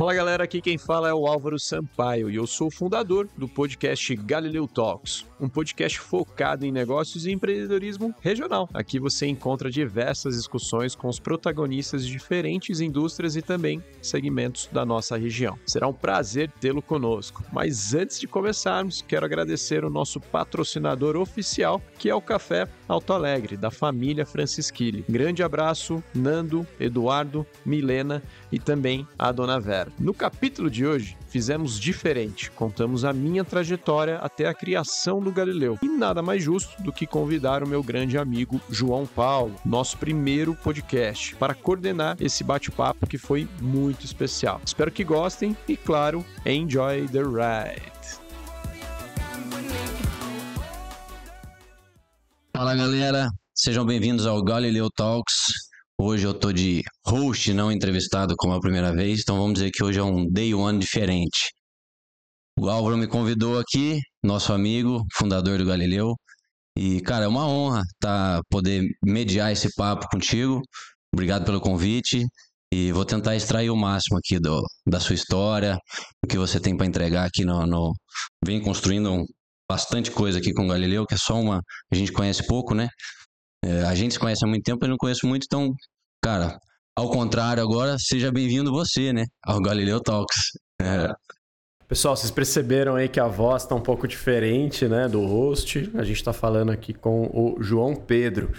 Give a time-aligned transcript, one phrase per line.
[0.00, 3.46] Fala galera, aqui quem fala é o Álvaro Sampaio e eu sou o fundador do
[3.46, 8.66] podcast Galileu Talks, um podcast focado em negócios e empreendedorismo regional.
[8.72, 14.86] Aqui você encontra diversas discussões com os protagonistas de diferentes indústrias e também segmentos da
[14.86, 15.58] nossa região.
[15.66, 17.44] Será um prazer tê-lo conosco.
[17.52, 23.12] Mas antes de começarmos, quero agradecer o nosso patrocinador oficial, que é o Café Alto
[23.12, 25.04] Alegre, da família Francisquili.
[25.06, 28.22] Grande abraço, Nando, Eduardo, Milena
[28.52, 29.92] e também a Dona Vera.
[29.98, 32.50] No capítulo de hoje, fizemos diferente.
[32.50, 35.78] Contamos a minha trajetória até a criação do Galileu.
[35.82, 40.54] E nada mais justo do que convidar o meu grande amigo João Paulo, nosso primeiro
[40.54, 44.60] podcast, para coordenar esse bate-papo que foi muito especial.
[44.64, 47.90] Espero que gostem e, claro, enjoy the ride.
[52.54, 55.69] Fala galera, sejam bem-vindos ao Galileu Talks.
[56.02, 59.84] Hoje eu tô de host, não entrevistado como a primeira vez, então vamos dizer que
[59.84, 61.52] hoje é um day one diferente.
[62.58, 66.14] O Álvaro me convidou aqui, nosso amigo, fundador do Galileu,
[66.74, 70.62] e cara, é uma honra tá poder mediar esse papo contigo.
[71.12, 72.24] Obrigado pelo convite
[72.72, 75.78] e vou tentar extrair o máximo aqui do, da sua história,
[76.24, 77.92] o que você tem para entregar aqui no, no
[78.42, 79.22] vem construindo
[79.70, 81.60] bastante coisa aqui com o Galileu, que é só uma
[81.92, 82.88] a gente conhece pouco, né?
[83.64, 85.72] É, a gente se conhece há muito tempo, eu não conheço muito, então,
[86.22, 86.58] cara,
[86.96, 90.52] ao contrário agora, seja bem-vindo você, né, ao Galileu Talks.
[90.80, 91.12] É.
[91.86, 95.90] Pessoal, vocês perceberam aí que a voz está um pouco diferente, né, do host.
[95.94, 98.52] A gente está falando aqui com o João Pedro.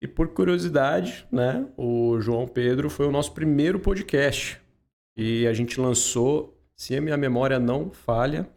[0.00, 4.58] E por curiosidade, né, o João Pedro foi o nosso primeiro podcast.
[5.16, 8.48] E a gente lançou, se a minha memória não falha,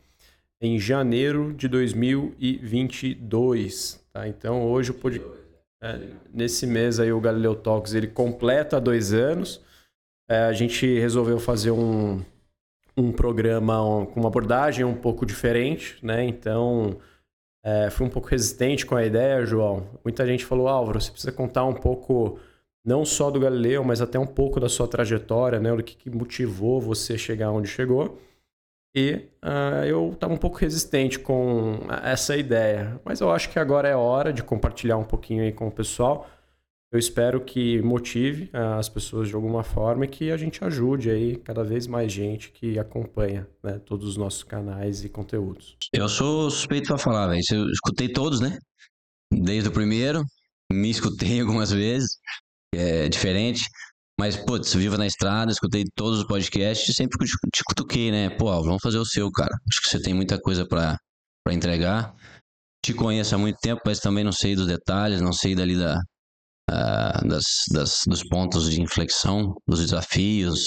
[0.61, 3.99] em janeiro de 2022.
[4.13, 4.27] Tá?
[4.27, 5.40] Então hoje o podcast
[5.81, 5.99] é,
[6.33, 9.61] nesse mês aí o Galileu Talks ele completa dois anos.
[10.29, 12.21] É, a gente resolveu fazer um,
[12.95, 16.23] um programa um, com uma abordagem um pouco diferente, né?
[16.23, 16.97] Então
[17.63, 19.87] é, fui um pouco resistente com a ideia, João.
[20.03, 22.39] Muita gente falou, Álvaro, você precisa contar um pouco
[22.85, 25.71] não só do Galileu, mas até um pouco da sua trajetória, né?
[25.73, 28.19] O que, que motivou você chegar onde chegou.
[28.93, 32.99] E uh, eu estava um pouco resistente com essa ideia.
[33.05, 36.29] Mas eu acho que agora é hora de compartilhar um pouquinho aí com o pessoal.
[36.91, 41.09] Eu espero que motive uh, as pessoas de alguma forma e que a gente ajude
[41.09, 45.77] aí cada vez mais gente que acompanha né, todos os nossos canais e conteúdos.
[45.93, 47.41] Eu sou suspeito para falar, velho.
[47.49, 48.59] Eu escutei todos, né?
[49.33, 50.25] Desde o primeiro,
[50.69, 52.17] me escutei algumas vezes.
[52.75, 53.69] É diferente.
[54.21, 57.17] Mas, putz, viva na estrada, escutei todos os podcasts, sempre
[57.51, 58.29] te cutuquei, né?
[58.29, 59.49] Pô, vamos fazer o seu, cara.
[59.67, 60.95] Acho que você tem muita coisa para
[61.49, 62.13] entregar.
[62.85, 65.97] Te conheço há muito tempo, mas também não sei dos detalhes, não sei dali da,
[66.69, 67.43] uh, das,
[67.73, 70.65] das, dos pontos de inflexão, dos desafios,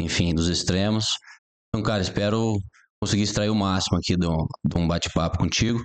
[0.00, 1.18] enfim, dos extremos.
[1.68, 2.56] Então, cara, espero
[3.02, 5.78] conseguir extrair o máximo aqui de um bate-papo contigo.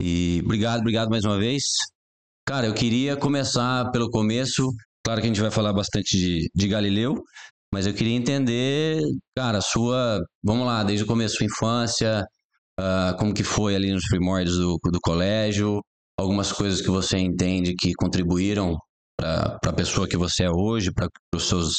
[0.00, 1.64] E obrigado, obrigado mais uma vez.
[2.48, 4.70] Cara, eu queria começar pelo começo
[5.04, 7.14] Claro que a gente vai falar bastante de, de Galileu,
[7.72, 9.00] mas eu queria entender,
[9.36, 12.24] cara, sua, vamos lá, desde o começo, sua infância,
[12.78, 15.80] uh, como que foi ali nos primórdios do, do colégio,
[16.18, 18.76] algumas coisas que você entende que contribuíram
[19.16, 21.74] para a pessoa que você é hoje, para as suas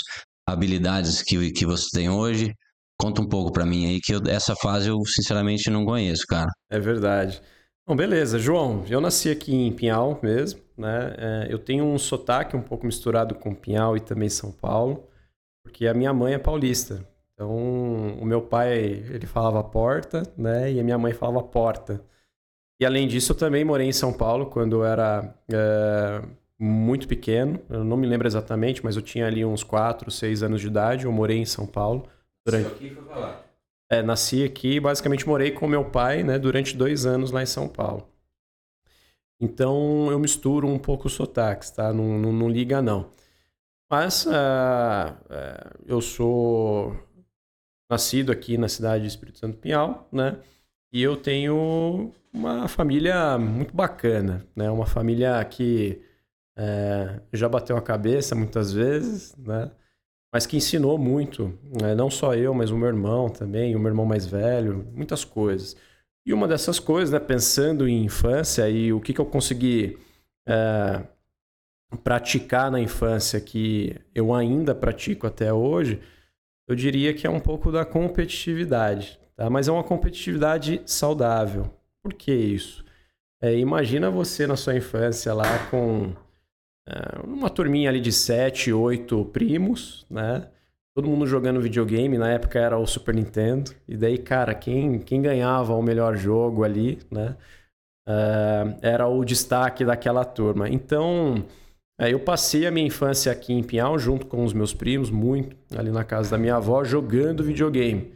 [0.47, 2.53] habilidades que, que você tem hoje.
[2.99, 6.49] Conta um pouco para mim aí, que eu, essa fase eu sinceramente não conheço, cara.
[6.69, 7.41] É verdade.
[7.87, 8.37] Bom, beleza.
[8.37, 11.15] João, eu nasci aqui em Pinhal mesmo, né?
[11.17, 15.07] É, eu tenho um sotaque um pouco misturado com Pinhal e também São Paulo,
[15.63, 17.05] porque a minha mãe é paulista.
[17.33, 17.49] Então,
[18.19, 20.71] o meu pai, ele falava porta, né?
[20.71, 21.99] E a minha mãe falava porta.
[22.79, 26.21] E além disso, eu também morei em São Paulo quando eu era é,
[26.59, 27.59] muito pequeno.
[27.67, 31.05] Eu não me lembro exatamente, mas eu tinha ali uns 4, 6 anos de idade.
[31.05, 32.07] Eu morei em São Paulo.
[32.45, 32.65] Durante...
[32.65, 33.50] Isso aqui foi falar.
[33.91, 37.45] É, nasci aqui e basicamente morei com meu pai né, durante dois anos lá em
[37.45, 38.07] São Paulo.
[39.37, 41.91] Então eu misturo um pouco os sotaques, tá?
[41.91, 43.11] Não, não, não liga não.
[43.89, 46.95] Mas uh, uh, eu sou
[47.89, 50.39] nascido aqui na cidade de Espírito Santo Pinhal, né?
[50.93, 54.71] E eu tenho uma família muito bacana, né?
[54.71, 56.01] Uma família que
[56.57, 59.69] uh, já bateu a cabeça muitas vezes, né?
[60.31, 61.93] Mas que ensinou muito, né?
[61.93, 65.75] não só eu, mas o meu irmão também, o meu irmão mais velho, muitas coisas.
[66.25, 69.97] E uma dessas coisas, né, pensando em infância e o que, que eu consegui
[70.47, 71.01] é,
[72.03, 75.99] praticar na infância que eu ainda pratico até hoje,
[76.67, 79.49] eu diria que é um pouco da competitividade, tá?
[79.49, 81.73] mas é uma competitividade saudável.
[82.01, 82.85] Por que isso?
[83.41, 86.13] É, imagina você na sua infância lá com
[87.23, 90.47] uma turminha ali de sete, oito primos, né?
[90.93, 95.21] todo mundo jogando videogame, na época era o Super Nintendo, e daí, cara, quem, quem
[95.21, 97.35] ganhava o melhor jogo ali, né?
[98.07, 100.67] Uh, era o destaque daquela turma.
[100.67, 101.45] Então,
[101.99, 105.55] é, eu passei a minha infância aqui em Pinhal, junto com os meus primos, muito
[105.77, 108.11] ali na casa da minha avó, jogando videogame.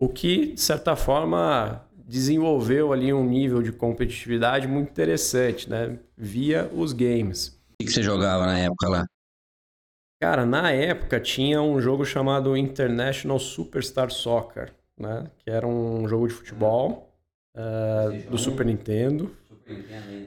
[0.00, 5.98] O que, de certa forma, desenvolveu ali um nível de competitividade muito interessante, né?
[6.16, 7.53] Via os games.
[7.80, 9.06] O que você jogava na época lá?
[10.20, 15.30] Cara, na época tinha um jogo chamado International Superstar Soccer, né?
[15.38, 17.14] Que era um jogo de futebol
[17.56, 19.30] uh, do Super Nintendo.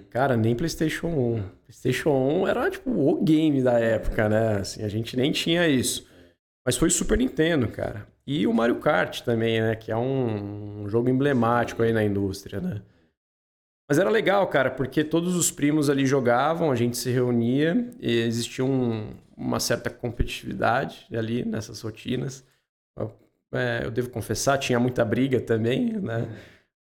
[0.09, 1.43] Cara, nem PlayStation 1.
[1.63, 4.57] PlayStation 1 era tipo o game da época, né?
[4.59, 6.07] Assim, a gente nem tinha isso.
[6.65, 8.05] Mas foi Super Nintendo, cara.
[8.25, 9.75] E o Mario Kart também, né?
[9.75, 12.81] Que é um, um jogo emblemático aí na indústria, né?
[13.87, 18.19] Mas era legal, cara, porque todos os primos ali jogavam, a gente se reunia e
[18.19, 22.43] existia um, uma certa competitividade ali nessas rotinas.
[22.97, 23.13] Eu,
[23.53, 26.27] é, eu devo confessar, tinha muita briga também, né?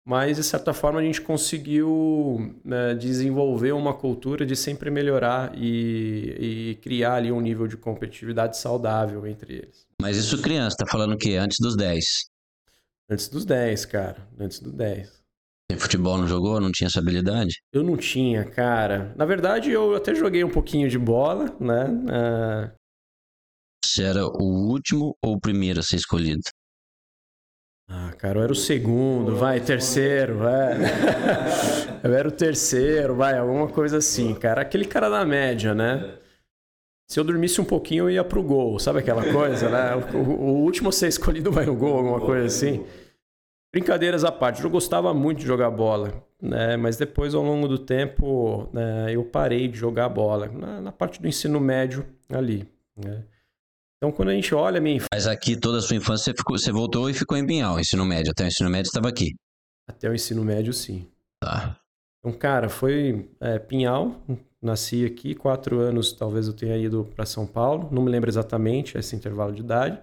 [0.04, 6.70] Mas, de certa forma, a gente conseguiu né, desenvolver uma cultura de sempre melhorar e,
[6.70, 9.86] e, criar ali um nível de competitividade saudável entre eles.
[10.00, 11.36] Mas isso criança, tá falando o quê?
[11.36, 12.04] Antes dos 10?
[13.08, 14.16] Antes dos 10, cara.
[14.38, 15.19] Antes dos 10.
[15.76, 16.60] Futebol não jogou?
[16.60, 17.60] Não tinha essa habilidade?
[17.72, 19.14] Eu não tinha, cara.
[19.16, 21.86] Na verdade, eu até joguei um pouquinho de bola, né?
[21.86, 22.80] Uh...
[23.84, 26.42] Você era o último ou o primeiro a ser escolhido?
[27.88, 30.74] Ah, cara, eu era o segundo, vai, terceiro, vai.
[32.04, 34.62] eu era o terceiro, vai, alguma coisa assim, cara.
[34.62, 36.16] Aquele cara da média, né?
[37.10, 39.96] Se eu dormisse um pouquinho, eu ia pro gol, sabe aquela coisa, né?
[40.14, 42.86] O, o último a ser escolhido vai no gol, alguma coisa assim.
[43.72, 46.76] Brincadeiras à parte, eu gostava muito de jogar bola, né?
[46.76, 51.22] Mas depois, ao longo do tempo, né, eu parei de jogar bola, na, na parte
[51.22, 53.24] do ensino médio ali, né?
[53.96, 55.08] Então, quando a gente olha a minha infância...
[55.12, 58.04] Mas aqui, toda a sua infância, você, ficou, você voltou e ficou em Pinhal, ensino
[58.04, 58.32] médio.
[58.32, 59.34] Até o ensino médio estava aqui.
[59.86, 61.06] Até o ensino médio, sim.
[61.38, 61.78] Tá.
[62.18, 64.22] Então, cara, foi é, Pinhal,
[64.60, 68.96] nasci aqui, quatro anos talvez eu tenha ido para São Paulo, não me lembro exatamente
[68.96, 69.98] esse intervalo de idade.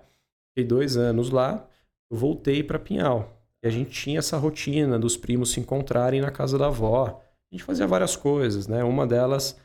[0.49, 1.67] Fiquei dois anos lá,
[2.11, 3.36] eu voltei para Pinhal.
[3.63, 7.21] E a gente tinha essa rotina dos primos se encontrarem na casa da avó.
[7.51, 8.83] A gente fazia várias coisas, né?
[8.83, 9.59] Uma delas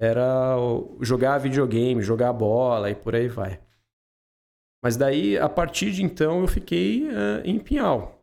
[0.00, 0.56] era
[1.00, 3.60] jogar videogame, jogar bola e por aí vai.
[4.82, 8.22] Mas daí, a partir de então, eu fiquei uh, em Pinhal.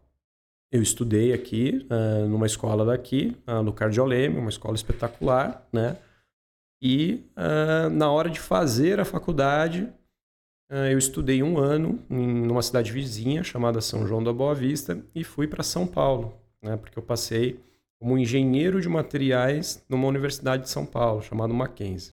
[0.72, 5.98] Eu estudei aqui, uh, numa escola daqui, uh, no Cardioleme, uma escola espetacular, né?
[6.84, 7.30] E
[7.92, 9.88] na hora de fazer a faculdade,
[10.72, 15.24] eu estudei um ano em uma cidade vizinha chamada São João da Boa Vista e
[15.24, 16.34] fui para São Paulo,
[16.64, 16.78] né?
[16.78, 17.60] Porque eu passei
[18.00, 22.12] como engenheiro de materiais numa universidade de São Paulo, chamada Mackenzie.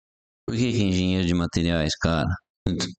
[0.49, 2.29] Por que, que engenheiro de materiais, cara?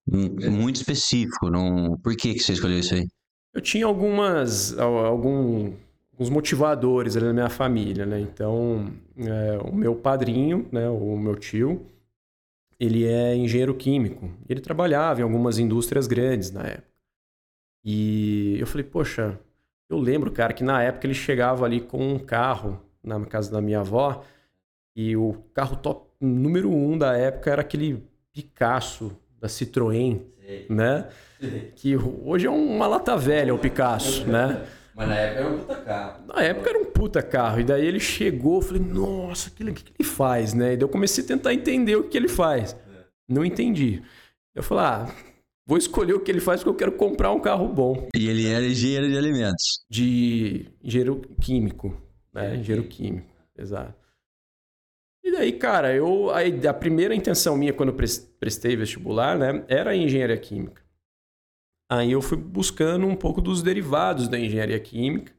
[0.08, 1.50] Muito específico.
[1.50, 1.98] Não...
[1.98, 3.08] Por que, que você escolheu isso aí?
[3.54, 4.78] Eu tinha algumas.
[4.78, 5.74] Algum,
[6.14, 8.20] alguns motivadores ali na minha família, né?
[8.20, 11.86] Então, é, o meu padrinho, né, o meu tio,
[12.80, 14.30] ele é engenheiro químico.
[14.48, 16.88] Ele trabalhava em algumas indústrias grandes na época.
[17.84, 19.40] E eu falei, poxa,
[19.90, 23.62] eu lembro, cara, que na época ele chegava ali com um carro na casa da
[23.62, 24.24] minha avó
[24.96, 28.04] e o carro top número um da época era aquele
[28.34, 30.22] Picasso da Citroën,
[30.70, 31.08] né?
[31.76, 34.66] Que hoje é uma lata velha o Picasso, né?
[34.98, 36.24] Mas na época era um puta carro.
[36.26, 37.60] Na época era um puta carro.
[37.60, 40.74] E daí ele chegou, eu falei, nossa, o que, que, ele faz, né?
[40.74, 42.74] E daí eu comecei a tentar entender o que ele faz.
[42.74, 43.04] É.
[43.30, 44.02] Não entendi.
[44.56, 45.16] Eu falei, ah,
[45.68, 48.08] vou escolher o que ele faz porque eu quero comprar um carro bom.
[48.16, 49.86] E ele era engenheiro de alimentos.
[49.88, 51.96] De engenheiro químico,
[52.34, 52.56] né?
[52.56, 53.94] Engenheiro químico, exato.
[55.24, 56.40] E daí, cara, eu a,
[56.70, 57.96] a primeira intenção minha quando eu
[58.40, 60.82] prestei vestibular, né, era engenharia química.
[61.90, 65.32] Aí eu fui buscando um pouco dos derivados da engenharia química.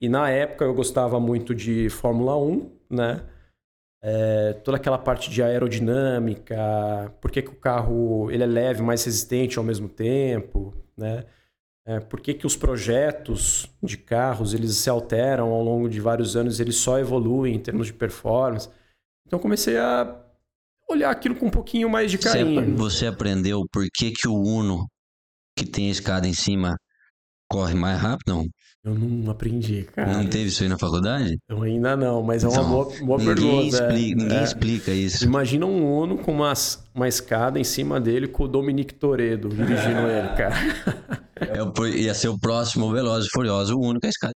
[0.00, 3.22] E na época eu gostava muito de Fórmula 1, né?
[4.02, 9.02] É, toda aquela parte de aerodinâmica, por que, que o carro ele é leve, mais
[9.02, 11.24] resistente ao mesmo tempo, né?
[11.86, 16.34] É, por que, que os projetos de carros eles se alteram ao longo de vários
[16.34, 18.70] anos, eles só evoluem em termos de performance.
[19.26, 20.22] Então comecei a
[20.88, 22.76] olhar aquilo com um pouquinho mais de carinho.
[22.76, 24.86] Você aprendeu por que, que o Uno,
[25.56, 26.76] que tem a escada em cima,
[27.50, 28.34] corre mais rápido?
[28.34, 28.46] Não.
[28.84, 30.12] Eu não aprendi, cara.
[30.12, 31.38] Não teve isso aí na faculdade?
[31.48, 33.76] Eu ainda não, mas é uma então, boa, boa ninguém pergunta.
[33.76, 34.44] Explica, ninguém é.
[34.44, 35.24] explica isso.
[35.24, 36.52] Imagina um Uno com uma,
[36.94, 40.54] uma escada em cima dele com o Dominique Toredo dirigindo ele, cara.
[41.36, 44.34] É, ia ser o próximo Velozes e Furiosos, o Uno com a escada.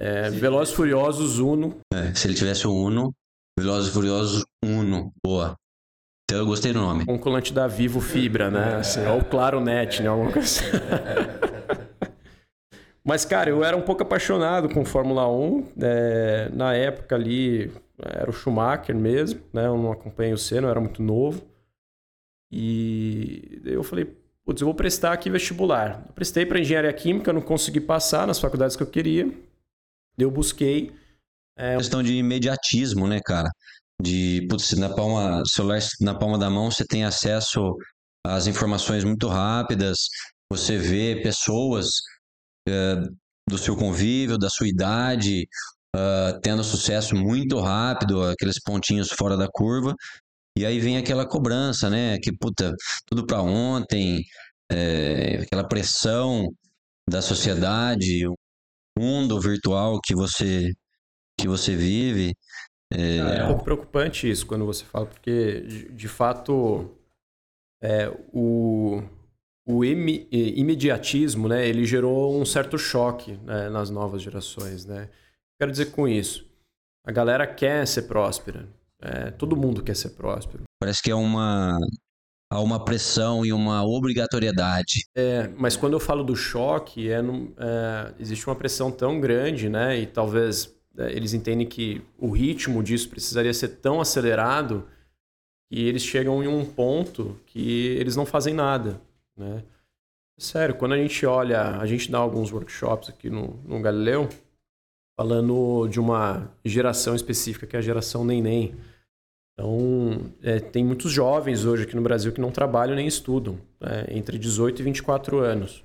[0.00, 1.78] É, Velozes e Furiosos Uno.
[1.92, 3.12] É, se ele tivesse o Uno,
[3.58, 5.10] Velozes e Furiosos 1.
[5.22, 5.54] Boa.
[6.32, 7.04] Então eu gostei do nome.
[7.06, 8.76] Um colante da Vivo Fibra, né?
[8.76, 10.08] Assim, ou Claro Net, né?
[10.08, 10.64] Alguma coisa assim.
[13.04, 15.72] Mas, cara, eu era um pouco apaixonado com Fórmula 1.
[15.82, 19.66] É, na época ali, era o Schumacher mesmo, né?
[19.66, 21.42] Eu não acompanhei o Senna, eu era muito novo.
[22.50, 24.06] E eu falei,
[24.42, 26.02] putz, eu vou prestar aqui vestibular.
[26.06, 29.30] Eu prestei para engenharia química, não consegui passar nas faculdades que eu queria.
[30.16, 30.94] Eu busquei.
[31.58, 31.76] É...
[31.76, 33.50] Questão de imediatismo, né, cara?
[34.02, 37.76] De, putz, na palma, celular na palma da mão, você tem acesso
[38.26, 40.08] às informações muito rápidas,
[40.50, 41.86] você vê pessoas
[42.68, 43.16] uh,
[43.48, 45.46] do seu convívio, da sua idade,
[45.94, 49.94] uh, tendo sucesso muito rápido, aqueles pontinhos fora da curva,
[50.56, 52.18] e aí vem aquela cobrança, né?
[52.18, 52.74] Que, puta,
[53.06, 54.22] tudo para ontem,
[54.70, 56.48] é, aquela pressão
[57.08, 58.34] da sociedade, o
[58.98, 60.72] mundo virtual que você,
[61.38, 62.34] que você vive.
[62.94, 63.16] É...
[63.16, 66.90] é um pouco preocupante isso quando você fala, porque, de, de fato,
[67.82, 69.02] é, o,
[69.66, 75.08] o imediatismo, né, ele gerou um certo choque né, nas novas gerações, né?
[75.60, 76.46] Quero dizer com isso,
[77.06, 78.68] a galera quer ser próspera,
[79.00, 80.64] é, todo mundo quer ser próspero.
[80.80, 81.78] Parece que é uma
[82.52, 85.06] há uma pressão e uma obrigatoriedade.
[85.16, 89.98] É, mas quando eu falo do choque, é, é existe uma pressão tão grande, né?
[89.98, 94.86] E talvez é, eles entendem que o ritmo disso precisaria ser tão acelerado
[95.70, 99.00] que eles chegam em um ponto que eles não fazem nada,
[99.36, 99.62] né?
[100.38, 104.28] Sério, quando a gente olha, a gente dá alguns workshops aqui no, no Galileu,
[105.16, 108.74] falando de uma geração específica, que é a geração Neném.
[109.52, 114.06] Então, é, tem muitos jovens hoje aqui no Brasil que não trabalham nem estudam, né?
[114.08, 115.84] entre 18 e 24 anos.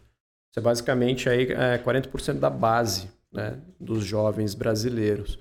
[0.49, 3.62] Isso é basicamente aí, é 40% da base né?
[3.79, 5.38] dos jovens brasileiros.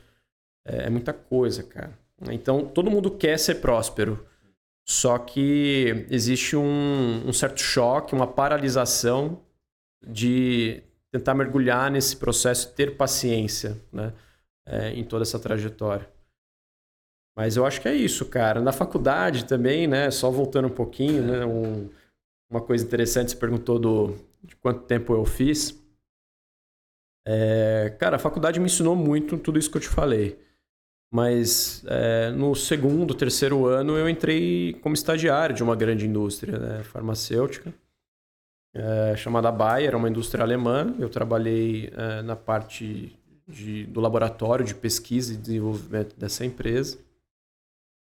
[0.67, 1.99] É, é muita coisa, cara.
[2.31, 4.27] Então, todo mundo quer ser próspero,
[4.87, 9.43] só que existe um, um certo choque, uma paralisação
[10.07, 14.13] de tentar mergulhar nesse processo, ter paciência né?
[14.69, 16.09] É, em toda essa trajetória.
[17.37, 18.61] Mas eu acho que é isso, cara.
[18.61, 20.11] Na faculdade também, né?
[20.11, 21.45] Só voltando um pouquinho, né?
[21.45, 21.89] Um,
[22.51, 25.86] uma coisa interessante, você perguntou do, de quanto tempo eu fiz.
[27.29, 30.39] É, cara, a faculdade me ensinou muito tudo isso que eu te falei.
[31.13, 36.83] Mas é, no segundo, terceiro ano eu entrei como estagiário de uma grande indústria né,
[36.85, 37.75] farmacêutica,
[38.75, 40.95] é, chamada Bayer, uma indústria alemã.
[40.99, 43.17] Eu trabalhei é, na parte
[43.49, 46.99] de, do laboratório de pesquisa e desenvolvimento dessa empresa.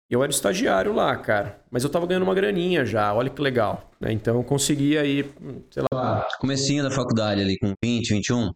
[0.09, 1.59] Eu era estagiário lá, cara.
[1.69, 3.91] Mas eu tava ganhando uma graninha já, olha que legal.
[3.99, 4.11] Né?
[4.11, 5.27] Então eu conseguia ir,
[5.71, 6.27] sei lá.
[6.39, 8.53] Comecinho da faculdade ali, com 20, 21?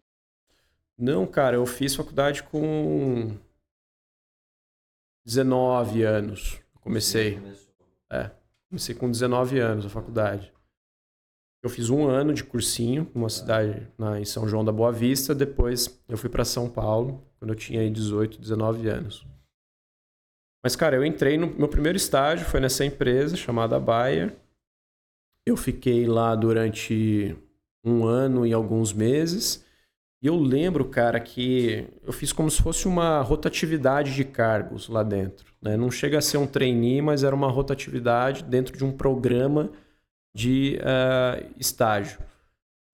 [0.98, 3.38] Não, cara, eu fiz faculdade com
[5.24, 6.60] 19 anos.
[6.80, 7.38] Comecei.
[8.10, 8.30] É,
[8.68, 10.52] comecei com 19 anos a faculdade.
[11.62, 15.34] Eu fiz um ano de cursinho numa cidade na, em São João da Boa Vista.
[15.34, 19.26] Depois eu fui para São Paulo, quando eu tinha 18, 19 anos.
[20.64, 24.36] Mas, cara, eu entrei no meu primeiro estágio, foi nessa empresa chamada Bayer.
[25.46, 27.36] Eu fiquei lá durante
[27.84, 29.64] um ano e alguns meses.
[30.20, 35.04] E eu lembro, cara, que eu fiz como se fosse uma rotatividade de cargos lá
[35.04, 35.54] dentro.
[35.62, 35.76] Né?
[35.76, 39.70] Não chega a ser um trainee, mas era uma rotatividade dentro de um programa
[40.34, 42.18] de uh, estágio.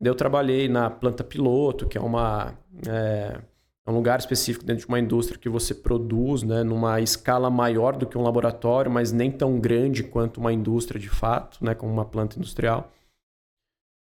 [0.02, 2.54] Eu trabalhei na planta piloto, que é uma.
[2.86, 3.40] É,
[3.86, 7.96] é um lugar específico dentro de uma indústria que você produz, né, numa escala maior
[7.96, 11.92] do que um laboratório, mas nem tão grande quanto uma indústria de fato, né, como
[11.92, 12.90] uma planta industrial.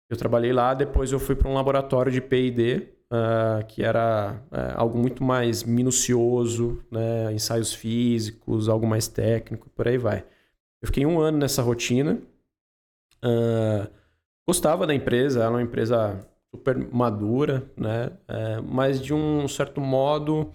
[0.09, 4.80] Eu trabalhei lá, depois eu fui para um laboratório de P&D, uh, que era uh,
[4.80, 10.25] algo muito mais minucioso, né, ensaios físicos, algo mais técnico, por aí vai.
[10.83, 12.21] Eu fiquei um ano nessa rotina.
[13.25, 13.88] Uh,
[14.47, 18.11] gostava da empresa, era uma empresa super madura, né?
[18.28, 20.52] É, mas de um certo modo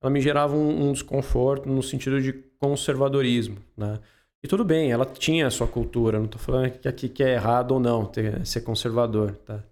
[0.00, 3.98] ela me gerava um, um, desconforto no sentido de conservadorismo, né?
[4.42, 7.34] E tudo bem, ela tinha a sua cultura, não estou falando que aqui que é
[7.34, 9.62] errado ou não ter, ser conservador, tá?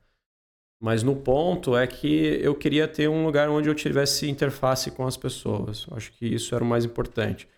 [0.81, 5.07] Mas no ponto é que eu queria ter um lugar onde eu tivesse interface com
[5.07, 5.87] as pessoas.
[5.91, 7.49] Acho que isso era o mais importante.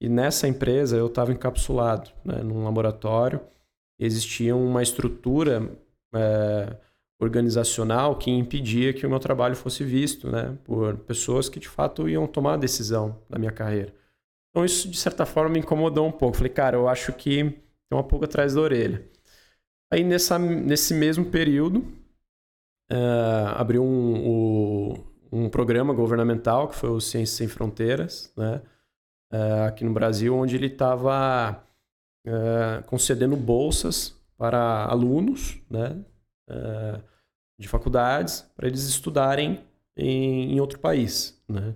[0.00, 3.40] E nessa empresa eu estava encapsulado, né, num laboratório.
[3.98, 5.68] Existia uma estrutura
[6.14, 6.76] é,
[7.20, 12.08] organizacional que impedia que o meu trabalho fosse visto né, por pessoas que de fato
[12.08, 13.92] iam tomar a decisão da minha carreira.
[14.50, 16.36] Então isso de certa forma me incomodou um pouco.
[16.36, 19.04] Falei, cara, eu acho que tem uma pulga atrás da orelha.
[19.90, 21.84] Aí nessa, nesse mesmo período,
[22.90, 24.94] uh, abriu um,
[25.30, 28.62] um, programa governamental que foi o Ciências Sem Fronteiras, né,
[29.32, 31.62] uh, aqui no Brasil, onde ele estava
[32.26, 35.96] uh, concedendo bolsas para alunos né,
[37.58, 39.64] de faculdades para eles estudarem
[39.96, 41.42] em, em outro país.
[41.48, 41.74] Né?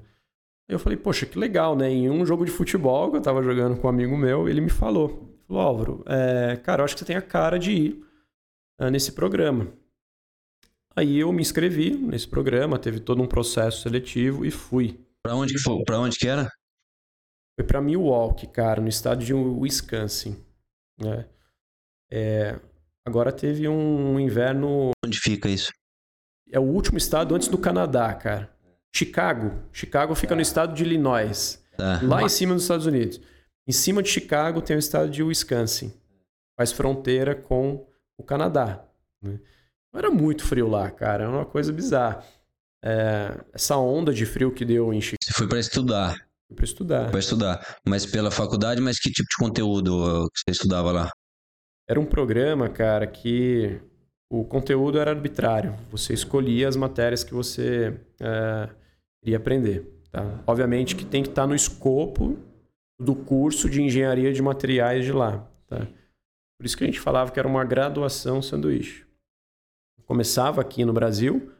[0.69, 1.90] Eu falei, poxa, que legal, né?
[1.90, 4.71] Em um jogo de futebol que eu estava jogando com um amigo meu, ele me
[4.71, 8.04] falou, falou, Álvaro, é, cara, eu acho que você tem a cara de ir
[8.90, 9.66] nesse programa.
[10.94, 15.00] Aí eu me inscrevi nesse programa, teve todo um processo seletivo e fui.
[15.22, 15.82] Para onde que foi?
[15.84, 16.50] Para onde que era?
[17.58, 20.37] Foi para Milwaukee, cara, no estado de Wisconsin.
[20.99, 21.26] Né?
[22.11, 22.58] É,
[23.06, 24.90] agora teve um inverno.
[25.04, 25.72] Onde fica isso?
[26.50, 28.54] É o último estado antes do Canadá, cara.
[28.94, 29.52] Chicago.
[29.72, 31.62] Chicago fica no estado de Illinois.
[31.76, 32.00] Tá.
[32.02, 33.20] Lá em cima dos Estados Unidos.
[33.66, 35.92] Em cima de Chicago tem o estado de Wisconsin.
[36.58, 37.87] Faz fronteira com
[38.18, 38.84] o Canadá.
[39.22, 39.40] Né?
[39.94, 41.25] Era muito frio lá, cara.
[41.25, 42.25] Era uma coisa bizarra.
[42.84, 45.18] É, essa onda de frio que deu em Chicago.
[45.22, 46.14] Você foi para estudar?
[46.49, 47.11] Fui para estudar.
[47.11, 47.76] Para estudar.
[47.87, 51.11] Mas pela faculdade, mas que tipo de conteúdo que você estudava lá?
[51.88, 53.80] Era um programa, cara, que
[54.30, 55.76] o conteúdo era arbitrário.
[55.90, 58.68] Você escolhia as matérias que você é,
[59.22, 60.02] iria aprender.
[60.11, 60.42] Tá?
[60.46, 62.38] Obviamente que tem que estar no escopo
[62.99, 65.46] do curso de engenharia de materiais de lá.
[65.66, 65.87] Tá?
[66.58, 69.04] Por isso que a gente falava que era uma graduação sanduíche.
[70.12, 71.50] Começava aqui no Brasil,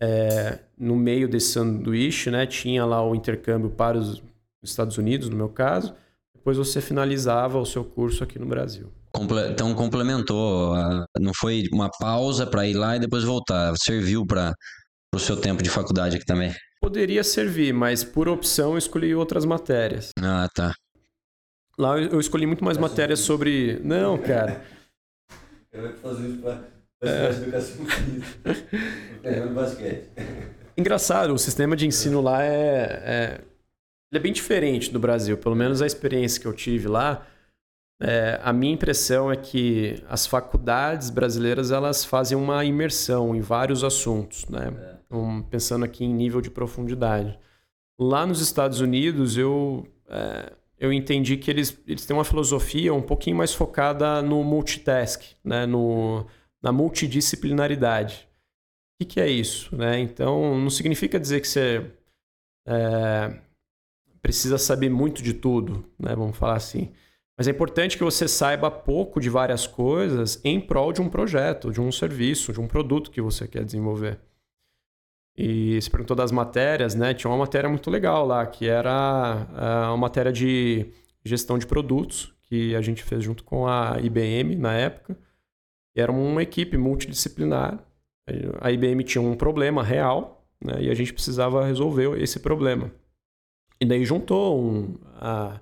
[0.00, 4.22] é, no meio desse sanduíche, né, tinha lá o intercâmbio para os
[4.62, 5.94] Estados Unidos, no meu caso.
[6.34, 8.90] Depois você finalizava o seu curso aqui no Brasil.
[9.50, 10.74] Então complementou,
[11.20, 14.54] não foi uma pausa para ir lá e depois voltar, serviu para
[15.14, 16.54] o seu tempo de faculdade aqui também.
[16.80, 20.08] Poderia servir, mas por opção eu escolhi outras matérias.
[20.22, 20.72] Ah, tá.
[21.78, 23.78] Lá eu escolhi muito mais matérias sobre.
[23.84, 24.64] Não, cara.
[25.74, 26.73] Eu vou fazer isso para
[27.08, 27.30] é.
[27.30, 29.46] educação física.
[29.54, 30.08] basquete.
[30.76, 33.40] Engraçado, o sistema de ensino lá é, é,
[34.12, 35.36] é bem diferente do Brasil.
[35.38, 37.26] Pelo menos a experiência que eu tive lá
[38.00, 43.84] é, a minha impressão é que as faculdades brasileiras elas fazem uma imersão em vários
[43.84, 44.72] assuntos, né?
[44.76, 44.94] É.
[45.06, 47.38] Então, pensando aqui em nível de profundidade.
[47.98, 53.02] Lá nos Estados Unidos, eu, é, eu entendi que eles, eles têm uma filosofia um
[53.02, 55.64] pouquinho mais focada no multitask, né?
[55.64, 56.26] no,
[56.64, 58.26] na multidisciplinaridade.
[58.26, 59.76] O que, que é isso?
[59.76, 60.00] Né?
[60.00, 61.90] Então, não significa dizer que você
[62.66, 63.38] é,
[64.22, 66.16] precisa saber muito de tudo, né?
[66.16, 66.90] vamos falar assim.
[67.36, 71.70] Mas é importante que você saiba pouco de várias coisas em prol de um projeto,
[71.70, 74.18] de um serviço, de um produto que você quer desenvolver.
[75.36, 77.12] E se perguntou das matérias, né?
[77.12, 80.86] Tinha uma matéria muito legal lá, que era uh, uma matéria de
[81.24, 85.18] gestão de produtos, que a gente fez junto com a IBM na época.
[85.96, 87.78] Era uma equipe multidisciplinar.
[88.60, 90.82] A IBM tinha um problema real, né?
[90.82, 92.90] E a gente precisava resolver esse problema.
[93.80, 95.60] E daí juntou um, a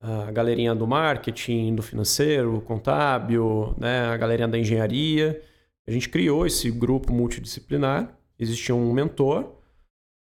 [0.00, 5.40] a galerinha do marketing, do financeiro, contábil, né, a galerinha da engenharia.
[5.86, 8.16] A gente criou esse grupo multidisciplinar.
[8.38, 9.56] Existia um mentor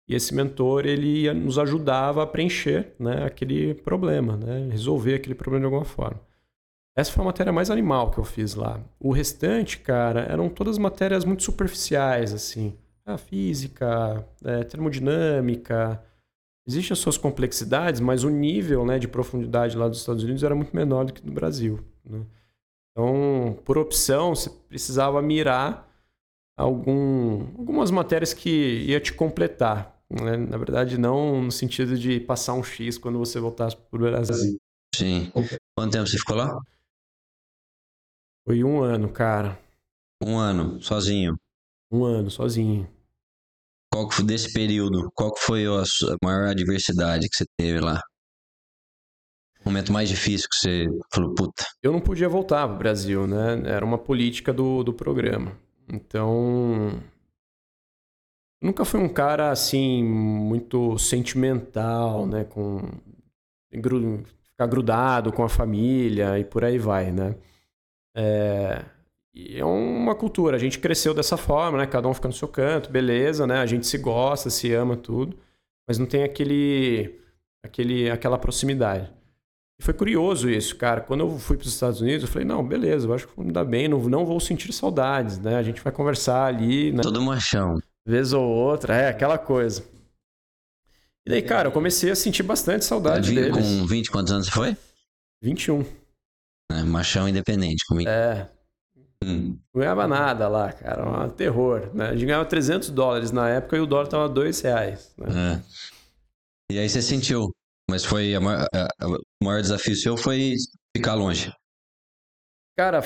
[0.08, 5.60] e esse mentor ele nos ajudava a preencher né, aquele problema, né, resolver aquele problema
[5.60, 6.20] de alguma forma.
[6.98, 8.80] Essa foi a matéria mais animal que eu fiz lá.
[8.98, 12.76] O restante, cara, eram todas matérias muito superficiais, assim.
[13.06, 16.02] A física, é, termodinâmica,
[16.68, 20.54] Existem as suas complexidades, mas o nível né, de profundidade lá dos Estados Unidos era
[20.54, 21.82] muito menor do que no Brasil.
[22.04, 22.20] Né?
[22.92, 25.90] Então, por opção, você precisava mirar
[26.54, 29.98] algum, algumas matérias que ia te completar.
[30.10, 30.36] Né?
[30.36, 34.58] Na verdade, não no sentido de passar um X quando você voltasse para o Brasil.
[34.94, 35.32] Sim.
[35.74, 36.54] Quanto tempo você ficou lá?
[38.48, 39.60] Foi um ano, cara.
[40.22, 41.38] Um ano, sozinho?
[41.92, 42.88] Um ano, sozinho.
[43.92, 45.10] Qual que foi desse período?
[45.14, 45.82] Qual que foi a
[46.24, 48.00] maior adversidade que você teve lá?
[49.60, 51.62] O momento mais difícil que você falou, puta.
[51.82, 53.64] Eu não podia voltar para o Brasil, né?
[53.66, 55.54] Era uma política do, do programa.
[55.86, 57.02] Então.
[58.62, 62.44] Nunca fui um cara assim, muito sentimental, né?
[62.44, 62.80] Com.
[63.70, 67.36] Ficar grudado com a família e por aí vai, né?
[68.18, 68.84] É
[69.38, 71.86] e é uma cultura, a gente cresceu dessa forma, né?
[71.86, 73.60] Cada um fica no seu canto, beleza, né?
[73.60, 75.38] A gente se gosta, se ama tudo,
[75.86, 77.20] mas não tem aquele,
[77.64, 79.08] aquele aquela proximidade.
[79.80, 81.00] E foi curioso isso, cara.
[81.00, 83.44] Quando eu fui para os Estados Unidos, eu falei, não, beleza, eu acho que vou
[83.44, 85.54] me dar bem, não, não vou sentir saudades, né?
[85.54, 87.00] A gente vai conversar ali, né?
[87.00, 87.80] Todo machão.
[88.04, 89.84] Vez ou outra, é, aquela coisa.
[91.24, 93.56] E daí, cara, eu comecei a sentir bastante saudade deles.
[93.56, 94.76] Com 20, quantos anos você foi?
[95.40, 95.84] 21.
[96.70, 98.08] É, machão independente comigo.
[98.10, 98.50] É,
[99.24, 99.58] Hum.
[99.74, 101.24] Não ganhava nada lá, cara.
[101.26, 101.90] Um terror.
[101.92, 102.10] Né?
[102.10, 105.12] A gente ganhava 300 dólares na época e o dólar tava 2 reais.
[105.18, 105.26] Né?
[106.70, 106.72] É.
[106.72, 107.50] E aí você sentiu.
[107.90, 108.32] Mas foi.
[108.36, 110.54] A maior, a, a, o maior desafio seu foi
[110.96, 111.52] ficar longe.
[112.76, 113.00] Cara,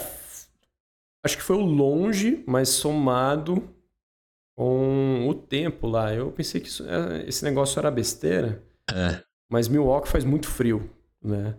[1.25, 3.75] acho que foi o longe, mas somado
[4.55, 6.13] com o tempo lá.
[6.13, 9.23] Eu pensei que isso- é, esse negócio era besteira, É.
[9.51, 10.91] mas Milwaukee faz muito frio,
[11.25, 11.57] né?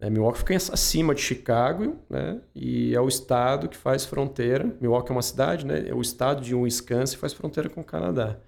[0.00, 2.40] É, Milwaukee fica acima de Chicago, né?
[2.54, 4.64] E é o estado que faz fronteira.
[4.80, 5.88] Milwaukee é uma cidade, né?
[5.88, 8.38] É o estado de Wisconsin que faz fronteira com o Canadá.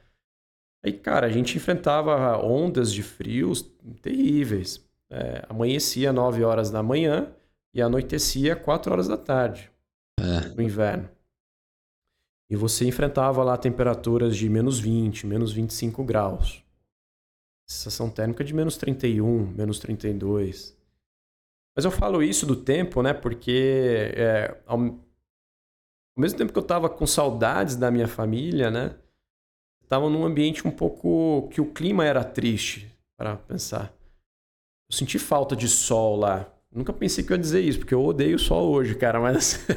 [0.85, 3.63] Aí, cara, a gente enfrentava ondas de frios
[4.01, 4.83] terríveis.
[5.11, 7.35] É, amanhecia 9 horas da manhã
[7.75, 9.71] e anoitecia 4 horas da tarde
[10.19, 10.49] É.
[10.55, 11.09] no inverno.
[12.49, 16.65] E você enfrentava lá temperaturas de menos 20, menos 25 graus.
[17.69, 20.77] Sensação térmica de menos 31, menos 32.
[21.75, 23.13] Mas eu falo isso do tempo, né?
[23.13, 25.01] Porque é, ao, ao
[26.17, 28.97] mesmo tempo que eu tava com saudades da minha família, né?
[29.83, 33.93] Eu tava num ambiente um pouco que o clima era triste, para pensar.
[34.91, 36.53] Eu senti falta de sol lá.
[36.73, 39.67] Nunca pensei que eu ia dizer isso, porque eu odeio sol hoje, cara, mas.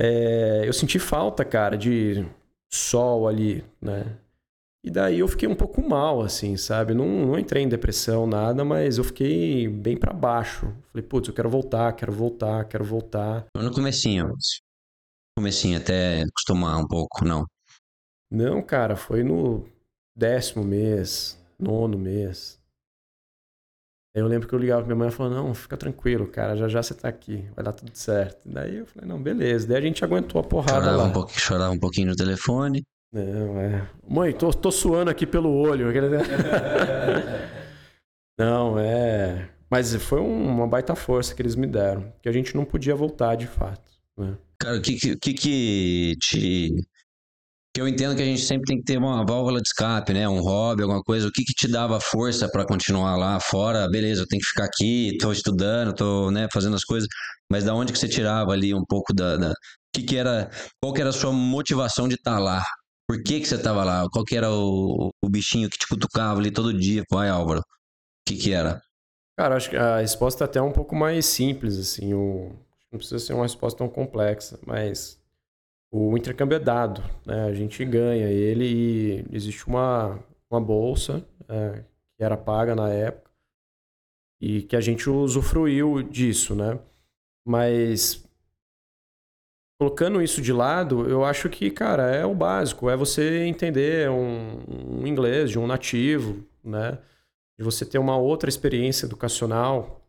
[0.00, 2.24] É, eu senti falta, cara, de
[2.70, 4.16] sol ali, né?
[4.84, 6.94] E daí eu fiquei um pouco mal, assim, sabe?
[6.94, 10.72] Não, não entrei em depressão, nada, mas eu fiquei bem pra baixo.
[10.92, 13.46] Falei, putz, eu quero voltar, quero voltar, quero voltar.
[13.56, 14.32] No comecinho.
[15.36, 17.44] Comecinho, até acostumar um pouco, não.
[18.30, 19.68] Não, cara, foi no
[20.16, 22.58] décimo mês, nono mês.
[24.16, 26.56] Aí eu lembro que eu ligava pra minha mãe e falava, não, fica tranquilo, cara,
[26.56, 28.40] já já você tá aqui, vai dar tudo certo.
[28.44, 29.66] Daí eu falei, não, beleza.
[29.66, 31.04] Daí a gente aguentou a porrada Chorava lá.
[31.04, 32.84] um, pouquinho, chorava um pouquinho no telefone.
[33.12, 33.88] Não, é.
[34.08, 35.88] Mãe, tô, tô suando aqui pelo olho.
[38.38, 39.50] Não, é.
[39.70, 42.12] Mas foi um- uma baita força que eles me deram.
[42.22, 43.90] Que a gente não podia voltar de fato.
[44.16, 44.36] né?
[44.58, 46.74] Cara, o que que, que te.
[47.74, 50.28] Que eu entendo que a gente sempre tem que ter uma válvula de escape, né?
[50.28, 51.28] Um hobby, alguma coisa.
[51.28, 53.88] O que que te dava força pra continuar lá fora?
[53.88, 57.08] Beleza, eu tenho que ficar aqui, tô estudando, tô, né, fazendo as coisas.
[57.50, 59.36] Mas da onde que você tirava ali um pouco da.
[59.36, 59.52] da...
[59.94, 60.50] Que que era,
[60.82, 62.62] qual que era a sua motivação de estar lá?
[63.08, 64.06] Por que que você tava lá?
[64.10, 67.02] Qual que era o, o bichinho que te cutucava ali todo dia?
[67.10, 67.60] Vai, Álvaro.
[67.60, 67.64] O
[68.26, 68.82] que que era?
[69.38, 72.12] Cara, acho que a resposta até é um pouco mais simples, assim.
[72.12, 72.52] O...
[72.92, 75.18] Não precisa ser uma resposta tão complexa, mas
[75.90, 77.44] o intercâmbio é dado, né?
[77.44, 80.18] A gente ganha ele e existe uma,
[80.50, 81.84] uma bolsa é,
[82.16, 83.30] que era paga na época
[84.40, 86.78] e que a gente usufruiu disso, né?
[87.46, 88.27] Mas
[89.78, 95.02] colocando isso de lado, eu acho que, cara, é o básico, é você entender um,
[95.02, 96.98] um inglês de um nativo, né?
[97.58, 100.04] De você ter uma outra experiência educacional,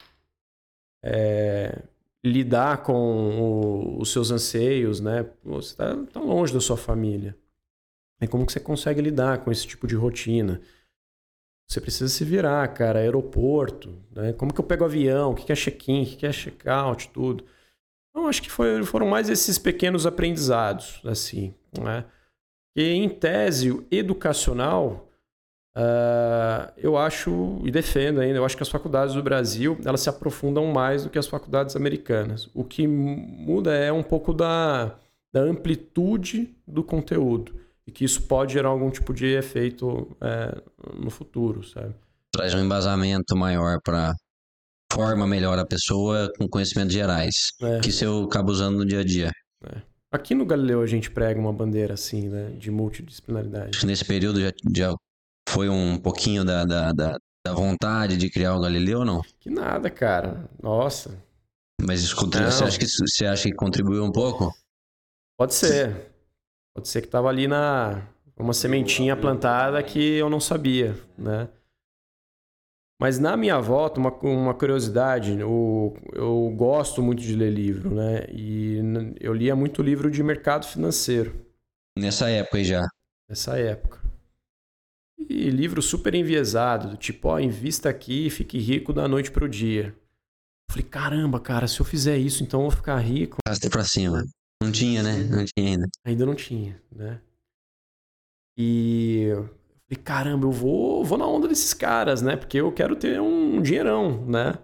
[1.03, 1.83] é,
[2.23, 5.25] lidar com o- os seus anseios, né?
[5.43, 7.35] Você está tá longe da sua família.
[8.29, 10.61] Como que você consegue lidar com esse tipo de rotina?
[11.67, 14.33] Você precisa se virar, cara, aeroporto, né?
[14.33, 15.31] Como que eu pego avião?
[15.31, 16.03] O que é check-in?
[16.03, 17.09] O que é check-out?
[17.09, 17.45] Tudo.
[18.11, 22.05] Então, acho que foi- foram mais esses pequenos aprendizados, assim, né?
[22.75, 25.09] E em tese educacional,
[25.75, 30.09] ah, eu acho e defendo ainda, eu acho que as faculdades do Brasil elas se
[30.09, 32.49] aprofundam mais do que as faculdades americanas.
[32.53, 34.95] O que muda é um pouco da,
[35.31, 37.53] da amplitude do conteúdo
[37.85, 40.61] e que isso pode gerar algum tipo de efeito é,
[40.95, 41.93] no futuro, sabe?
[42.31, 44.13] Traz um embasamento maior pra
[44.91, 47.33] forma melhor a pessoa com conhecimentos gerais.
[47.61, 47.79] É.
[47.79, 49.31] Que isso eu acabo usando no dia a dia.
[50.11, 53.69] Aqui no Galileu a gente prega uma bandeira assim, né, de multidisciplinaridade.
[53.69, 54.95] Acho que nesse período já, já
[55.47, 59.21] foi um pouquinho da, da, da, da vontade de criar o Galileu ou não?
[59.39, 60.49] Que nada, cara.
[60.61, 61.11] Nossa,
[61.81, 64.51] Mas isso você, acha que, você acha que contribuiu um pouco?
[65.37, 66.11] Pode ser.
[66.75, 71.49] Pode ser que tava ali na uma sementinha plantada que eu não sabia, né?
[72.99, 78.25] Mas na minha volta, uma, uma curiosidade, eu, eu gosto muito de ler livro, né?
[78.29, 78.77] E
[79.21, 81.45] eu lia muito livro de mercado financeiro
[81.97, 82.85] Nessa época aí já.
[83.29, 83.99] nessa época.
[85.17, 89.47] E livro super enviesado, do tipo, ó, invista aqui e fique rico da noite pro
[89.49, 89.87] dia.
[90.69, 93.37] Eu falei, caramba, cara, se eu fizer isso, então eu vou ficar rico.
[93.45, 94.23] Arrasta pra cima.
[94.61, 95.23] Não tinha, né?
[95.23, 95.87] Não tinha ainda.
[96.05, 97.21] Ainda não tinha, né?
[98.57, 99.27] E
[99.89, 102.35] falei, caramba, eu vou, vou na onda desses caras, né?
[102.35, 104.57] Porque eu quero ter um dinheirão, né?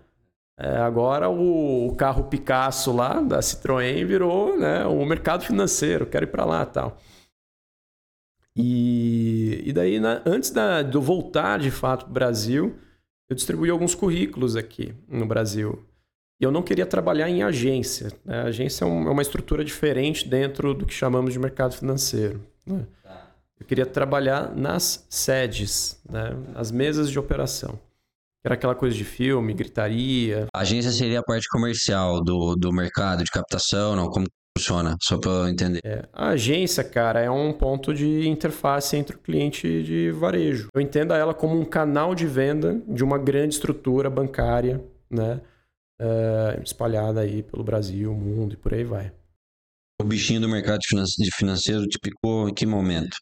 [0.58, 6.24] É, agora o, o carro Picasso lá da Citroën virou né, o mercado financeiro, quero
[6.26, 6.98] ir para lá tal.
[8.56, 12.78] E, e daí, na- antes da, de eu voltar de fato para Brasil,
[13.30, 15.84] eu distribuí alguns currículos aqui no Brasil.
[16.40, 18.10] E eu não queria trabalhar em agência.
[18.24, 18.40] Né?
[18.42, 22.42] A agência é um- é uma estrutura diferente dentro do que chamamos de mercado financeiro.
[22.66, 22.86] né?
[23.60, 26.32] Eu queria trabalhar nas sedes, né?
[26.54, 27.80] nas mesas de operação.
[28.44, 30.48] era aquela coisa de filme, gritaria.
[30.54, 34.10] A agência seria a parte comercial do, do mercado, de captação, não?
[34.10, 34.96] Como funciona?
[35.02, 35.82] Só para eu entender.
[35.84, 40.70] É, a agência, cara, é um ponto de interface entre o cliente de varejo.
[40.74, 45.42] Eu entendo ela como um canal de venda de uma grande estrutura bancária, né?
[46.00, 49.14] É, espalhada aí pelo Brasil, mundo e por aí vai.
[50.02, 50.82] O bichinho do mercado
[51.38, 53.16] financeiro te picou em que momento?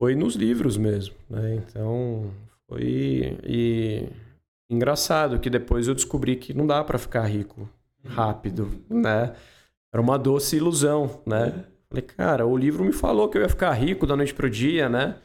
[0.00, 1.56] Foi nos livros mesmo, né?
[1.56, 2.32] Então,
[2.66, 4.08] foi e
[4.70, 7.68] engraçado que depois eu descobri que não dá para ficar rico
[8.06, 9.34] rápido, né?
[9.92, 11.66] Era uma doce ilusão, né?
[11.90, 14.88] Falei, cara, o livro me falou que eu ia ficar rico da noite pro dia,
[14.88, 15.18] né?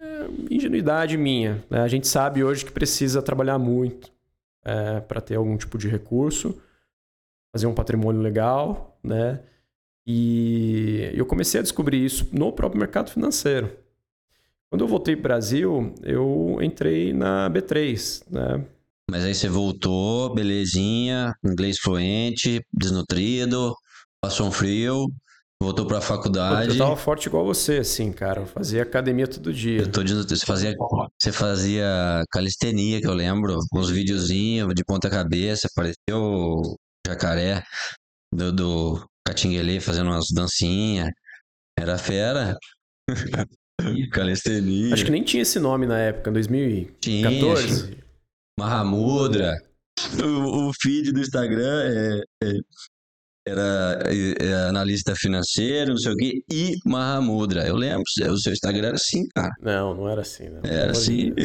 [0.00, 1.64] É ingenuidade minha.
[1.68, 1.80] Né?
[1.80, 4.12] A gente sabe hoje que precisa trabalhar muito
[4.64, 6.62] é, para ter algum tipo de recurso,
[7.52, 9.40] fazer um patrimônio legal, né?
[10.06, 13.84] E eu comecei a descobrir isso no próprio mercado financeiro.
[14.70, 18.64] Quando eu voltei para o Brasil, eu entrei na B3, né?
[19.08, 23.72] Mas aí você voltou, belezinha, inglês fluente, desnutrido,
[24.20, 25.06] passou um frio,
[25.62, 26.70] voltou para a faculdade.
[26.70, 28.40] Eu tava forte igual você, assim, cara.
[28.40, 29.82] Eu fazia academia todo dia.
[29.82, 30.40] Eu tô desnutrido.
[30.40, 30.74] Você fazia,
[31.16, 36.76] você fazia calistenia, que eu lembro, uns videozinhos de ponta cabeça, pareceu o
[37.06, 37.62] jacaré
[38.34, 41.08] do, do Catinguelê fazendo umas dancinhas.
[41.78, 42.56] Era fera.
[44.10, 44.94] Calistenia.
[44.94, 47.88] Acho que nem tinha esse nome na época, em 2014.
[47.88, 48.04] Tinha,
[48.58, 49.54] Mahamudra.
[50.22, 52.52] O, o, feed do Instagram é, é,
[53.46, 54.02] era
[54.38, 57.66] é, analista financeiro, não sei o quê, e Mahamudra.
[57.66, 59.54] Eu lembro, o seu Instagram era assim, cara.
[59.60, 60.48] Não, não era assim.
[60.48, 60.60] Não.
[60.64, 61.32] Era assim.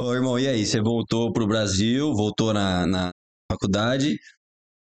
[0.00, 0.64] Ô, irmão, e aí?
[0.64, 3.10] Você voltou pro Brasil, voltou na, na
[3.50, 4.16] faculdade,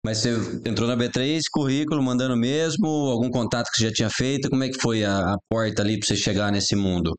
[0.06, 0.30] mas você
[0.70, 4.52] entrou na B3, currículo, mandando mesmo, algum contato que você já tinha feito?
[4.52, 7.12] Como é que foi a, a porta ali para você chegar nesse mundo?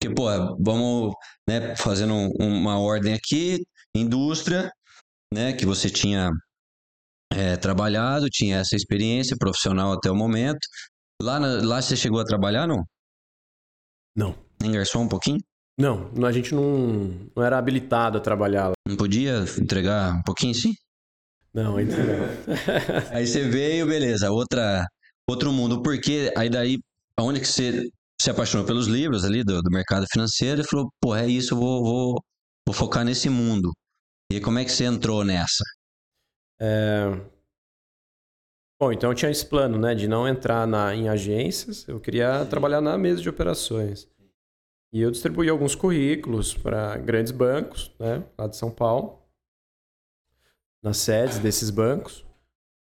[0.00, 0.24] Porque, pô,
[0.58, 1.12] vamos,
[1.46, 3.58] né, fazendo uma ordem aqui,
[3.94, 4.70] indústria,
[5.30, 6.30] né, que você tinha
[7.30, 10.66] é, trabalhado, tinha essa experiência profissional até o momento.
[11.22, 12.82] Lá, na, lá você chegou a trabalhar, não?
[14.16, 14.34] Não.
[14.62, 15.40] Nem garçom um pouquinho?
[15.78, 18.74] Não, a gente não, não era habilitado a trabalhar lá.
[18.88, 20.72] Não podia entregar um pouquinho, sim?
[21.52, 22.26] Não, ainda não.
[23.10, 24.86] aí você veio, beleza, outra,
[25.28, 25.82] outro mundo.
[25.82, 26.78] Porque aí daí,
[27.16, 27.88] aonde que você
[28.20, 31.58] se apaixonou pelos livros ali do, do mercado financeiro e falou, pô, é isso, eu
[31.58, 32.22] vou, vou,
[32.66, 33.72] vou focar nesse mundo.
[34.32, 35.64] E como é que você entrou nessa?
[36.60, 37.06] É...
[38.80, 42.46] Bom, então eu tinha esse plano, né, de não entrar na, em agências, eu queria
[42.46, 44.08] trabalhar na mesa de operações.
[44.92, 49.19] E eu distribuí alguns currículos para grandes bancos, né, lá de São Paulo
[50.82, 52.24] nas sedes desses bancos.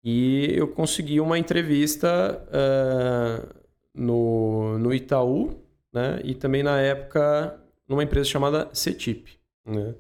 [0.03, 3.61] E eu consegui uma entrevista uh,
[3.95, 5.63] no, no Itaú,
[5.93, 6.21] né?
[6.25, 9.39] E também na época numa empresa chamada CETIP.
[9.67, 9.95] Né?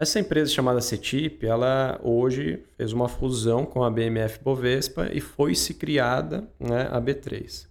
[0.00, 5.56] Essa empresa chamada CETIP, ela hoje fez uma fusão com a BMF Bovespa e foi
[5.56, 7.68] se criada né, a B3.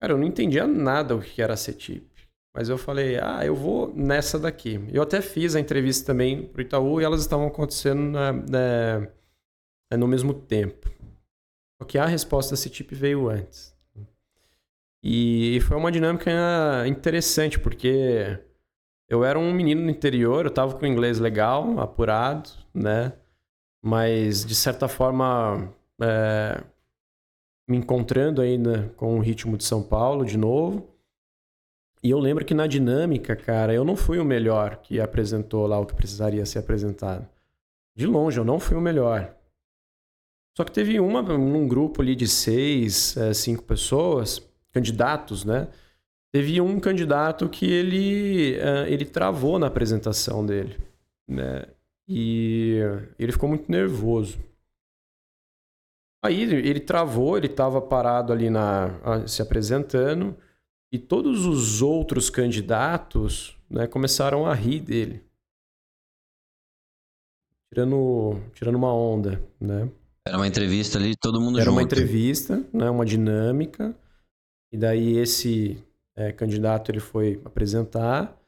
[0.00, 2.11] Cara, eu não entendia nada o que era a CETIP.
[2.54, 4.78] Mas eu falei, ah, eu vou nessa daqui.
[4.92, 10.06] Eu até fiz a entrevista também pro Itaú e elas estavam acontecendo na, na, no
[10.06, 10.90] mesmo tempo.
[11.80, 13.74] Só que a resposta desse tipo veio antes.
[15.02, 16.30] E foi uma dinâmica
[16.86, 18.38] interessante, porque
[19.08, 23.12] eu era um menino no interior, eu tava com inglês legal, apurado, né?
[23.82, 26.62] Mas, de certa forma, é,
[27.68, 30.91] me encontrando ainda com o ritmo de São Paulo de novo.
[32.02, 35.78] E eu lembro que na dinâmica, cara, eu não fui o melhor que apresentou lá
[35.78, 37.28] o que precisaria ser apresentado.
[37.94, 39.36] De longe, eu não fui o melhor.
[40.56, 45.68] Só que teve uma, um grupo ali de seis, é, cinco pessoas, candidatos, né?
[46.32, 50.78] Teve um candidato que ele, é, ele travou na apresentação dele,
[51.28, 51.66] né?
[52.08, 52.78] E
[53.18, 54.38] ele ficou muito nervoso.
[56.24, 60.36] Aí ele travou, ele estava parado ali na, se apresentando.
[60.92, 65.24] E todos os outros candidatos né, começaram a rir dele.
[67.72, 69.88] Tirando, tirando uma onda, né?
[70.28, 71.76] Era uma entrevista ali, todo mundo Era junto.
[71.76, 73.96] uma entrevista, né, uma dinâmica.
[74.70, 75.82] E daí esse
[76.14, 78.38] é, candidato ele foi apresentar,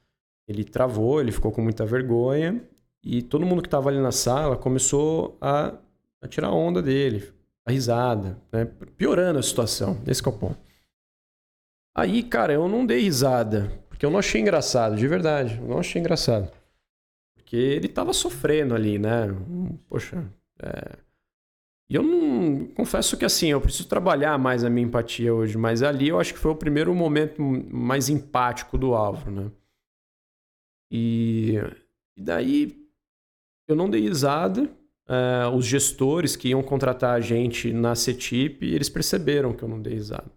[0.47, 2.63] ele travou, ele ficou com muita vergonha.
[3.03, 5.75] E todo mundo que estava ali na sala começou a,
[6.21, 7.33] a tirar onda dele,
[7.67, 8.67] a risada, né?
[8.99, 9.99] piorando a situação.
[10.07, 10.59] Esse é o ponto.
[11.95, 15.59] Aí, cara, eu não dei risada, porque eu não achei engraçado, de verdade.
[15.59, 16.51] Eu não achei engraçado.
[17.37, 19.29] Porque ele tava sofrendo ali, né?
[19.89, 20.25] Poxa.
[20.61, 20.99] É...
[21.89, 22.67] E eu não.
[22.75, 26.33] Confesso que assim, eu preciso trabalhar mais a minha empatia hoje, mas ali eu acho
[26.33, 29.51] que foi o primeiro momento mais empático do Álvaro, né?
[30.91, 31.55] E,
[32.17, 32.89] e daí
[33.69, 34.69] eu não dei risada.
[35.07, 39.81] É, os gestores que iam contratar a gente na CETIP, eles perceberam que eu não
[39.81, 40.31] dei risada.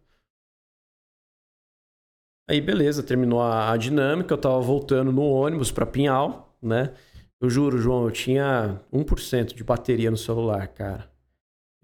[2.50, 6.94] Aí, beleza, terminou a, a dinâmica, eu tava voltando no ônibus para Pinhal, né?
[7.42, 11.12] Eu juro, João, eu tinha 1% de bateria no celular, cara.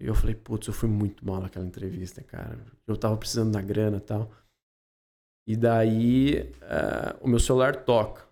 [0.00, 2.58] E eu falei, putz, eu fui muito mal naquela entrevista, cara.
[2.86, 4.30] Eu tava precisando da grana e tal.
[5.46, 8.26] E daí, uh, o meu celular toca.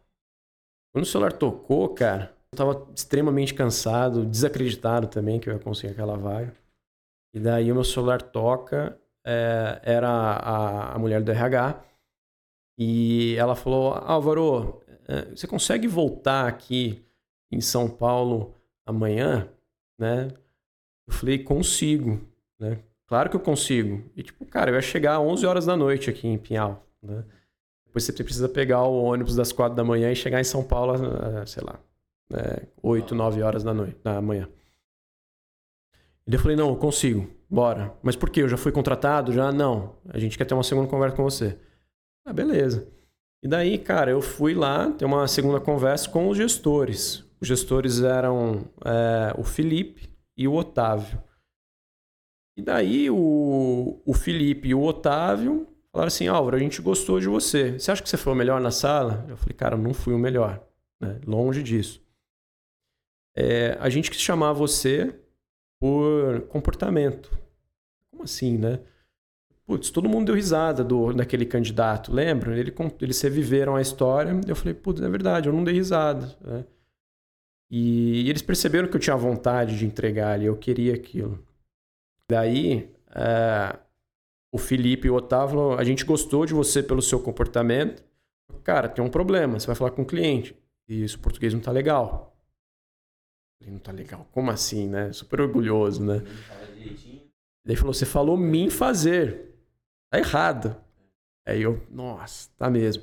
[0.93, 5.93] Quando o celular tocou, cara, eu tava extremamente cansado, desacreditado também que eu ia conseguir
[5.93, 6.55] aquela vaga.
[7.35, 11.83] E daí o meu celular toca, é, era a, a mulher do RH,
[12.79, 17.05] e ela falou: Álvaro, é, você consegue voltar aqui
[17.51, 18.55] em São Paulo
[18.87, 19.49] amanhã?
[19.99, 20.29] Né?
[21.07, 22.21] Eu falei: consigo.
[22.59, 22.79] Né?
[23.07, 24.03] Claro que eu consigo.
[24.17, 26.87] E tipo, cara, eu ia chegar às 11 horas da noite aqui em Pinhal.
[27.03, 27.25] Né?
[27.87, 30.95] Depois você precisa pegar o ônibus das 4 da manhã e chegar em São Paulo,
[31.47, 31.79] sei lá,
[32.33, 34.49] é, 8, 9 horas da, noite, da manhã.
[36.27, 37.93] E eu falei, não, eu consigo, bora.
[38.03, 38.41] Mas por quê?
[38.41, 39.31] Eu já fui contratado?
[39.33, 39.53] Já?
[39.53, 39.97] Não.
[40.09, 41.59] A gente quer ter uma segunda conversa com você.
[42.25, 42.89] Ah, beleza.
[43.43, 47.25] E daí, cara, eu fui lá ter uma segunda conversa com os gestores.
[47.41, 51.21] Os gestores eram é, o Felipe e o Otávio.
[52.57, 57.27] E daí o, o Felipe e o Otávio falaram assim, Álvaro, a gente gostou de
[57.27, 57.79] você.
[57.79, 59.27] Você acha que você foi o melhor na sala?
[59.29, 60.65] Eu falei, cara, não fui o melhor.
[61.01, 61.21] Né?
[61.27, 62.03] Longe disso
[63.35, 65.15] é, a gente quis chamar você
[65.81, 67.31] por comportamento.
[68.11, 68.81] Como assim, né?
[69.65, 72.59] Putz, todo mundo deu risada do, daquele candidato, lembra?
[72.59, 74.33] Ele, eles reviveram a história.
[74.47, 76.37] Eu falei, putz, é verdade, eu não dei risada.
[76.41, 76.65] Né?
[77.71, 81.43] E, e, eles perceberam que eu tinha vontade de entregar ali, eu queria aquilo.
[82.31, 83.79] Daí, é,
[84.53, 88.03] o Felipe e o Otávio, a gente gostou de você pelo seu comportamento.
[88.65, 90.57] Cara, tem um problema, você vai falar com o cliente.
[90.89, 92.37] E isso, o português não tá legal.
[93.59, 94.27] Falei, não tá legal.
[94.33, 95.13] Como assim, né?
[95.13, 96.23] Super orgulhoso, né?
[97.65, 99.52] Ele falou, você falou mim fazer.
[100.13, 100.77] Tá errado.
[101.47, 103.03] Aí eu, nossa, tá mesmo.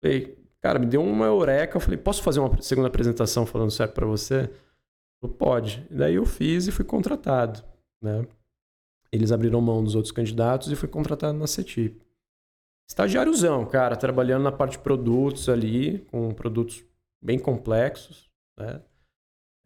[0.00, 1.76] Falei, cara, me deu uma eureka.
[1.76, 4.48] Eu falei, posso fazer uma segunda apresentação falando certo para você?
[5.20, 5.84] Falou, pode.
[5.90, 7.64] E daí eu fiz e fui contratado,
[8.00, 8.24] né?
[9.10, 12.00] Eles abriram mão dos outros candidatos e fui contratado na CETIP.
[12.88, 16.84] Estagiáriozão, cara, trabalhando na parte de produtos ali, com produtos
[17.20, 18.80] bem complexos, né?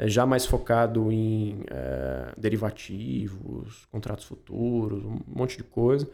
[0.01, 6.09] É, já mais focado em é, derivativos, contratos futuros, um monte de coisa.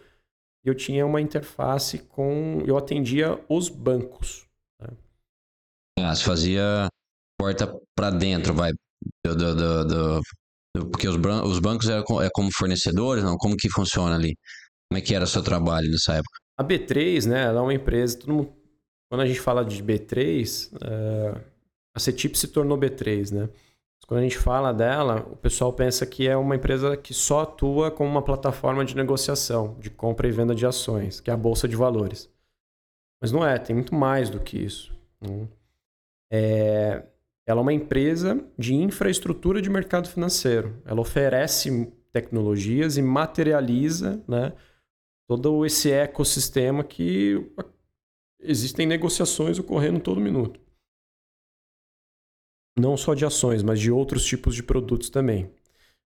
[0.68, 2.62] Eu tinha uma interface com.
[2.66, 4.46] Eu atendia os bancos.
[4.81, 4.88] Né?
[6.00, 6.88] Ah, você fazia
[7.38, 8.72] porta para dentro, vai.
[9.24, 10.22] Do, do, do,
[10.90, 12.02] porque os, os bancos é
[12.33, 13.37] como fornecedores, não?
[13.37, 14.37] Como que funciona ali?
[14.90, 16.38] Como é que era o seu trabalho nessa época?
[16.57, 17.44] A B3, né?
[17.44, 18.18] Ela é uma empresa.
[18.18, 18.52] Todo mundo,
[19.11, 21.40] quando a gente fala de B3, é,
[21.94, 23.48] a CETIP se tornou B3, né?
[24.06, 27.90] Quando a gente fala dela, o pessoal pensa que é uma empresa que só atua
[27.90, 31.68] como uma plataforma de negociação, de compra e venda de ações, que é a Bolsa
[31.68, 32.30] de Valores.
[33.20, 34.96] Mas não é, tem muito mais do que isso.
[35.20, 35.46] Né?
[36.32, 37.04] É,
[37.46, 40.80] ela é uma empresa de infraestrutura de mercado financeiro.
[40.87, 44.54] Ela oferece tecnologias e materializa né,
[45.26, 47.46] todo esse ecossistema que
[48.40, 50.58] existem negociações ocorrendo todo minuto
[52.78, 55.50] não só de ações, mas de outros tipos de produtos também.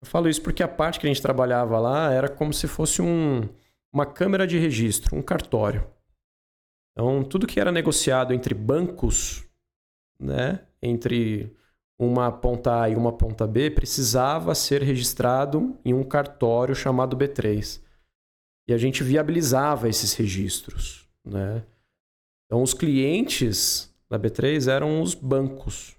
[0.02, 3.02] Eu falo isso porque a parte que a gente trabalhava lá era como se fosse
[3.02, 3.48] um,
[3.94, 5.88] uma câmera de registro, um cartório.
[6.92, 9.46] Então, tudo que era negociado entre bancos,
[10.20, 11.56] né, entre
[12.00, 17.82] uma ponta A e uma ponta B, precisava ser registrado em um cartório chamado B3.
[18.68, 21.08] E a gente viabilizava esses registros.
[21.24, 21.64] Né?
[22.46, 25.96] Então, os clientes da B3 eram os bancos.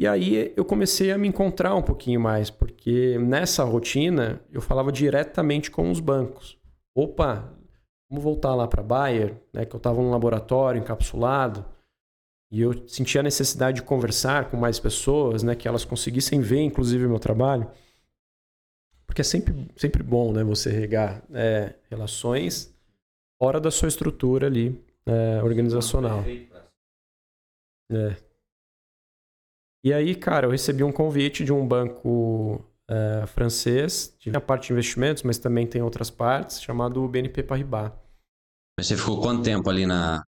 [0.00, 4.90] E aí eu comecei a me encontrar um pouquinho mais, porque nessa rotina eu falava
[4.90, 6.58] diretamente com os bancos.
[6.96, 7.54] Opa,
[8.08, 11.66] vamos voltar lá para Bayer, né, que eu estava num laboratório encapsulado,
[12.50, 16.62] e eu sentia a necessidade de conversar com mais pessoas, né, que elas conseguissem ver,
[16.62, 17.70] inclusive, o meu trabalho.
[19.06, 22.74] Porque é sempre, sempre bom né, você regar é, relações
[23.38, 26.24] fora da sua estrutura ali é, organizacional.
[27.92, 28.29] É.
[29.82, 34.66] E aí, cara, eu recebi um convite de um banco é, francês, tinha a parte
[34.66, 37.92] de investimentos, mas também tem outras partes, chamado BNP Paribas.
[38.78, 40.22] Mas você ficou quanto tempo ali na,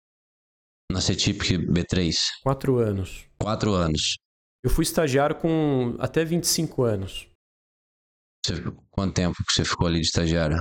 [0.91, 2.16] na CETIP B3?
[2.43, 3.26] Quatro anos.
[3.41, 4.18] Quatro anos.
[4.64, 7.28] Eu fui estagiário com até 25 anos.
[8.45, 8.54] Você,
[8.89, 10.58] quanto tempo que você ficou ali de estagiário?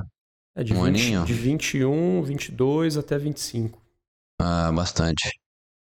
[0.56, 1.24] É de, Um 20, aninho?
[1.24, 3.80] de 21, 22 até 25.
[4.40, 5.30] Ah, bastante.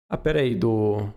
[0.09, 1.13] Ah, peraí, do.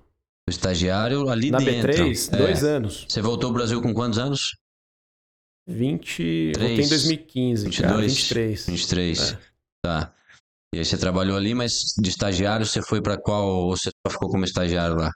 [0.49, 1.93] O estagiário ali Na dentro.
[1.93, 2.37] B3, É.
[2.37, 3.07] dois anos.
[3.09, 4.57] Você voltou ao Brasil com quantos anos?
[5.69, 6.23] 20.
[6.23, 7.89] Eu Três, voltei em 2015, cara.
[7.97, 8.67] 22, 23.
[8.67, 9.33] 23.
[9.33, 9.39] É.
[9.85, 10.15] Tá.
[10.75, 13.47] E aí você trabalhou ali, mas de estagiário você foi pra qual?
[13.47, 15.11] Ou você só ficou como estagiário lá?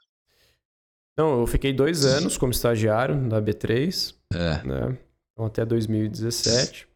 [1.18, 4.62] Não, eu fiquei dois anos como estagiário da B3, É.
[4.64, 4.98] né?
[5.32, 6.88] Então até 2017,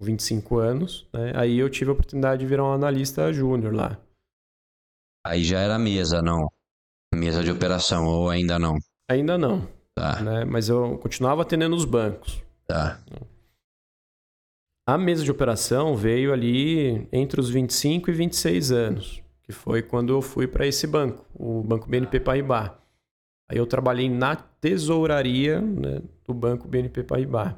[0.00, 1.06] 25 anos.
[1.12, 1.32] Né?
[1.36, 4.00] Aí eu tive a oportunidade de virar um analista júnior lá.
[5.26, 6.48] Aí já era mesa, não?
[7.14, 8.78] Mesa de operação, ou ainda não?
[9.10, 10.44] Ainda não, Tá, né?
[10.44, 12.40] Mas eu continuava atendendo os bancos.
[12.66, 13.00] tá.
[14.86, 20.14] A mesa de operação veio ali entre os 25 e 26 anos, que foi quando
[20.14, 22.70] eu fui para esse banco, o Banco BNP Paribas.
[23.50, 27.54] Aí eu trabalhei na tesouraria né, do Banco BNP Paribas.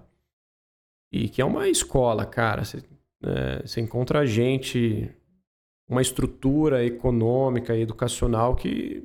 [1.12, 2.64] E que é uma escola, cara.
[2.64, 2.78] Você,
[3.22, 5.08] né, você encontra gente,
[5.88, 9.04] uma estrutura econômica e educacional que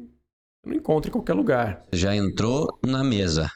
[0.66, 1.84] você não encontra em qualquer lugar.
[1.94, 3.50] Já entrou na mesa.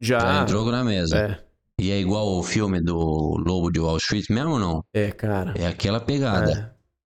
[0.00, 0.42] Já Já.
[0.42, 1.16] entrou na mesa.
[1.18, 1.38] É,
[1.80, 2.96] E é igual o filme do
[3.38, 4.84] Lobo de Wall Street mesmo ou não?
[4.92, 5.54] é, cara.
[5.56, 6.50] É aquela pegada.
[6.52, 6.54] É.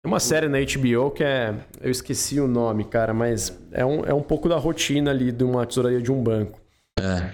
[0.03, 1.53] Tem uma série na HBO que é.
[1.81, 5.43] Eu esqueci o nome, cara, mas é um, é um pouco da rotina ali de
[5.43, 6.61] uma tesouraria de um banco.
[6.99, 7.33] É.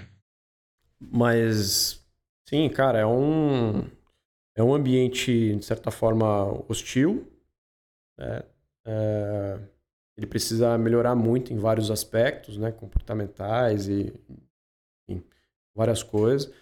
[1.00, 2.02] Mas.
[2.48, 3.84] Sim, cara, é um.
[4.56, 7.30] É um ambiente, de certa forma, hostil.
[8.18, 8.42] né?
[8.86, 9.58] É,
[10.16, 12.70] ele precisa melhorar muito em vários aspectos, né?
[12.70, 14.12] Comportamentais e.
[15.08, 15.22] Enfim,
[15.74, 16.52] várias coisas.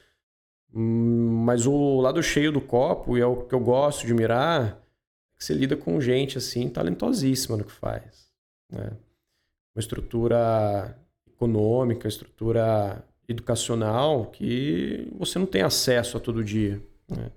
[0.74, 4.68] Mas o lado cheio do copo, e é o que eu gosto de mirar,
[5.34, 8.32] é que você lida com gente assim, talentosíssima no que faz.
[8.70, 8.90] Né?
[9.74, 10.96] Uma estrutura
[11.26, 16.80] econômica, estrutura educacional que você não tem acesso a todo dia.
[17.08, 17.30] né?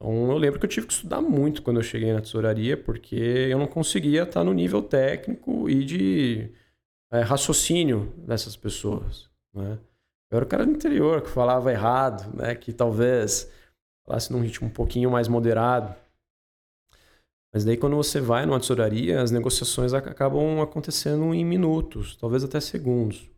[0.00, 3.16] Então eu lembro que eu tive que estudar muito quando eu cheguei na tesouraria, porque
[3.16, 6.52] eu não conseguia estar no nível técnico e de
[7.12, 9.28] eh, raciocínio dessas pessoas.
[9.52, 9.78] Né?
[10.30, 12.54] Eu era o cara do interior que falava errado, né?
[12.54, 13.50] que talvez
[14.06, 15.94] falasse num ritmo um pouquinho mais moderado.
[17.52, 22.44] Mas daí quando você vai numa tesouraria, as negociações ac- acabam acontecendo em minutos, talvez
[22.44, 23.28] até segundos.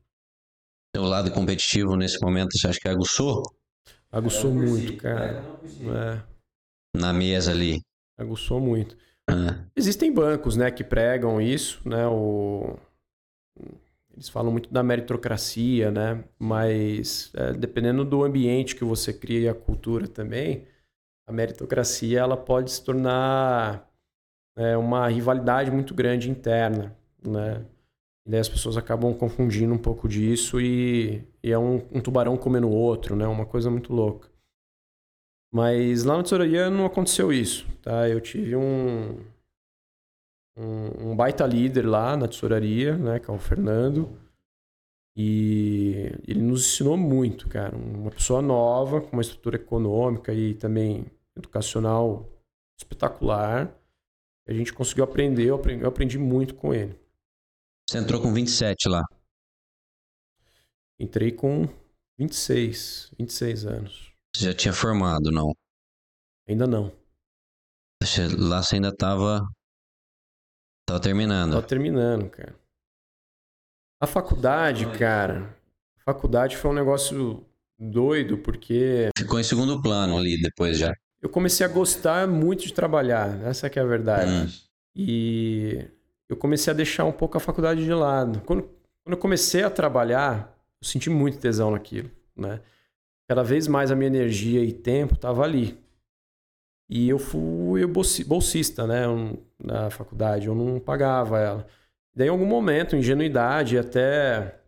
[0.95, 3.43] Seu lado competitivo nesse momento, você acha que aguçou?
[4.11, 5.41] Aguçou por muito, cara.
[5.63, 5.89] si.
[5.89, 6.40] É,
[6.95, 7.81] Na mesa ali.
[8.19, 8.97] aguçou muito.
[9.29, 12.77] Ah, Existem bancos, né, que pregam isso, né, o...
[14.13, 19.49] eles falam muito da meritocracia, né, mas é, dependendo do ambiente que você cria e
[19.49, 20.67] a cultura também,
[21.29, 23.89] a meritocracia ela pode se tornar
[24.57, 27.65] é, uma rivalidade muito grande interna, né,
[28.27, 32.37] e daí as pessoas acabam confundindo um pouco disso e, e é um, um tubarão
[32.37, 34.30] comendo o outro, né, uma coisa muito louca.
[35.53, 38.09] Mas lá na tesouraria não aconteceu isso, tá?
[38.09, 39.19] Eu tive um,
[40.57, 44.17] um, um baita líder lá na tesouraria, né, que é o Fernando.
[45.17, 47.77] E ele nos ensinou muito, cara.
[47.77, 51.05] Uma pessoa nova, com uma estrutura econômica e também
[51.37, 52.29] educacional
[52.79, 53.75] espetacular.
[54.47, 56.99] A gente conseguiu aprender, eu aprendi, eu aprendi muito com ele.
[57.89, 59.03] Você entrou com 27 lá.
[60.99, 61.69] Entrei com
[62.19, 64.10] 26, 26 anos.
[64.35, 65.55] Você já tinha formado, não?
[66.49, 66.93] Ainda não.
[68.39, 69.47] Lá você ainda tava.
[70.87, 71.53] Tava terminando.
[71.53, 72.55] Tava terminando, cara.
[74.01, 75.55] A faculdade, cara.
[75.99, 77.45] A faculdade foi um negócio
[77.79, 80.95] doido, porque Ficou em segundo plano ali depois já.
[81.21, 83.41] eu comecei a gostar muito de trabalhar.
[83.45, 84.31] Essa que é a verdade.
[84.33, 84.49] Hum.
[84.97, 85.87] E
[86.29, 88.41] eu comecei a deixar um pouco a faculdade de lado.
[88.47, 92.61] Quando, quando eu comecei a trabalhar, eu senti muito tesão naquilo, né?
[93.31, 95.79] Cada vez mais a minha energia e tempo tava ali.
[96.91, 99.05] E eu fui bolsi- bolsista, né,
[99.63, 101.67] na faculdade, eu não pagava ela.
[102.13, 104.61] Daí, em algum momento, ingenuidade até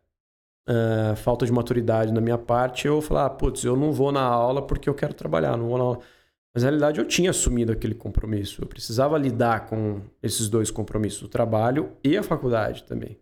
[0.68, 4.22] ah, falta de maturidade da minha parte, eu falei, ah, putz, eu não vou na
[4.22, 6.00] aula porque eu quero trabalhar, não vou na aula.
[6.54, 8.62] Mas, na realidade, eu tinha assumido aquele compromisso.
[8.62, 13.18] Eu precisava lidar com esses dois compromissos, o trabalho e a faculdade também.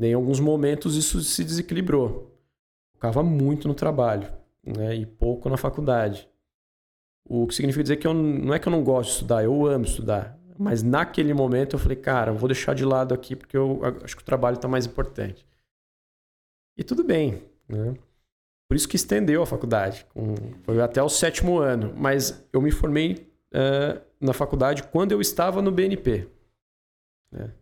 [0.00, 2.34] Daí, em alguns momentos, isso se desequilibrou.
[2.94, 6.28] Focava muito no trabalho né, e pouco na faculdade.
[7.26, 9.66] O que significa dizer que eu, não é que eu não gosto de estudar, eu
[9.66, 10.38] amo estudar.
[10.58, 14.14] Mas naquele momento eu falei, cara, eu vou deixar de lado aqui porque eu acho
[14.16, 15.46] que o trabalho está mais importante.
[16.76, 17.94] E tudo bem, né?
[18.68, 20.04] Por isso que estendeu a faculdade.
[20.12, 21.92] com- foi até o sétimo ano.
[21.96, 26.28] Mas eu me formei eh, na faculdade quando eu estava no BNP.
[27.32, 27.52] né?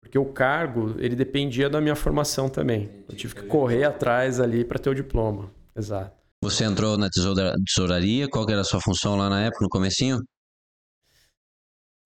[0.00, 3.04] Porque o cargo, ele dependia da minha formação também.
[3.08, 5.50] Eu tive que correr atrás ali para ter o diploma.
[5.76, 6.16] Exato.
[6.42, 8.28] Você entrou na tesoura, tesouraria?
[8.28, 10.18] Qual era a sua função lá na época, no comecinho?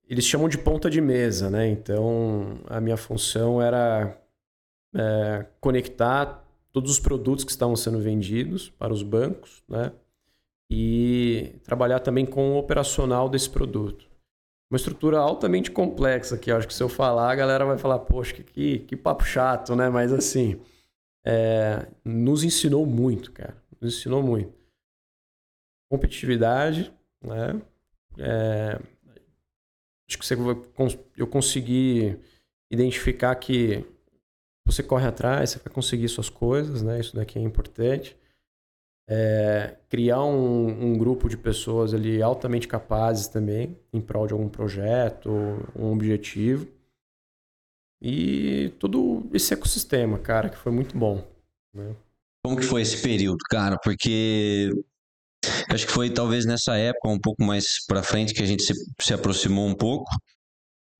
[0.08, 1.68] Eles chamam de ponta de mesa, né?
[1.68, 4.16] Então, a minha função era
[4.94, 9.92] é, conectar todos os produtos que estavam sendo vendidos para os bancos, né?
[10.70, 14.06] E trabalhar também com o operacional desse produto.
[14.70, 17.98] Uma estrutura altamente complexa que eu acho que se eu falar, a galera vai falar,
[18.00, 19.88] poxa, que, que papo chato, né?
[19.88, 20.60] Mas assim,
[21.28, 23.54] é, nos ensinou muito, cara.
[23.78, 24.50] Nos ensinou muito.
[25.90, 26.90] Competitividade,
[27.22, 27.60] né?
[28.18, 28.80] É,
[30.08, 30.34] acho que você,
[31.16, 32.18] eu consegui
[32.70, 33.84] identificar que
[34.66, 36.98] você corre atrás, você vai conseguir suas coisas, né?
[36.98, 38.16] Isso daqui é importante.
[39.10, 44.48] É, criar um, um, grupo de pessoas ali altamente capazes também, em prol de algum
[44.48, 45.30] projeto,
[45.74, 46.66] um objetivo.
[48.01, 51.26] E todo esse ecossistema, cara, que foi muito bom.
[51.74, 51.94] Né?
[52.44, 53.76] Como que foi esse período, cara?
[53.82, 54.70] Porque
[55.72, 58.72] acho que foi talvez nessa época, um pouco mais para frente, que a gente se,
[59.01, 60.11] se aproximou um pouco.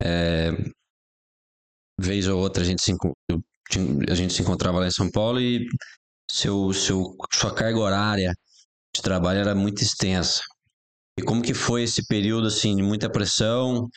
[0.03, 0.51] É,
[2.01, 2.95] vez ou outra a gente se,
[4.09, 5.67] a gente se encontrava lá em São Paulo e
[6.31, 8.33] seu, seu, sua carga horária
[8.95, 10.41] de trabalho era muito extensa.
[11.19, 13.89] E como que foi esse período assim de muita pressão,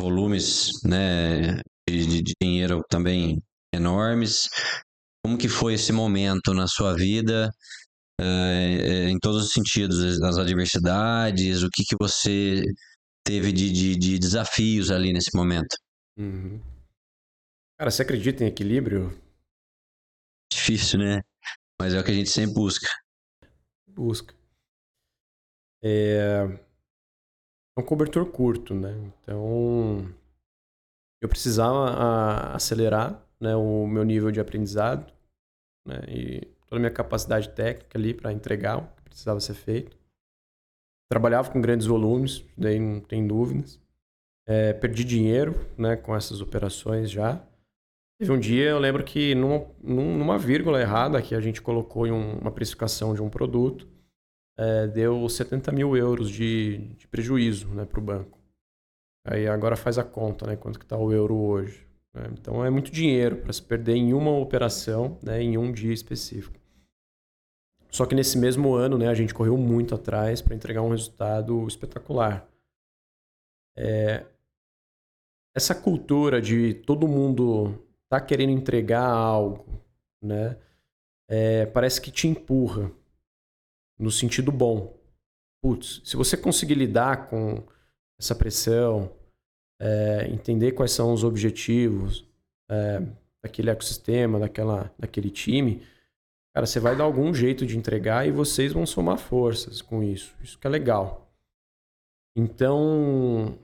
[0.00, 3.42] volumes, né, de, de dinheiro também
[3.74, 4.48] enormes?
[5.24, 7.50] Como que foi esse momento na sua vida,
[8.20, 12.62] uh, em todos os sentidos, as adversidades, o que que você
[13.24, 15.76] teve de, de, de desafios ali nesse momento?
[16.18, 16.60] Uhum.
[17.78, 19.16] Cara, você acredita em equilíbrio?
[20.52, 21.20] Difícil, né?
[21.80, 22.88] Mas é o que a gente sempre busca.
[23.86, 24.34] Busca.
[25.82, 26.44] É,
[27.76, 28.90] é um cobertor curto, né?
[29.22, 30.12] Então,
[31.20, 35.12] eu precisava acelerar né, o meu nível de aprendizado
[35.86, 39.96] né, e toda a minha capacidade técnica ali para entregar o que precisava ser feito.
[41.10, 43.80] Trabalhava com grandes volumes, daí não tem dúvidas.
[44.46, 47.42] É, perdi dinheiro né, com essas operações já.
[48.18, 52.10] Teve um dia, eu lembro que numa, numa vírgula errada que a gente colocou em
[52.10, 53.86] uma precificação de um produto,
[54.58, 58.37] é, deu 70 mil euros de, de prejuízo né, para o banco.
[59.24, 60.56] Aí agora faz a conta, né?
[60.56, 61.86] Quanto que está o euro hoje.
[62.14, 62.28] Né?
[62.32, 66.58] Então é muito dinheiro para se perder em uma operação, né, em um dia específico.
[67.90, 71.66] Só que nesse mesmo ano, né, a gente correu muito atrás para entregar um resultado
[71.66, 72.46] espetacular.
[73.76, 74.26] É,
[75.54, 79.82] essa cultura de todo mundo tá querendo entregar algo,
[80.22, 80.58] né?
[81.30, 82.90] É, parece que te empurra
[83.98, 84.98] no sentido bom.
[85.62, 87.66] Putz, se você conseguir lidar com
[88.18, 89.10] essa pressão,
[89.80, 92.26] é, entender quais são os objetivos
[92.70, 93.00] é,
[93.42, 95.82] daquele ecossistema, daquela, daquele time,
[96.54, 100.34] cara, você vai dar algum jeito de entregar e vocês vão somar forças com isso.
[100.42, 101.30] Isso que é legal.
[102.36, 103.58] Então,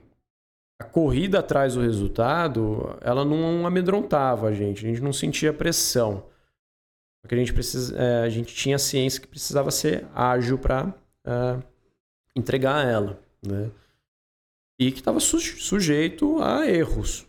[0.79, 6.25] a corrida atrás do resultado, ela não amedrontava a gente, a gente não sentia pressão.
[7.21, 10.93] Porque a gente, precisa, é, a gente tinha ciência que precisava ser ágil para
[11.25, 11.63] é,
[12.35, 13.19] entregar ela.
[13.45, 13.71] Né?
[14.79, 17.25] E que estava su sujeito a erros.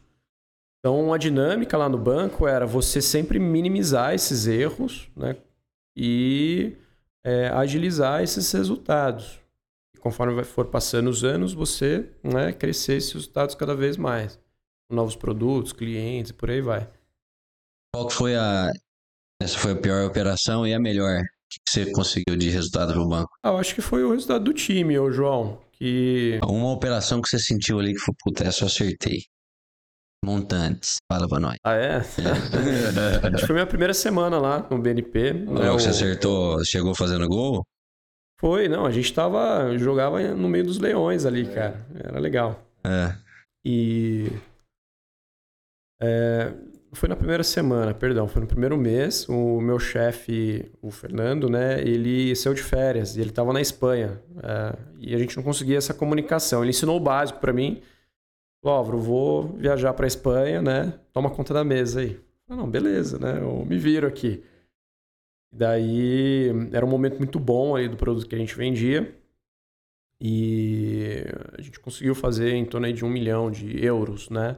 [0.81, 5.37] Então a dinâmica lá no banco era você sempre minimizar esses erros né?
[5.97, 6.77] e
[7.25, 9.41] é, agilizar esses resultados
[10.07, 14.39] conforme for passando os anos, você né, crescer esses resultados cada vez mais.
[14.89, 16.89] Novos produtos, clientes, por aí vai.
[17.93, 18.71] Qual foi a.
[19.43, 23.09] Essa foi a pior operação e a melhor que você conseguiu de resultado para o
[23.09, 23.31] banco?
[23.43, 25.61] Ah, eu acho que foi o resultado do time, ô João.
[25.79, 26.41] Que...
[26.43, 29.25] Uma operação que você sentiu ali que foi, puta, essa eu acertei.
[30.25, 31.57] Montantes, fala pra nós.
[31.63, 31.97] Ah, é?
[31.97, 31.99] é.
[31.99, 35.33] acho que foi minha primeira semana lá no BNP.
[35.33, 37.63] Né, Você acertou, chegou fazendo gol?
[38.41, 39.77] Foi, não, a gente tava.
[39.79, 41.87] jogava no meio dos leões ali, cara.
[41.95, 42.61] Era legal.
[42.85, 43.17] É.
[43.65, 44.33] E.
[46.03, 46.53] É,
[46.97, 49.29] foi na primeira semana, perdão, foi no primeiro mês.
[49.29, 54.21] O meu chefe, o Fernando, né, ele saiu de férias e ele tava na Espanha.
[54.43, 56.63] É, e a gente não conseguia essa comunicação.
[56.63, 57.83] Ele ensinou o básico para mim.
[58.65, 60.99] Álvaro, vou viajar pra Espanha, né?
[61.13, 62.19] Toma conta da mesa aí.
[62.49, 63.39] Ah, não, beleza, né?
[63.41, 64.43] Eu me viro aqui.
[65.53, 69.15] Daí era um momento muito bom aí do produto que a gente vendia.
[70.21, 71.25] E
[71.57, 74.57] a gente conseguiu fazer em torno de um milhão de euros, né?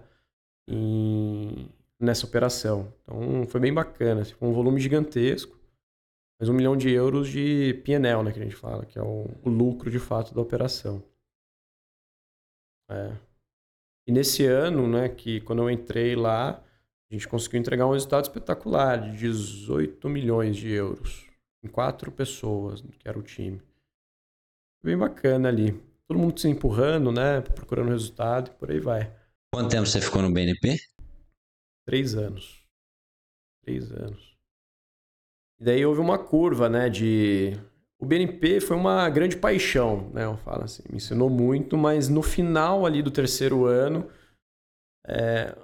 [0.69, 1.69] Em,
[2.01, 2.93] nessa operação.
[3.03, 4.23] Então foi bem bacana.
[4.23, 5.59] Assim, foi um volume gigantesco.
[6.41, 8.33] Mas um milhão de euros de PNL, né?
[8.33, 11.03] Que a gente fala, que é o, o lucro de fato da operação.
[12.91, 13.13] É.
[14.07, 16.65] E nesse ano, né, que quando eu entrei lá,
[17.11, 21.27] a gente conseguiu entregar um resultado espetacular de 18 milhões de euros.
[21.63, 23.61] em quatro pessoas, que era o time.
[24.83, 25.73] Bem bacana ali.
[26.07, 27.41] Todo mundo se empurrando, né?
[27.41, 29.13] Procurando resultado e por aí vai.
[29.53, 30.79] Quanto tempo você ficou no BNP?
[31.89, 32.63] Três anos.
[33.65, 34.37] Três anos.
[35.59, 36.91] E daí houve uma curva, né?
[36.91, 37.53] De.
[37.99, 40.27] O BNP foi uma grande paixão, né?
[40.27, 44.07] Eu falo assim, me ensinou muito, mas no final ali do terceiro ano,
[45.07, 45.57] é...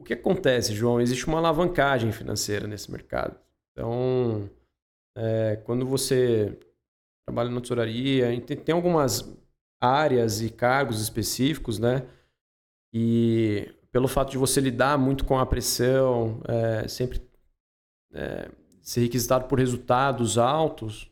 [0.00, 0.98] o que acontece, João?
[0.98, 3.38] Existe uma alavancagem financeira nesse mercado.
[3.72, 4.48] Então,
[5.14, 5.56] é...
[5.56, 6.58] quando você
[7.28, 9.30] trabalha na tesouraria, tem, algumas
[9.78, 12.08] áreas e cargos específicos, né?
[12.94, 17.18] E pelo fato de você lidar muito com a pressão, é, sempre
[18.12, 18.50] é,
[18.82, 21.10] ser requisitado por resultados altos,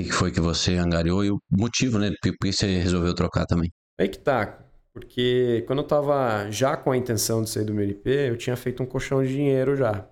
[0.00, 2.12] O que foi que você angariou e o motivo, né?
[2.22, 3.68] Por que você resolveu trocar também?
[4.00, 4.63] Aí que tá.
[4.94, 8.80] Porque quando eu tava já com a intenção de sair do MLP, eu tinha feito
[8.80, 10.08] um colchão de dinheiro já.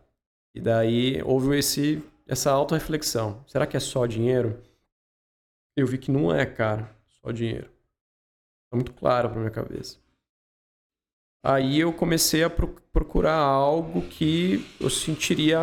[0.52, 3.44] E daí houve esse, essa auto-reflexão.
[3.46, 4.60] Será que é só dinheiro?
[5.76, 6.90] Eu vi que não é, cara.
[7.06, 7.70] Só dinheiro.
[8.68, 9.98] Tá muito claro pra minha cabeça.
[11.44, 15.60] Aí eu comecei a procurar algo que eu sentiria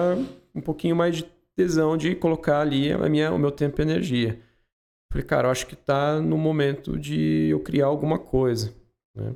[0.55, 1.24] um pouquinho mais de
[1.57, 4.41] tesão de colocar ali a minha, o meu tempo e energia.
[5.11, 8.78] Falei, cara, eu acho que está no momento de eu criar alguma coisa.
[9.16, 9.36] Né?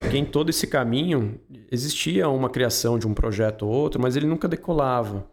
[0.00, 1.40] Porque em todo esse caminho
[1.70, 5.28] existia uma criação de um projeto ou outro, mas ele nunca decolava.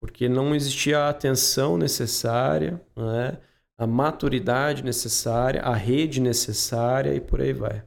[0.00, 3.40] Porque não existia a atenção necessária, né?
[3.78, 7.84] a maturidade necessária, a rede necessária e por aí vai.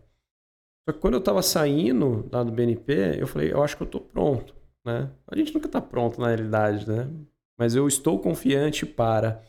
[0.87, 3.87] Só que quando eu estava saindo lá do BNP, eu falei, eu acho que eu
[3.87, 5.11] estou pronto né?
[5.27, 7.09] A gente nunca está pronto na realidade, né?
[7.57, 9.43] Mas eu estou confiante para.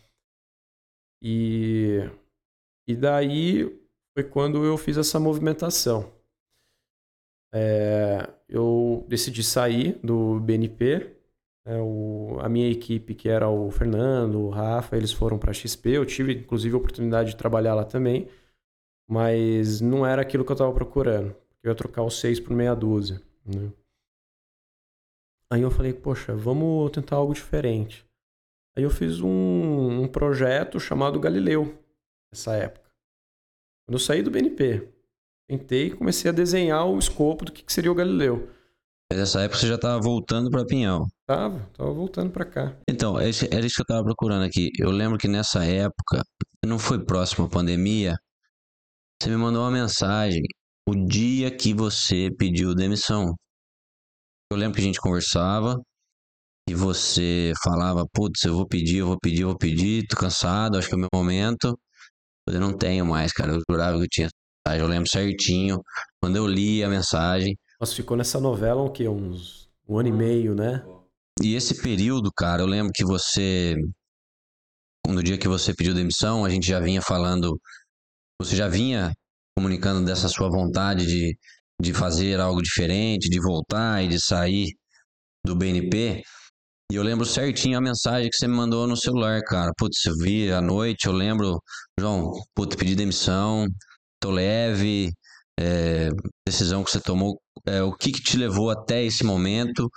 [1.22, 1.98] E,
[2.88, 3.85] e daí
[4.16, 6.10] foi quando eu fiz essa movimentação.
[7.52, 11.14] É, eu decidi sair do BNP.
[11.66, 15.54] É, o, a minha equipe, que era o Fernando, o Rafa, eles foram para a
[15.54, 15.90] XP.
[15.90, 18.26] Eu tive, inclusive, a oportunidade de trabalhar lá também.
[19.06, 21.36] Mas não era aquilo que eu estava procurando.
[21.62, 23.20] Eu ia trocar os seis por meia dúzia.
[23.44, 23.70] Né?
[25.52, 28.06] Aí eu falei, poxa, vamos tentar algo diferente.
[28.74, 31.76] Aí eu fiz um, um projeto chamado Galileu,
[32.32, 32.85] nessa época.
[33.86, 34.88] Quando eu saí do BNP,
[35.48, 38.50] tentei e comecei a desenhar o escopo do que, que seria o Galileu.
[39.12, 41.06] Nessa época você já estava voltando para Pinhal?
[41.24, 42.76] Tava, tava voltando para cá.
[42.90, 44.70] Então, era isso que eu estava procurando aqui.
[44.76, 46.24] Eu lembro que nessa época,
[46.64, 48.16] não foi próximo à pandemia,
[49.22, 50.42] você me mandou uma mensagem
[50.88, 53.34] o dia que você pediu demissão.
[54.50, 55.80] Eu lembro que a gente conversava
[56.68, 60.76] e você falava, putz, eu vou pedir, eu vou pedir, eu vou pedir, tô cansado,
[60.76, 61.78] acho que é o meu momento.
[62.48, 63.52] Eu não tenho mais, cara.
[63.52, 64.28] Eu jurava que eu tinha
[64.66, 64.84] mensagem.
[64.84, 65.80] Eu lembro certinho.
[66.20, 67.56] Quando eu li a mensagem.
[67.80, 69.08] Nossa, ficou nessa novela o quê?
[69.08, 70.84] Uns um ano e meio, né?
[71.40, 73.74] E esse período, cara, eu lembro que você.
[75.06, 77.58] No dia que você pediu demissão, a gente já vinha falando.
[78.40, 79.12] Você já vinha
[79.56, 81.36] comunicando dessa sua vontade de
[81.80, 84.66] de fazer algo diferente, de voltar e de sair
[85.44, 86.22] do BNP.
[86.90, 89.72] E eu lembro certinho a mensagem que você me mandou no celular, cara.
[89.76, 91.60] Putz, eu vi à noite, eu lembro,
[91.98, 93.66] João, putz, pedi demissão,
[94.20, 95.12] tô leve,
[95.58, 96.10] é,
[96.46, 99.90] decisão que você tomou, é, o que, que te levou até esse momento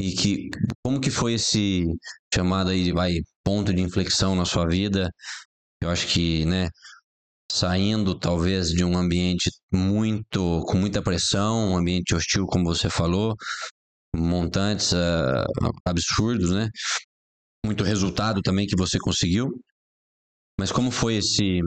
[0.00, 0.48] e que
[0.82, 1.86] como que foi esse
[2.34, 5.10] chamado aí, vai, ponto de inflexão na sua vida?
[5.82, 6.68] Eu acho que, né,
[7.52, 13.36] saindo talvez de um ambiente muito com muita pressão, um ambiente hostil, como você falou,
[14.14, 15.44] montantes uh,
[15.84, 16.68] absurdos, né?
[17.64, 19.48] muito resultado também que você conseguiu.
[20.58, 21.60] Mas como foi esse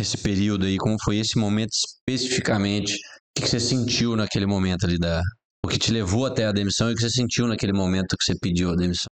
[0.00, 0.76] esse período aí?
[0.76, 2.94] Como foi esse momento especificamente?
[2.94, 5.22] O que você sentiu naquele momento ali da
[5.64, 8.24] o que te levou até a demissão e o que você sentiu naquele momento que
[8.24, 9.08] você pediu a demissão?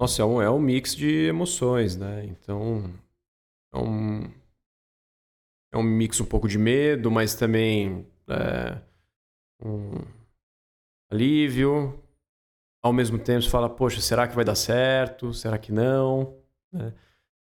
[0.00, 2.24] Nossa, é um, é um mix de emoções, né?
[2.24, 2.88] Então,
[3.74, 4.30] é um,
[5.72, 8.80] é um mix um pouco de medo, mas também é,
[9.60, 10.04] um
[11.10, 12.02] alívio.
[12.82, 15.34] Ao mesmo tempo, você fala, poxa, será que vai dar certo?
[15.34, 16.36] Será que não?
[16.72, 16.92] É,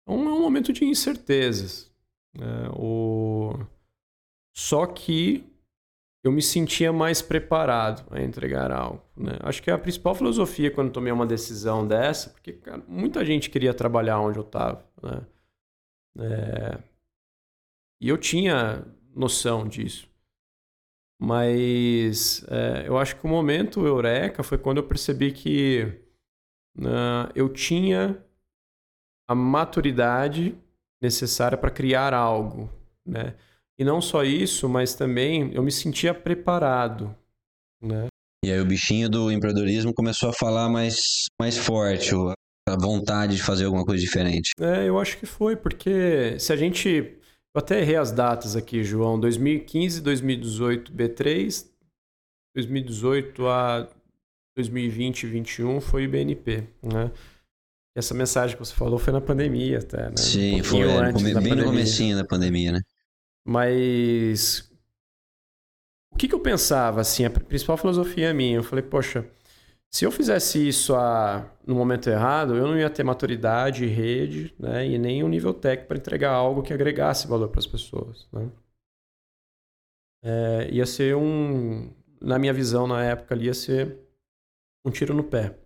[0.07, 1.93] é um, é um momento de incertezas.
[2.35, 2.69] Né?
[2.75, 3.55] O...
[4.55, 5.45] Só que
[6.25, 9.03] eu me sentia mais preparado a entregar algo.
[9.17, 9.33] Né?
[9.41, 13.51] Acho que é a principal filosofia quando tomei uma decisão dessa, porque cara, muita gente
[13.51, 14.85] queria trabalhar onde eu estava.
[15.03, 15.27] Né?
[16.19, 16.79] É...
[18.01, 18.85] E eu tinha
[19.15, 20.09] noção disso.
[21.21, 25.93] Mas é, eu acho que o momento eureka foi quando eu percebi que
[26.79, 28.23] uh, eu tinha
[29.29, 30.57] a maturidade
[31.03, 32.71] necessária para criar algo,
[33.05, 33.35] né?
[33.79, 37.15] E não só isso, mas também eu me sentia preparado,
[37.81, 38.07] né?
[38.45, 42.15] E aí o bichinho do empreendedorismo começou a falar mais, mais forte,
[42.69, 44.51] a vontade de fazer alguma coisa diferente.
[44.61, 47.18] É, eu acho que foi, porque se a gente.
[47.59, 49.19] Eu até errei as datas aqui, João.
[49.19, 51.67] 2015, 2018, B3.
[52.55, 53.89] 2018 a
[54.57, 57.11] 2020, 2021 foi BNP, né?
[57.97, 60.17] Essa mensagem que você falou foi na pandemia até, né?
[60.17, 61.55] Sim, um foi é, bem pandemia.
[61.57, 62.81] no comecinho da pandemia, né?
[63.45, 64.71] Mas
[66.13, 69.29] o que, que eu pensava, assim, a principal filosofia minha, eu falei, poxa,
[69.91, 74.87] se eu fizesse isso a, no momento errado, eu não ia ter maturidade, rede, né,
[74.87, 78.51] e nem um nível técnico para entregar algo que agregasse valor para as pessoas, né?
[80.23, 83.99] É, ia ser um, na minha visão na época ali, ia ser
[84.85, 85.59] um tiro no pé.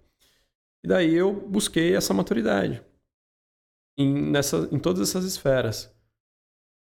[0.85, 2.83] E daí eu busquei essa maturidade
[3.97, 5.93] em, nessa, em todas essas esferas.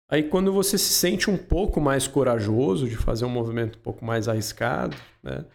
[0.09, 4.03] Aí quando você se sente um pouco mais corajoso de fazer um movimento um pouco
[4.03, 5.45] mais arriscado, né?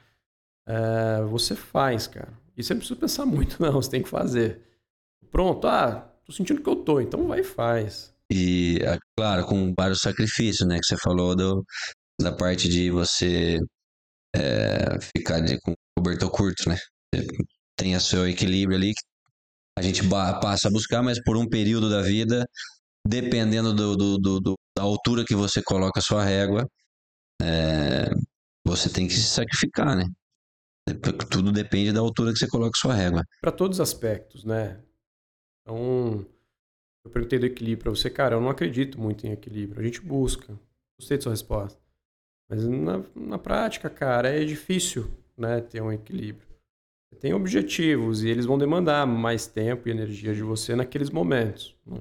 [0.69, 2.33] É, você faz, cara.
[2.57, 3.73] E você não precisa pensar muito, não.
[3.73, 4.61] Você tem que fazer.
[5.31, 8.15] Pronto, ah, tô sentindo que eu tô, então vai e faz.
[8.31, 10.79] E, é, claro, com vários sacrifícios, né?
[10.79, 11.65] Que você falou do,
[12.21, 13.59] da parte de você
[14.37, 16.77] é, ficar de, com cobertor curto, né?
[17.77, 18.93] Tem o seu equilíbrio ali
[19.79, 20.03] a gente
[20.43, 22.45] passa a buscar, mas por um período da vida
[23.07, 26.69] dependendo do, do, do, do, da altura que você coloca a sua régua,
[27.41, 28.11] é,
[28.67, 30.05] você tem que se sacrificar, né?
[31.31, 33.25] Tudo depende da altura que você coloca sua régua.
[33.41, 34.81] Para todos os aspectos, né?
[35.63, 36.27] Então,
[37.05, 39.81] eu perguntei do equilíbrio para você, cara, eu não acredito muito em equilíbrio.
[39.81, 40.59] A gente busca.
[40.99, 41.81] Gostei de sua resposta.
[42.49, 46.49] Mas na, na prática, cara, é difícil né, ter um equilíbrio.
[47.09, 51.77] Você tem objetivos e eles vão demandar mais tempo e energia de você naqueles momentos.
[51.87, 52.01] Né?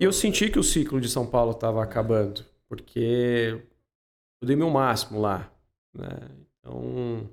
[0.00, 3.60] E eu senti que o ciclo de São Paulo estava acabando, porque
[4.40, 5.52] eu dei meu máximo lá.
[5.92, 6.06] Né?
[6.60, 7.28] Então,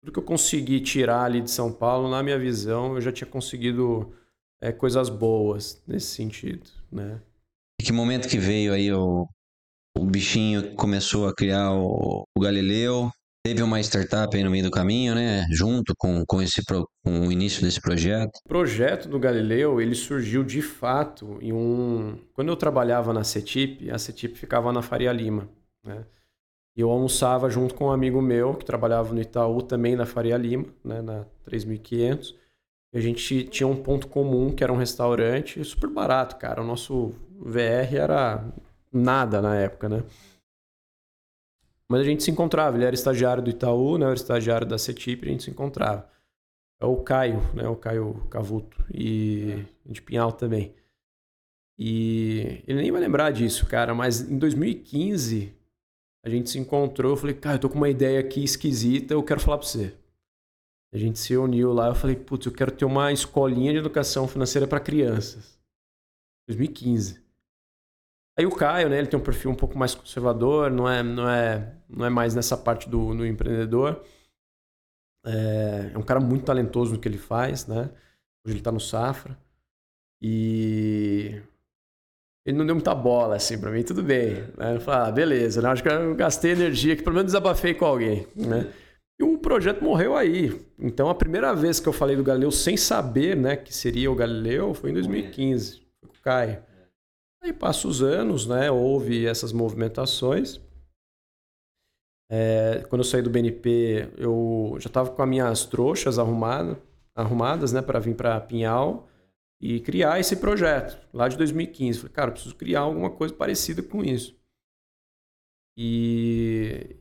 [0.00, 3.28] tudo que eu consegui tirar ali de São Paulo, na minha visão, eu já tinha
[3.28, 4.14] conseguido
[4.60, 6.70] é, coisas boas nesse sentido.
[6.90, 7.20] Né?
[7.80, 9.28] E que momento que veio aí o,
[9.96, 13.10] o bichinho começou a criar o, o Galileu?
[13.44, 15.46] Teve uma startup aí no meio do caminho, né?
[15.50, 18.36] Junto com, com, esse, com o início desse projeto.
[18.44, 22.18] O projeto do Galileu, ele surgiu de fato em um...
[22.34, 25.48] Quando eu trabalhava na CETIP, a CETIP ficava na Faria Lima,
[25.84, 26.04] né?
[26.78, 30.36] E eu almoçava junto com um amigo meu, que trabalhava no Itaú, também na Faria
[30.36, 31.02] Lima, né?
[31.02, 32.38] Na 3500.
[32.92, 36.62] E a gente tinha um ponto comum, que era um restaurante super barato, cara.
[36.62, 38.48] O nosso VR era
[38.92, 40.04] nada na época, né?
[41.90, 42.76] Mas a gente se encontrava.
[42.76, 44.04] Ele era estagiário do Itaú, né?
[44.04, 46.08] Eu era estagiário da CETIP, a gente se encontrava.
[46.80, 47.66] É o Caio, né?
[47.68, 48.84] O Caio Cavuto.
[48.94, 50.72] E de Pinhal também.
[51.76, 55.57] E ele nem vai lembrar disso, cara, mas em 2015
[56.28, 57.12] a gente se encontrou.
[57.12, 59.94] Eu falei, cara, eu tô com uma ideia aqui esquisita, eu quero falar pra você.
[60.92, 61.88] A gente se uniu lá.
[61.88, 65.58] Eu falei, putz, eu quero ter uma escolinha de educação financeira para crianças.
[66.48, 67.22] 2015.
[68.38, 71.28] Aí o Caio, né, ele tem um perfil um pouco mais conservador, não é, não
[71.28, 74.04] é, não é mais nessa parte do, do empreendedor.
[75.26, 77.90] É, é, um cara muito talentoso no que ele faz, né?
[78.44, 79.36] Hoje ele tá no Safra.
[80.22, 81.42] E
[82.48, 84.36] ele não deu muita bola, assim, pra mim, tudo bem.
[84.56, 84.76] Né?
[84.76, 85.68] Eu falei, ah, beleza, né?
[85.68, 88.72] Acho que eu gastei energia que pelo menos desabafei com alguém, né?
[89.20, 90.58] E o projeto morreu aí.
[90.78, 94.14] Então, a primeira vez que eu falei do Galileu sem saber, né, que seria o
[94.14, 95.82] Galileu foi em 2015.
[96.00, 96.62] Foi com o Caio.
[97.42, 98.70] Aí passa os anos, né?
[98.70, 100.58] Houve essas movimentações.
[102.30, 106.78] É, quando eu saí do BNP, eu já estava com as minhas trouxas arrumadas.
[107.14, 109.07] arrumadas, né, para vir para Pinhal
[109.60, 111.98] e criar esse projeto lá de 2015.
[111.98, 114.38] Falei, cara, preciso criar alguma coisa parecida com isso.
[115.76, 116.96] E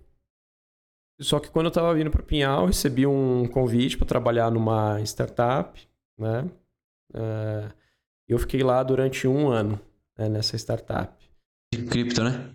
[1.19, 5.87] só que quando eu estava vindo para Pinhal, recebi um convite para trabalhar numa startup,
[6.17, 6.49] né?
[7.13, 7.73] Uh,
[8.27, 9.79] eu fiquei lá durante um ano
[10.17, 11.15] né, nessa startup.
[11.73, 12.53] De cripto, né?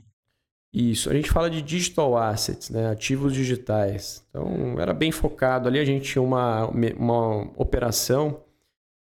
[0.72, 1.10] Isso.
[1.10, 2.88] A gente fala de digital assets, né?
[2.88, 4.24] Ativos digitais.
[4.30, 5.68] Então, era bem focado.
[5.68, 8.44] Ali a gente tinha uma, uma operação,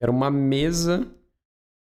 [0.03, 1.07] era uma mesa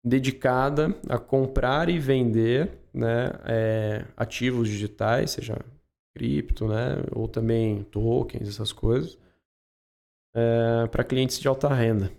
[0.03, 5.55] dedicada a comprar e vender né, é, ativos digitais, seja
[6.15, 9.19] cripto, né, ou também tokens, essas coisas,
[10.35, 12.11] é, para clientes de alta renda.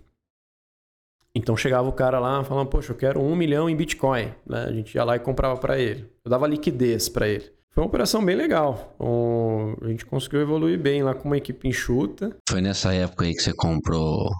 [1.35, 4.33] Então chegava o cara lá falando, poxa, eu quero um milhão em Bitcoin.
[4.47, 4.63] Né?
[4.67, 6.09] A gente ia lá e comprava para ele.
[6.23, 7.51] Eu dava liquidez para ele.
[7.71, 8.95] Foi uma operação bem legal.
[8.99, 12.35] Um, a gente conseguiu evoluir bem lá com uma equipe enxuta.
[12.49, 14.31] Foi nessa época aí que você comprou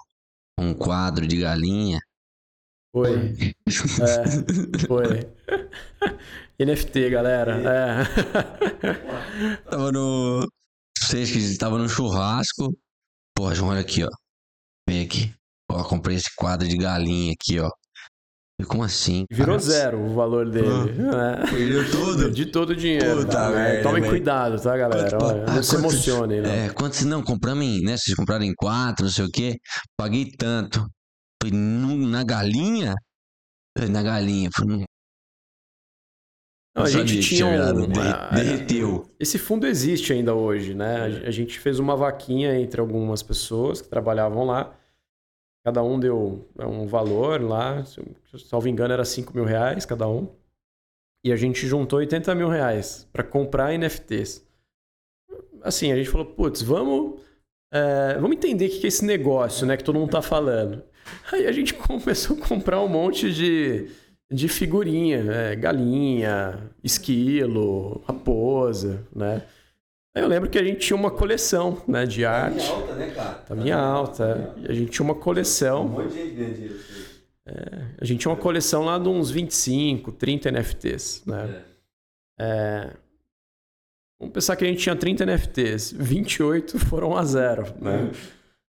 [0.60, 2.00] um quadro de galinha
[2.92, 3.36] foi.
[4.00, 5.30] é, foi.
[6.58, 7.62] NFT, galera.
[7.62, 8.04] É.
[9.70, 10.46] tava no.
[10.98, 12.76] Vocês que estavam no churrasco.
[13.34, 14.08] Pô, João, olha aqui, ó.
[14.88, 15.32] Vem aqui.
[15.70, 17.70] Ó, comprei esse quadro de galinha aqui, ó.
[18.66, 19.24] Como assim?
[19.30, 20.68] Virou zero o valor dele.
[21.12, 21.50] Ah, é.
[21.50, 22.30] Perdeu tudo?
[22.30, 23.20] De todo o dinheiro.
[23.20, 25.18] Puta tá, merda, Tomem cuidado, tá, galera?
[25.20, 26.66] Olha, ah, não se emocionem, né?
[26.66, 27.96] É, quantos não compramos em, né?
[27.96, 29.56] Vocês compraram em quatro, não sei o quê.
[29.96, 30.86] Paguei tanto.
[31.44, 32.94] Na galinha?
[33.90, 34.50] Na galinha.
[34.66, 34.84] Não,
[36.76, 37.88] não, a gente tinha um,
[38.34, 39.10] derreteu.
[39.18, 41.04] Esse fundo existe ainda hoje, né?
[41.26, 44.76] A gente fez uma vaquinha entre algumas pessoas que trabalhavam lá.
[45.64, 49.84] Cada um deu é, um valor lá, se eu salvo engano, era 5 mil reais
[49.84, 50.28] cada um.
[51.24, 54.46] E a gente juntou 80 mil reais para comprar NFTs.
[55.62, 57.20] Assim, a gente falou, putz, vamos,
[57.70, 59.76] é, vamos entender o que é esse negócio, né?
[59.76, 60.82] Que todo mundo tá falando.
[61.30, 63.90] Aí a gente começou a comprar um monte de,
[64.32, 65.56] de figurinha, né?
[65.56, 69.46] galinha, esquilo, raposa, né?
[70.14, 72.66] Eu lembro que a gente tinha uma coleção né, de arte.
[72.66, 73.34] Tava alta, né, cara?
[73.34, 74.54] Tava em alta.
[74.56, 75.86] E a gente tinha uma coleção.
[75.86, 76.80] Um monte de gente ganha dinheiro.
[77.46, 81.62] É, a gente tinha uma coleção lá de uns 25, 30 NFTs, né?
[81.66, 81.70] É.
[82.42, 82.90] É,
[84.18, 88.10] vamos pensar que a gente tinha 30 NFTs, 28 foram a zero, né?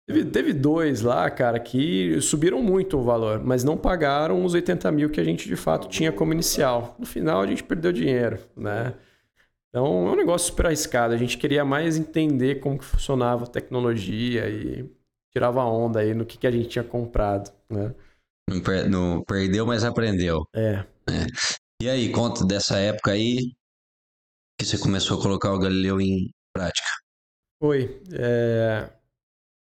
[0.07, 4.91] Teve, teve dois lá, cara, que subiram muito o valor, mas não pagaram os 80
[4.91, 6.97] mil que a gente de fato tinha como inicial.
[6.99, 8.95] No final a gente perdeu dinheiro, né?
[9.73, 11.15] Então é um negócio super arriscado.
[11.15, 14.87] A gente queria mais entender como que funcionava a tecnologia e
[15.33, 17.95] tirava onda aí no que, que a gente tinha comprado, né?
[18.51, 20.45] Não, per não perdeu, mas aprendeu.
[20.55, 20.85] É.
[21.09, 21.27] é.
[21.81, 23.55] E aí, conta dessa época aí
[24.61, 26.89] que você começou a colocar o Galileu em prática.
[27.61, 28.03] Foi.
[28.13, 28.91] É...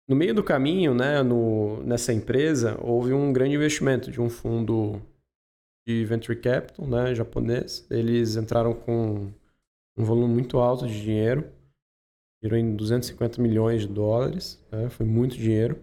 [0.08, 5.00] No meio do caminho, né, no, nessa empresa, houve um grande investimento de um fundo
[5.86, 7.86] de venture capital, né, japonês.
[7.90, 9.32] Eles entraram com
[9.96, 11.50] um volume muito alto de dinheiro,
[12.42, 15.82] virou em 250 milhões de dólares, né, foi muito dinheiro.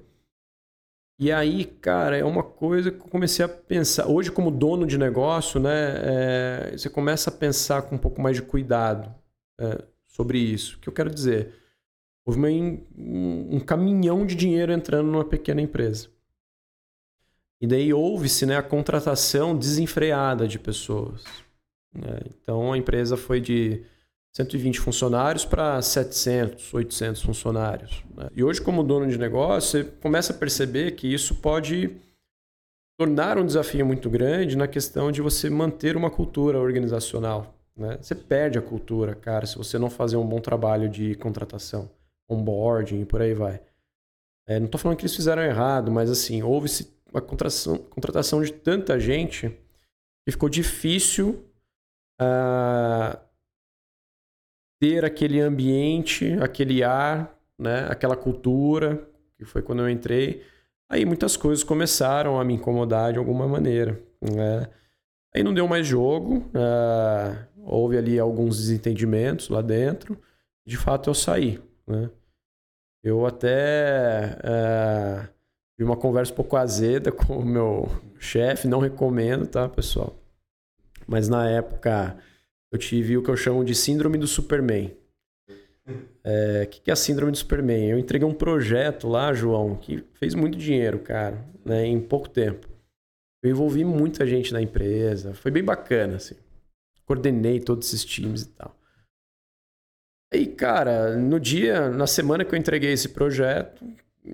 [1.19, 4.07] E aí, cara, é uma coisa que eu comecei a pensar.
[4.07, 8.35] Hoje, como dono de negócio, né, é, você começa a pensar com um pouco mais
[8.35, 9.13] de cuidado
[9.59, 10.77] é, sobre isso.
[10.77, 11.53] O que eu quero dizer?
[12.25, 16.09] Houve uma, um, um caminhão de dinheiro entrando numa pequena empresa.
[17.59, 21.23] E daí houve-se né, a contratação desenfreada de pessoas.
[21.93, 22.19] Né?
[22.25, 23.83] Então a empresa foi de
[24.33, 28.03] 120 funcionários para 700, 800 funcionários.
[28.15, 28.29] Né?
[28.33, 31.97] E hoje, como dono de negócio, você começa a perceber que isso pode
[32.97, 37.55] tornar um desafio muito grande na questão de você manter uma cultura organizacional.
[37.75, 37.97] Né?
[38.01, 41.89] Você perde a cultura, cara, se você não fazer um bom trabalho de contratação
[42.29, 43.59] onboarding e por aí vai.
[44.47, 46.69] É, não estou falando que eles fizeram errado, mas assim, houve
[47.11, 49.49] uma contratação, contratação de tanta gente
[50.25, 51.45] que ficou difícil
[52.21, 53.17] uh,
[54.81, 59.07] ter aquele ambiente, aquele ar, né, aquela cultura,
[59.37, 60.41] que foi quando eu entrei.
[60.89, 64.01] Aí muitas coisas começaram a me incomodar de alguma maneira.
[64.19, 64.67] Né?
[65.35, 70.19] Aí não deu mais jogo, uh, houve ali alguns desentendimentos lá dentro.
[70.65, 71.61] De fato, eu saí.
[71.85, 72.09] Né?
[73.03, 75.27] Eu até é,
[75.75, 80.15] tive uma conversa um pouco azeda com o meu chefe, não recomendo, tá, pessoal?
[81.07, 82.17] Mas na época
[82.71, 84.95] eu tive o que eu chamo de síndrome do Superman.
[86.23, 87.89] É, o que, que é a síndrome do Superman?
[87.89, 92.67] Eu entreguei um projeto lá, João, que fez muito dinheiro, cara, né, em pouco tempo.
[93.43, 96.35] Eu envolvi muita gente na empresa, foi bem bacana, assim.
[97.05, 98.75] Coordenei todos esses times e tal.
[100.33, 103.85] Aí, cara, no dia, na semana que eu entreguei esse projeto,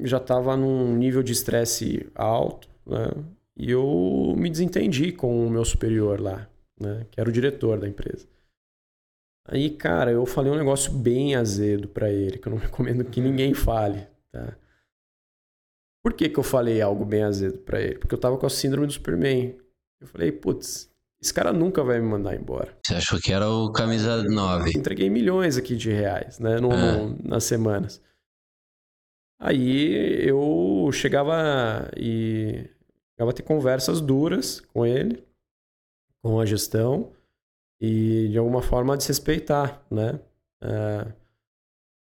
[0.04, 3.08] já estava num nível de estresse alto, né?
[3.56, 6.48] E eu me desentendi com o meu superior lá,
[6.80, 7.06] né?
[7.12, 8.28] Que era o diretor da empresa.
[9.48, 13.22] Aí, cara, eu falei um negócio bem azedo para ele, que eu não recomendo que
[13.22, 14.58] ninguém fale, tá?
[16.04, 17.98] Por que, que eu falei algo bem azedo para ele?
[17.98, 19.58] Porque eu tava com a síndrome do Superman.
[20.00, 20.90] Eu falei, putz,
[21.22, 22.78] esse cara nunca vai me mandar embora.
[22.86, 24.72] Você achou que era o camisa 9?
[24.72, 26.60] Entreguei milhões aqui de reais, né?
[26.60, 26.98] No, é.
[26.98, 28.02] no, nas semanas.
[29.40, 32.70] Aí eu chegava e
[33.14, 35.27] chegava a ter conversas duras com ele,
[36.24, 37.11] com a gestão,
[37.80, 40.20] e de alguma forma desrespeitar, né?
[40.61, 41.13] É,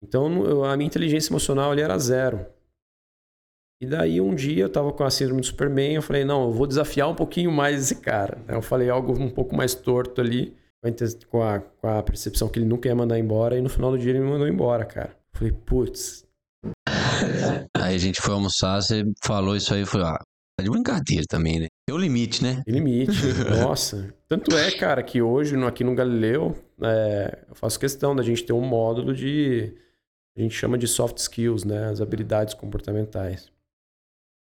[0.03, 2.47] então a minha inteligência emocional ali era zero.
[3.81, 6.53] E daí um dia eu tava com a síndrome do Superman, eu falei, não, eu
[6.53, 8.43] vou desafiar um pouquinho mais esse cara.
[8.49, 10.57] Eu falei algo um pouco mais torto ali,
[11.29, 13.99] com a, com a percepção que ele nunca ia mandar embora, e no final do
[13.99, 15.11] dia ele me mandou embora, cara.
[15.35, 16.27] Eu falei, putz.
[17.77, 20.19] Aí a gente foi almoçar, você falou isso aí, foi, ah,
[20.57, 21.67] tá de brincadeira também, né?
[21.87, 22.63] Tem o limite, né?
[22.65, 23.13] Tem limite,
[23.63, 24.13] nossa.
[24.27, 28.53] Tanto é, cara, que hoje aqui no Galileu, é, eu faço questão da gente ter
[28.53, 29.73] um módulo de,
[30.37, 31.89] a gente chama de soft skills, né?
[31.89, 33.53] As habilidades comportamentais.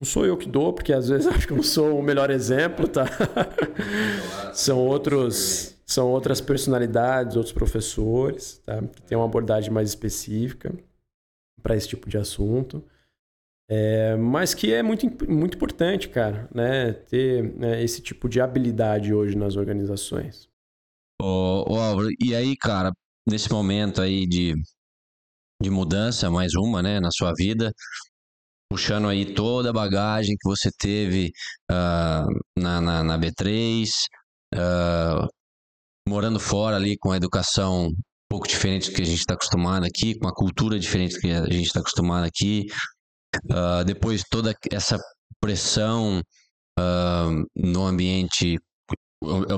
[0.02, 2.32] Não sou eu que dou, porque às vezes acho que eu não sou o melhor
[2.32, 3.06] exemplo, tá?
[4.52, 8.82] são outros, são outras personalidades, outros professores, tá?
[8.82, 10.74] Que tem uma abordagem mais específica
[11.62, 12.84] para esse tipo de assunto.
[13.72, 16.92] É, mas que é muito, muito importante, cara, né?
[16.92, 20.50] Ter né, esse tipo de habilidade hoje nas organizações.
[21.22, 22.92] Ô, ô Álvaro, e aí, cara,
[23.28, 24.56] nesse momento aí de,
[25.62, 27.72] de mudança, mais uma, né, na sua vida,
[28.72, 31.32] puxando aí toda a bagagem que você teve
[31.72, 32.26] uh,
[32.58, 33.88] na, na, na, B3,
[34.56, 35.28] uh, ah,
[36.08, 37.94] morando fora ali com a educação um
[38.30, 41.32] pouco diferente do que a gente está acostumado aqui, com a cultura diferente do que
[41.32, 42.66] a gente está acostumado aqui,
[43.52, 44.98] uh, depois toda essa
[45.40, 46.22] pressão
[47.58, 48.58] no ambiente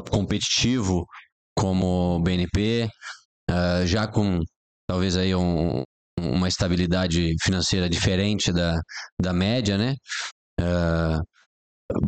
[0.09, 1.05] competitivo
[1.55, 2.89] como BNP,
[3.85, 4.39] já com
[4.89, 5.83] talvez aí um,
[6.19, 8.79] uma estabilidade financeira diferente da,
[9.21, 9.95] da média, né?
[10.59, 11.21] Uh,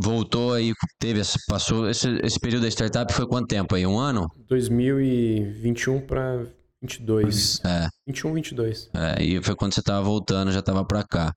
[0.02, 3.86] voltou aí, teve, passou, esse, esse período da startup foi quanto tempo aí?
[3.86, 4.28] Um ano?
[4.48, 6.46] 2021 para
[6.84, 7.62] 22.
[7.64, 7.88] É.
[8.08, 8.90] 21, 22.
[8.94, 11.34] É, e foi quando você estava voltando, já estava para cá.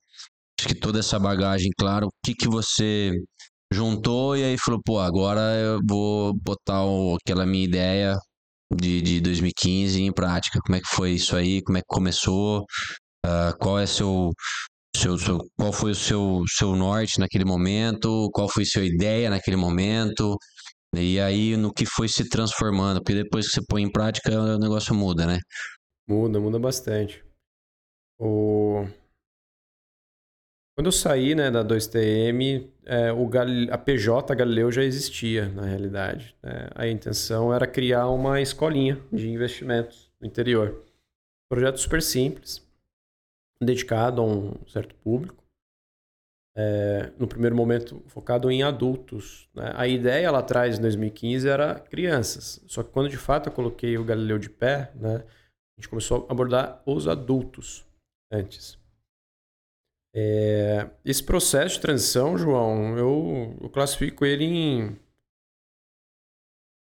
[0.59, 3.12] Acho que toda essa bagagem, claro, o que, que você
[3.72, 8.16] juntou e aí falou, pô, agora eu vou botar o, aquela minha ideia
[8.74, 10.59] de, de 2015 em prática.
[10.64, 11.62] Como é que foi isso aí?
[11.62, 12.64] Como é que começou?
[13.24, 14.30] Uh, qual é seu,
[14.97, 18.30] seu, seu, qual foi o seu, seu norte naquele momento?
[18.32, 20.36] Qual foi a sua ideia naquele momento?
[20.95, 23.01] E aí no que foi se transformando?
[23.01, 25.39] Porque depois que você põe em prática o negócio muda, né?
[26.09, 27.24] Muda, muda bastante.
[28.18, 28.87] O...
[30.76, 33.28] Quando eu saí né, da 2TM, é, o
[33.70, 36.37] a PJ Galileu já existia, na realidade.
[36.43, 36.68] Né?
[36.74, 40.84] A intenção era criar uma escolinha de investimentos no interior.
[41.49, 42.62] Projeto super simples,
[43.61, 45.45] dedicado a um certo público.
[46.59, 49.47] É, no primeiro momento, focado em adultos.
[49.55, 49.73] Né?
[49.75, 52.63] A ideia lá atrás, em 2015, era crianças.
[52.67, 56.27] Só que quando de fato eu coloquei o Galileu de pé, né, a gente começou
[56.27, 57.87] a abordar os adultos
[58.33, 58.79] antes.
[60.15, 64.99] É, esse processo de transição, João, eu, eu classifico ele em.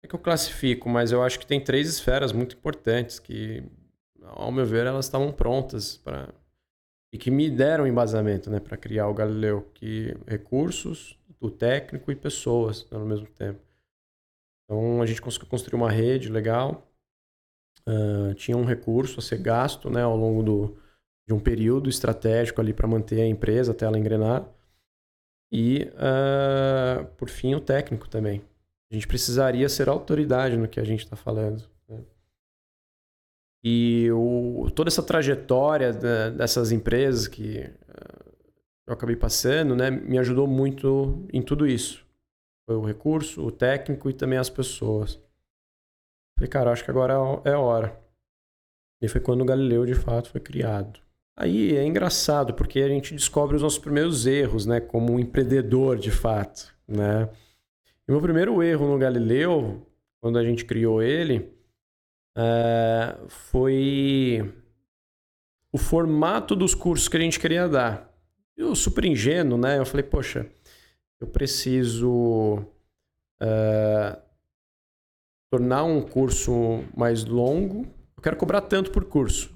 [0.02, 3.62] É que eu classifico, mas eu acho que tem três esferas muito importantes que,
[4.22, 6.34] ao meu ver, elas estavam prontas para
[7.16, 12.16] e que me deram embasamento, né, para criar o Galileu, que recursos, o técnico e
[12.16, 13.62] pessoas né, ao mesmo tempo.
[14.66, 16.86] Então a gente conseguiu construir uma rede legal,
[17.88, 20.78] uh, tinha um recurso a ser gasto, né, ao longo do,
[21.26, 24.46] de um período estratégico ali para manter a empresa até ela engrenar.
[25.54, 28.42] E, uh, por fim, o técnico também.
[28.92, 31.64] A gente precisaria ser autoridade no que a gente está falando.
[33.68, 38.32] E o, toda essa trajetória dessas empresas que uh,
[38.86, 42.06] eu acabei passando, né, me ajudou muito em tudo isso.
[42.68, 45.20] Foi o recurso, o técnico e também as pessoas.
[46.38, 48.00] Falei, cara, acho que agora é a hora.
[49.02, 51.00] E foi quando o Galileu, de fato, foi criado.
[51.36, 54.80] Aí é engraçado, porque a gente descobre os nossos primeiros erros, né?
[54.80, 57.30] Como um empreendedor, de fato, né?
[58.08, 59.88] E meu primeiro erro no Galileu,
[60.22, 61.55] quando a gente criou ele,
[62.38, 64.54] é, foi
[65.72, 68.14] o formato dos cursos que a gente queria dar.
[68.56, 69.78] Eu, super ingênuo, né?
[69.78, 70.50] Eu falei, poxa,
[71.20, 72.66] eu preciso
[73.42, 74.18] é,
[75.52, 77.86] tornar um curso mais longo.
[78.16, 79.56] Eu quero cobrar tanto por curso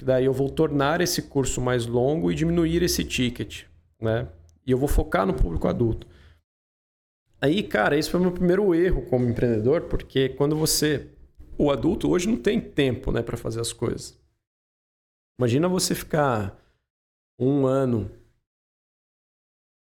[0.00, 3.64] que daí eu vou tornar esse curso mais longo e diminuir esse ticket,
[4.00, 4.26] né?
[4.66, 6.06] E eu vou focar no público adulto.
[7.38, 11.10] Aí, cara, esse foi o meu primeiro erro como empreendedor, porque quando você,
[11.60, 14.18] o adulto hoje não tem tempo, né, para fazer as coisas.
[15.38, 16.58] Imagina você ficar
[17.38, 18.10] um ano,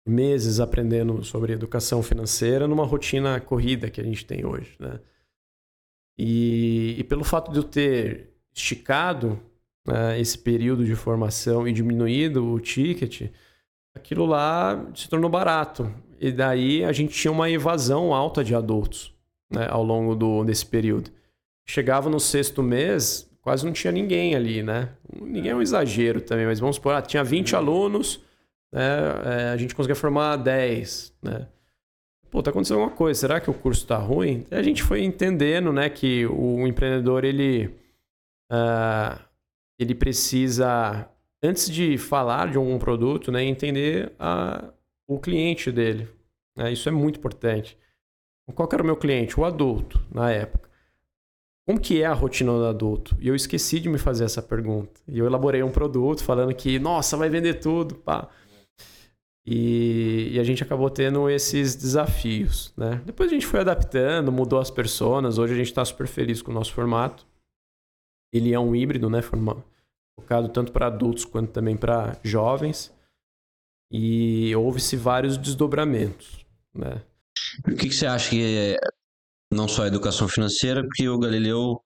[0.08, 5.00] meses aprendendo sobre educação financeira numa rotina corrida que a gente tem hoje, né?
[6.18, 9.40] E, e pelo fato de eu ter esticado
[9.86, 13.30] né, esse período de formação e diminuído o ticket,
[13.94, 15.94] aquilo lá se tornou barato.
[16.20, 19.14] E daí a gente tinha uma evasão alta de adultos
[19.52, 21.17] né, ao longo do, desse período.
[21.70, 24.90] Chegava no sexto mês, quase não tinha ninguém ali, né?
[25.22, 27.60] Ninguém é um exagero também, mas vamos supor, ah, tinha 20 uhum.
[27.60, 28.22] alunos,
[28.72, 28.82] né,
[29.26, 31.48] é, a gente conseguia formar 10, né?
[32.30, 34.46] Pô, tá acontecendo alguma coisa, será que o curso tá ruim?
[34.52, 37.68] E a gente foi entendendo, né, que o empreendedor, ele,
[38.52, 39.18] uh,
[39.80, 41.08] ele precisa,
[41.42, 44.66] antes de falar de algum produto, né, entender a,
[45.08, 46.10] o cliente dele.
[46.56, 46.74] Né?
[46.74, 47.78] Isso é muito importante.
[48.54, 49.40] Qual era o meu cliente?
[49.40, 50.67] O adulto, na época.
[51.68, 53.18] Como que é a rotina do adulto?
[53.20, 55.02] E eu esqueci de me fazer essa pergunta.
[55.06, 58.30] E eu elaborei um produto falando que, nossa, vai vender tudo, pá.
[59.46, 63.02] E, e, a gente acabou tendo esses desafios, né?
[63.06, 65.38] Depois a gente foi adaptando, mudou as personas.
[65.38, 67.28] Hoje a gente está super feliz com o nosso formato.
[68.34, 69.22] Ele é um híbrido, né?
[69.22, 69.62] Forma,
[70.18, 72.96] focado tanto para adultos quanto também para jovens.
[73.92, 77.02] E houve-se vários desdobramentos, né?
[77.68, 78.97] O que, que você acha que é
[79.52, 81.82] não só a educação financeira, porque o Galileu.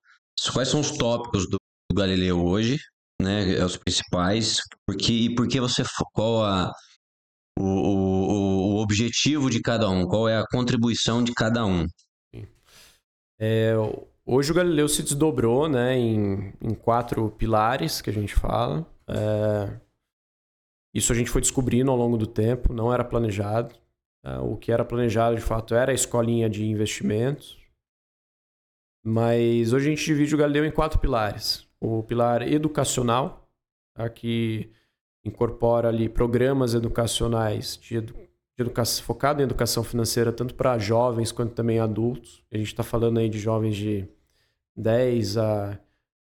[0.52, 1.58] Quais são os tópicos do
[1.94, 2.78] Galileu hoje,
[3.20, 3.54] né?
[3.54, 4.58] É os principais.
[4.86, 5.82] Porque, e por que você.
[6.12, 6.72] Qual a,
[7.58, 10.06] o, o, o objetivo de cada um?
[10.06, 11.86] Qual é a contribuição de cada um?
[13.38, 13.74] É,
[14.24, 18.86] hoje o Galileu se desdobrou né, em, em quatro pilares que a gente fala.
[19.08, 19.80] É,
[20.94, 23.74] isso a gente foi descobrindo ao longo do tempo, não era planejado.
[24.22, 24.40] Tá?
[24.40, 27.58] O que era planejado, de fato, era a escolinha de investimentos.
[29.04, 31.66] Mas hoje a gente divide o Galileu em quatro pilares.
[31.80, 33.50] O pilar educacional,
[33.94, 34.08] tá?
[34.08, 34.70] que
[35.24, 38.14] incorpora ali programas educacionais de, edu
[38.56, 42.44] de focado em educação financeira, tanto para jovens quanto também adultos.
[42.52, 44.08] A gente está falando aí de jovens de
[44.76, 45.78] 10 a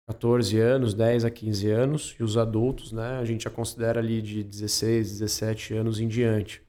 [0.08, 4.22] 14 anos, 10 a 15 anos, e os adultos, né, a gente já considera ali
[4.22, 6.65] de 16, 17 anos em diante.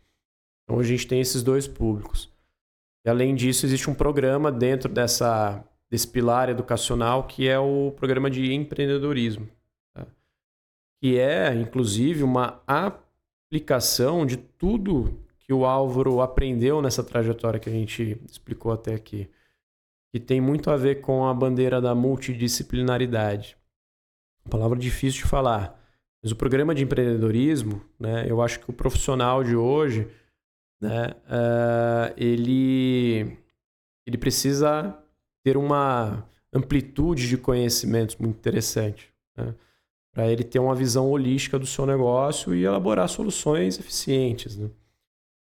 [0.66, 2.30] Então a gente tem esses dois públicos.
[3.04, 8.30] E além disso, existe um programa dentro dessa, desse pilar educacional que é o programa
[8.30, 9.48] de empreendedorismo,
[9.94, 10.06] tá?
[11.00, 17.72] que é, inclusive, uma aplicação de tudo que o Álvaro aprendeu nessa trajetória que a
[17.72, 19.30] gente explicou até aqui
[20.16, 23.54] que tem muito a ver com a bandeira da multidisciplinaridade.
[24.42, 25.78] Uma palavra difícil de falar.
[26.22, 30.08] Mas o programa de empreendedorismo, né, eu acho que o profissional de hoje,
[30.80, 33.38] né, uh, ele,
[34.06, 34.96] ele precisa
[35.42, 39.12] ter uma amplitude de conhecimentos muito interessante.
[39.36, 39.54] Né,
[40.16, 44.56] para ele ter uma visão holística do seu negócio e elaborar soluções eficientes.
[44.56, 44.70] Né?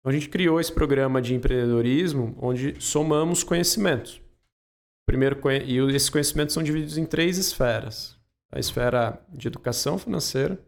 [0.00, 4.20] Então a gente criou esse programa de empreendedorismo onde somamos conhecimentos.
[5.06, 8.18] Primeiro, e esses conhecimentos são divididos em três esferas:
[8.50, 10.58] a esfera de educação financeira,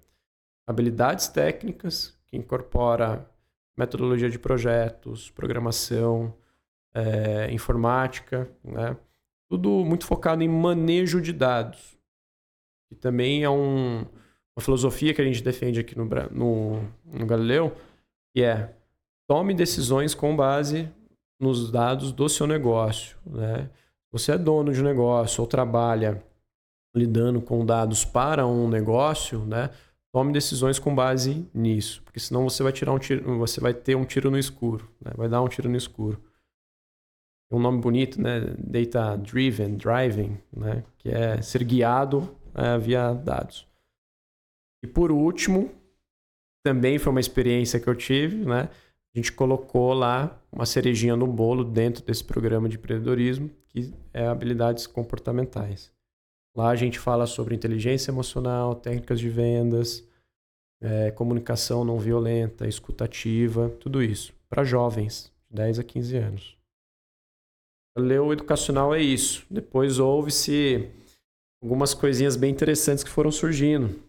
[0.69, 3.29] habilidades técnicas, que incorpora
[3.77, 6.35] metodologia de projetos, programação,
[6.95, 8.97] é, informática, né?
[9.48, 11.97] tudo muito focado em manejo de dados,
[12.89, 13.98] que também é um,
[14.57, 17.77] uma filosofia que a gente defende aqui no, no, no Galileu,
[18.35, 18.74] que é
[19.28, 20.89] tome decisões com base
[21.39, 23.69] nos dados do seu negócio, né?
[24.11, 26.24] você é dono de um negócio ou trabalha
[26.94, 29.70] lidando com dados para um negócio, né?
[30.16, 33.94] Tome decisões com base nisso, porque senão você vai tirar um tiro, você vai ter
[33.94, 35.12] um tiro no escuro, né?
[35.14, 36.18] vai dar um tiro no escuro.
[37.52, 38.40] um nome bonito, né?
[38.59, 40.82] Data driven, driving, né?
[40.97, 43.68] Que é ser guiado é, via dados.
[44.82, 45.70] E por último,
[46.64, 48.70] também foi uma experiência que eu tive, né?
[49.14, 54.26] A gente colocou lá uma cerejinha no bolo dentro desse programa de empreendedorismo, que é
[54.26, 55.94] habilidades comportamentais.
[56.57, 60.03] Lá a gente fala sobre inteligência emocional, técnicas de vendas,
[60.81, 66.57] é, comunicação não violenta, escutativa, tudo isso, para jovens, de 10 a 15 anos.
[67.99, 69.47] O educacional é isso.
[69.51, 70.91] Depois houve-se
[71.62, 74.03] algumas coisinhas bem interessantes que foram surgindo.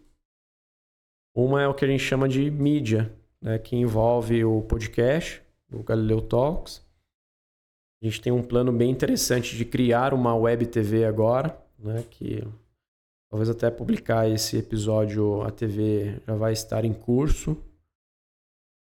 [1.34, 5.42] Uma é o que a gente chama de mídia, né, que envolve o podcast,
[5.72, 6.82] o Galileu Talks,
[8.00, 12.46] a gente tem um plano bem interessante de criar uma web TV agora, né, que
[13.30, 17.56] talvez até publicar esse episódio, a TV já vai estar em curso.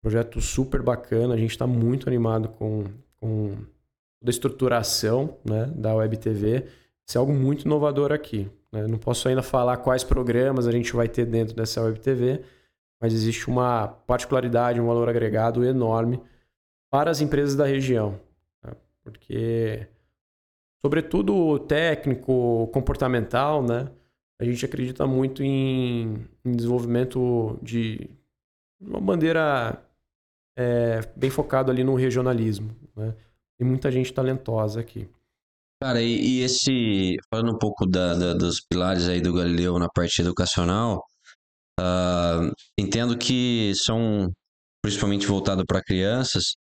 [0.01, 2.85] Projeto super bacana, a gente está muito animado com,
[3.19, 3.55] com
[4.19, 6.65] toda a estruturação né, da Web TV.
[7.07, 8.49] Isso é algo muito inovador aqui.
[8.71, 8.87] Né?
[8.87, 12.41] Não posso ainda falar quais programas a gente vai ter dentro dessa Web TV,
[13.01, 16.21] mas existe uma particularidade, um valor agregado enorme
[16.89, 18.19] para as empresas da região.
[18.63, 18.73] Né?
[19.03, 19.87] Porque,
[20.83, 23.89] sobretudo técnico, comportamental, né?
[24.41, 28.09] a gente acredita muito em, em desenvolvimento de
[28.79, 29.79] uma bandeira
[30.57, 32.75] é, bem focado ali no regionalismo.
[32.95, 33.15] Né?
[33.59, 35.07] Tem muita gente talentosa aqui.
[35.79, 39.87] Cara, e, e esse, falando um pouco da, da, dos pilares aí do Galileu na
[39.87, 41.03] parte educacional,
[41.79, 44.31] uh, entendo que são,
[44.83, 46.55] principalmente voltado para crianças,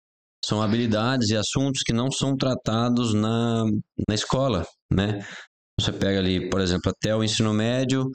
[0.44, 3.64] são habilidades e assuntos que não são tratados na,
[4.08, 5.26] na escola, né?
[5.80, 8.08] Você pega ali, por exemplo, até o ensino médio,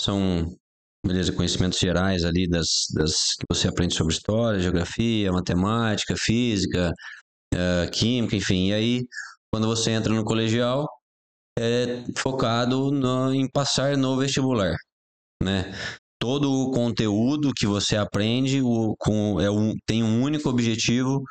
[0.00, 0.46] são
[1.04, 6.92] beleza, conhecimentos gerais ali das, das que você aprende sobre história, geografia, matemática, física,
[7.54, 8.68] uh, química, enfim.
[8.68, 9.00] E aí,
[9.52, 10.86] quando você entra no colegial,
[11.58, 14.74] é focado no, em passar no vestibular,
[15.42, 15.72] né?
[16.20, 21.22] Todo o conteúdo que você aprende o, com, é um, tem um único objetivo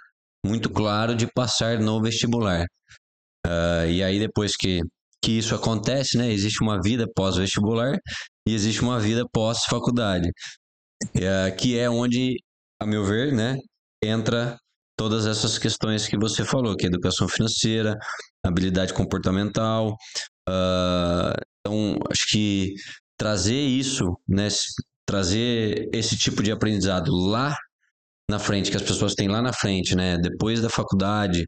[0.46, 2.66] muito claro de passar no vestibular.
[3.46, 4.82] Uh, e aí depois que,
[5.24, 7.98] que isso acontece, né, existe uma vida pós-vestibular
[8.48, 12.38] e existe uma vida pós-faculdade, uh, que é onde,
[12.82, 13.58] a meu ver, né,
[14.04, 14.58] entra
[14.98, 17.98] todas essas questões que você falou, que é educação financeira,
[18.46, 19.96] habilidade comportamental.
[20.48, 22.74] Uh, então, acho que
[23.18, 24.48] trazer isso, né,
[25.06, 27.56] trazer esse tipo de aprendizado lá
[28.30, 31.46] na frente, que as pessoas têm lá na frente, né, depois da faculdade,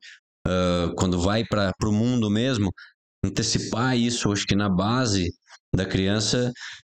[0.47, 2.71] uh, quando vai para o mundo mesmo,
[3.23, 5.31] antecipar isso, acho que na base
[5.75, 6.51] da criança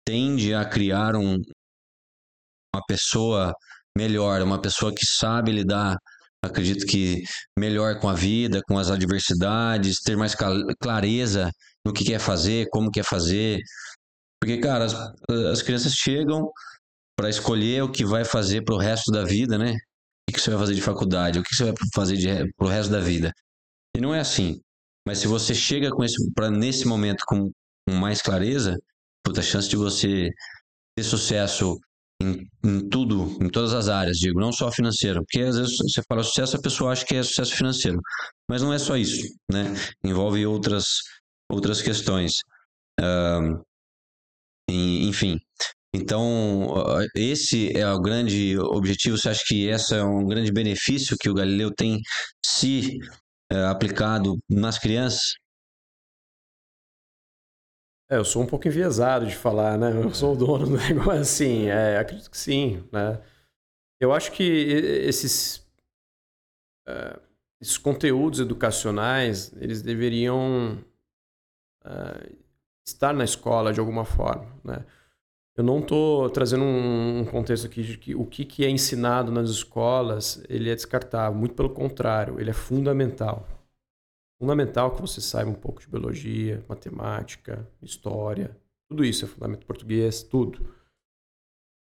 [0.06, 1.36] tende a criar um,
[2.74, 3.52] uma pessoa
[3.96, 5.96] melhor, uma pessoa que sabe lidar
[6.46, 7.22] acredito que
[7.58, 10.34] melhor com a vida, com as adversidades, ter mais
[10.80, 11.50] clareza
[11.84, 13.60] no que quer fazer, como quer fazer.
[14.40, 14.94] Porque, cara, as,
[15.52, 16.50] as crianças chegam
[17.16, 19.76] para escolher o que vai fazer para o resto da vida, né?
[20.28, 22.90] O que você vai fazer de faculdade, o que você vai fazer para o resto
[22.90, 23.32] da vida.
[23.96, 24.60] E não é assim.
[25.06, 27.50] Mas se você chega com esse, pra, nesse momento com,
[27.86, 28.76] com mais clareza,
[29.24, 30.30] puta, a chance de você
[30.96, 31.78] ter sucesso
[32.22, 36.02] em, em, tudo, em todas as áreas, digo, não só financeiro, porque às vezes você
[36.08, 38.00] fala sucesso, a pessoa acha que é sucesso financeiro,
[38.48, 39.64] mas não é só isso, né?
[40.02, 41.00] Envolve outras,
[41.50, 42.32] outras questões.
[43.00, 43.62] Uh,
[44.70, 45.38] enfim,
[45.94, 46.66] então
[47.14, 49.16] esse é o grande objetivo.
[49.16, 52.00] Você acha que esse é um grande benefício que o Galileu tem
[52.44, 52.98] se
[53.52, 55.34] uh, aplicado nas crianças?
[58.10, 59.90] É, eu sou um pouco enviesado de falar, né?
[59.90, 61.66] Eu sou o dono do negócio, assim.
[61.68, 63.22] É, acredito que sim, né?
[64.00, 65.58] Eu acho que esses,
[66.88, 67.20] uh,
[67.60, 70.84] esses conteúdos educacionais, eles deveriam
[71.84, 72.36] uh,
[72.86, 74.84] estar na escola de alguma forma, né?
[75.56, 79.50] Eu não estou trazendo um contexto aqui de que o que, que é ensinado nas
[79.50, 81.38] escolas ele é descartável.
[81.38, 83.48] Muito pelo contrário, ele é fundamental
[84.44, 88.54] fundamental que você saiba um pouco de biologia, matemática, história,
[88.88, 90.74] tudo isso é fundamento português, tudo.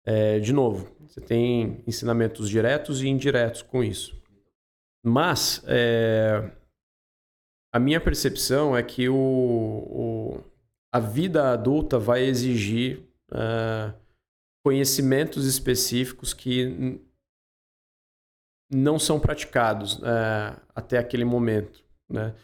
[0.05, 4.21] É, de novo, você tem ensinamentos diretos e indiretos com isso.
[5.01, 6.51] Mas é,
[7.71, 10.43] a minha percepção é que o, o
[10.91, 13.93] a vida adulta vai exigir uh,
[14.63, 16.99] conhecimentos específicos que
[18.71, 21.83] não são praticados uh, até aquele momento.
[22.09, 22.35] Né?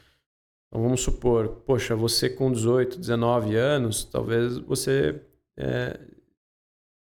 [0.67, 5.21] Então vamos supor, poxa, você com 18, 19 anos, talvez você
[5.57, 5.99] é,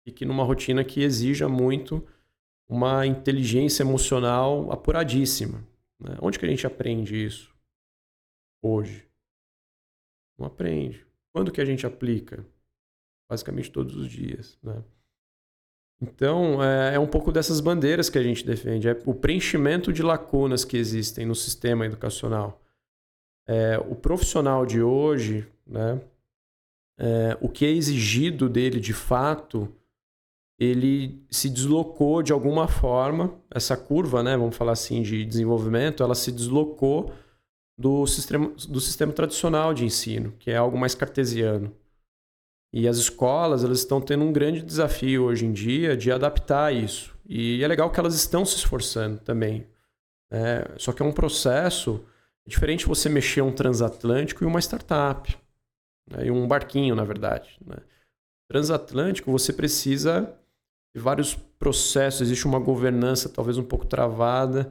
[0.05, 2.05] fique numa rotina que exija muito
[2.67, 5.65] uma inteligência emocional apuradíssima.
[5.99, 6.17] Né?
[6.21, 7.53] Onde que a gente aprende isso
[8.61, 9.07] hoje?
[10.37, 11.05] Não aprende.
[11.31, 12.45] Quando que a gente aplica?
[13.33, 14.59] Basicamente todos os dias.
[14.61, 14.75] Né?
[15.99, 18.87] Então, é, é, um pouco dessas bandeiras que a gente defende.
[18.87, 22.61] É o preenchimento de lacunas que existem no sistema educacional.
[23.47, 25.99] É, o profissional de hoje, né,
[26.99, 29.67] é, o que é exigido dele de fato,
[30.59, 36.13] ele se deslocou de alguma forma, essa curva, né, vamos falar assim, de desenvolvimento, ela
[36.13, 37.11] se deslocou
[37.75, 41.73] do sistema, do sistema tradicional de ensino, que é algo mais cartesiano.
[42.73, 47.15] E as escolas elas estão tendo um grande desafio hoje em dia de adaptar isso.
[47.23, 49.67] E é legal que elas estão se esforçando também.
[50.31, 52.03] É, só que é um processo
[52.47, 55.37] diferente você mexer um transatlântico e uma startup.
[56.09, 56.25] né?
[56.25, 57.59] e um barquinho, na verdade.
[57.63, 57.77] Né?
[58.49, 60.35] Transatlântico, você precisa
[60.95, 64.65] de vários processos, existe uma governança talvez um pouco travada.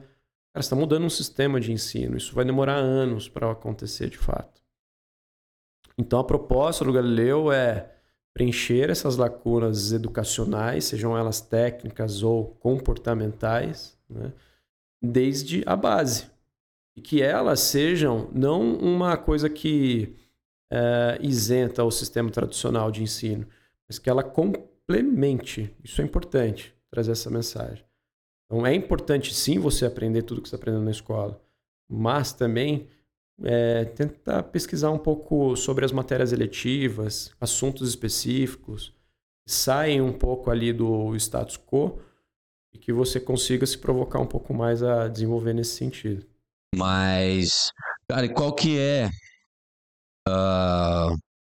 [0.53, 4.61] Cara, está mudando um sistema de ensino, isso vai demorar anos para acontecer de fato.
[5.97, 7.92] Então a proposta do Galileu é
[8.33, 14.33] preencher essas lacunas educacionais, sejam elas técnicas ou comportamentais, né,
[15.01, 16.31] desde a base.
[16.95, 20.15] E que elas sejam não uma coisa que
[20.71, 23.47] é, isenta o sistema tradicional de ensino,
[23.87, 25.75] mas que ela complemente.
[25.83, 27.83] Isso é importante, trazer essa mensagem.
[28.45, 31.39] Então é importante sim você aprender tudo que você está aprendendo na escola,
[31.89, 32.87] mas também
[33.43, 38.93] é, tentar pesquisar um pouco sobre as matérias eletivas, assuntos específicos,
[39.47, 41.99] saem um pouco ali do status quo
[42.73, 46.25] e que você consiga se provocar um pouco mais a desenvolver nesse sentido.
[46.75, 47.71] Mas,
[48.07, 49.09] cara, qual que é
[50.27, 51.15] uh,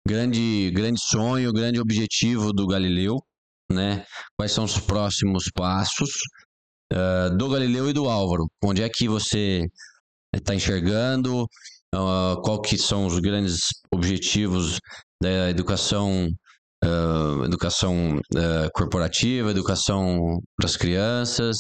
[0.07, 3.23] grande grande sonho, grande objetivo do Galileu,
[3.71, 4.05] né?
[4.37, 6.11] Quais são os próximos passos
[6.93, 8.49] uh, do Galileu e do Álvaro?
[8.63, 9.69] Onde é que você
[10.35, 11.47] está enxergando?
[11.95, 14.81] Uh, qual que são os grandes objetivos
[15.23, 16.29] da educação
[16.85, 21.57] uh, educação uh, corporativa, educação para as crianças,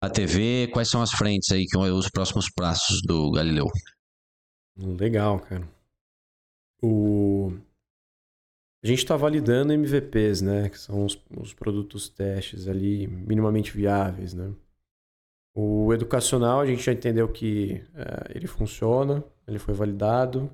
[0.00, 3.66] a TV, quais são as frentes aí, que os próximos passos do Galileu?
[4.76, 5.66] Legal, cara.
[6.82, 7.52] O...
[8.82, 10.68] A gente está validando MVPs, né?
[10.68, 14.52] Que são os, os produtos testes ali minimamente viáveis, né?
[15.54, 20.50] O educacional, a gente já entendeu que é, ele funciona, ele foi validado.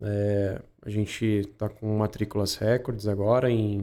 [0.00, 3.82] É, a gente está com matrículas recordes agora em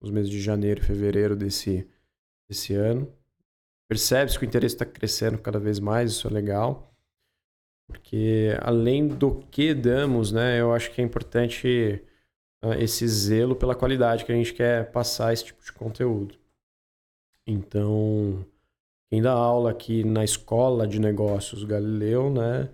[0.00, 1.88] os meses de janeiro e fevereiro desse,
[2.48, 3.12] desse ano.
[3.88, 6.94] Percebe-se que o interesse está crescendo cada vez mais, isso é legal.
[7.86, 12.02] Porque além do que damos, né, eu acho que é importante
[12.62, 16.38] uh, esse zelo pela qualidade que a gente quer passar esse tipo de conteúdo.
[17.46, 18.44] Então,
[19.08, 22.68] quem dá aula aqui na escola de negócios Galileu, né,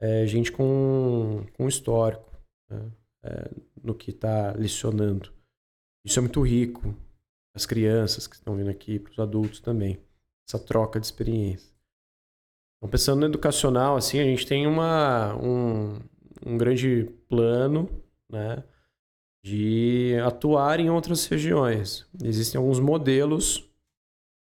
[0.00, 2.30] é gente com, com histórico
[2.70, 2.92] né,
[3.22, 3.50] é,
[3.82, 5.32] no que está licionando.
[6.04, 6.94] Isso é muito rico.
[7.54, 10.00] As crianças que estão vindo aqui, para os adultos também.
[10.48, 11.72] Essa troca de experiência.
[12.76, 15.98] Então, pensando no educacional, assim, a gente tem uma, um,
[16.46, 17.88] um grande plano,
[18.28, 18.62] né,
[19.44, 22.06] de atuar em outras regiões.
[22.22, 23.68] Existem alguns modelos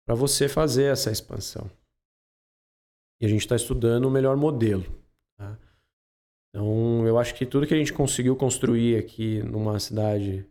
[0.06, 1.70] para você fazer essa expansão.
[3.20, 4.86] E a gente está estudando o melhor modelo.
[6.50, 10.46] Então, eu acho que tudo que a gente conseguiu construir aqui numa cidade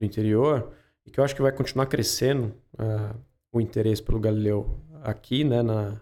[0.00, 0.72] do interior,
[1.06, 3.18] e que eu acho que vai continuar crescendo uh,
[3.52, 6.00] o interesse pelo Galileu aqui, né, na,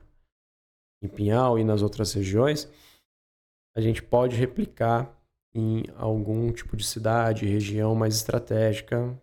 [1.03, 2.71] em Pinhal e nas outras regiões,
[3.77, 5.15] a gente pode replicar
[5.55, 9.19] em algum tipo de cidade, região mais estratégica,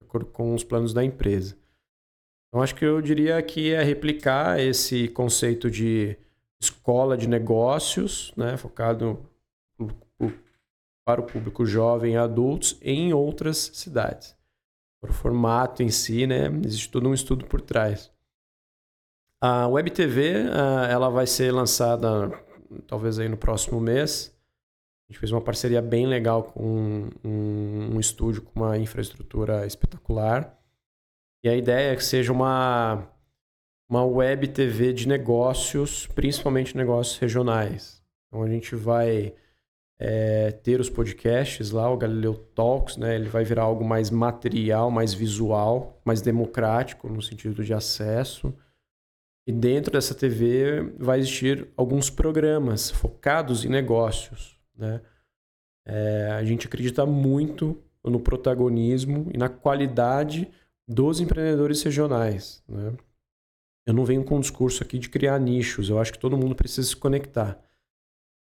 [0.00, 1.56] de acordo com os planos da empresa.
[2.48, 6.16] Então, acho que eu diria que é replicar esse conceito de
[6.64, 9.28] escola de negócios, né, focado
[11.04, 14.36] para o público jovem e adultos em outras cidades.
[15.02, 18.10] O formato em si, né, existe todo um estudo por trás.
[19.42, 20.46] A Web TV,
[20.88, 22.30] ela vai ser lançada
[22.86, 24.34] talvez aí no próximo mês.
[25.06, 30.58] A gente fez uma parceria bem legal com um, um estúdio com uma infraestrutura espetacular.
[31.44, 33.06] E a ideia é que seja uma,
[33.94, 38.02] uma web TV de negócios, principalmente negócios regionais.
[38.26, 39.32] Então a gente vai
[40.00, 43.14] é, ter os podcasts lá, o Galileu Talks, né?
[43.14, 48.52] Ele vai virar algo mais material, mais visual, mais democrático no sentido de acesso.
[49.46, 55.00] E dentro dessa TV vai existir alguns programas focados em negócios, né?
[55.86, 60.50] É, a gente acredita muito no protagonismo e na qualidade
[60.88, 62.62] dos empreendedores regionais.
[62.66, 62.92] Né?
[63.86, 66.54] Eu não venho com um discurso aqui de criar nichos, eu acho que todo mundo
[66.54, 67.62] precisa se conectar.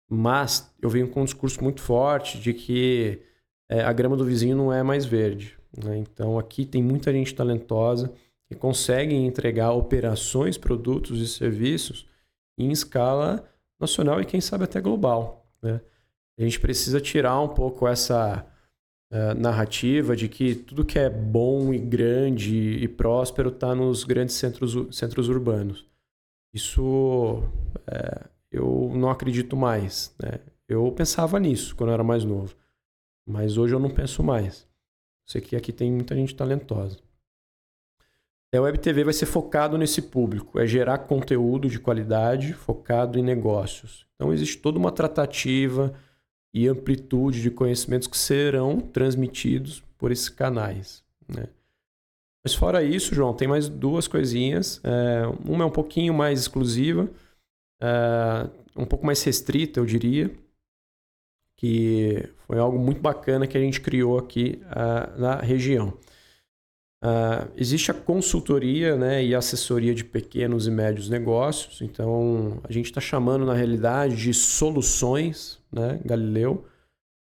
[0.09, 3.23] Mas eu venho com um discurso muito forte de que
[3.69, 5.57] é, a grama do vizinho não é mais verde.
[5.85, 5.99] Né?
[5.99, 8.13] Então aqui tem muita gente talentosa
[8.49, 12.09] que consegue entregar operações, produtos e serviços
[12.59, 13.49] em escala
[13.79, 15.47] nacional e quem sabe até global.
[15.63, 15.81] Né?
[16.37, 18.45] A gente precisa tirar um pouco essa
[19.11, 24.37] uh, narrativa de que tudo que é bom e grande e próspero está nos grandes
[24.37, 25.87] centros, centros urbanos.
[26.53, 27.43] Isso
[27.87, 30.15] é, eu não acredito mais.
[30.21, 30.41] Né?
[30.69, 32.57] Eu pensava nisso quando eu era mais novo,
[33.27, 34.69] mas hoje eu não penso mais.
[35.27, 36.99] Sei que aqui tem muita gente talentosa.
[38.53, 43.23] A Web TV vai ser focado nesse público, é gerar conteúdo de qualidade focado em
[43.23, 44.05] negócios.
[44.17, 45.95] Então existe toda uma tratativa
[46.53, 51.03] e amplitude de conhecimentos que serão transmitidos por esses canais.
[51.29, 51.47] Né?
[52.43, 54.81] Mas fora isso, João, tem mais duas coisinhas.
[54.83, 57.09] É, uma é um pouquinho mais exclusiva,
[57.81, 60.31] é, um pouco mais restrita, eu diria,
[61.57, 65.93] que foi algo muito bacana que a gente criou aqui uh, na região.
[67.03, 72.87] Uh, existe a consultoria né, e assessoria de pequenos e médios negócios, então a gente
[72.87, 76.67] está chamando na realidade de soluções, né, Galileu.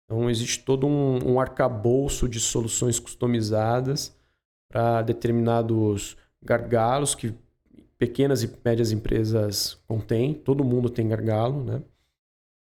[0.05, 4.17] Então existe todo um, um arcabouço de soluções customizadas
[4.71, 7.35] para determinados gargalos que
[7.99, 11.83] pequenas e médias empresas contêm, todo mundo tem gargalo, né?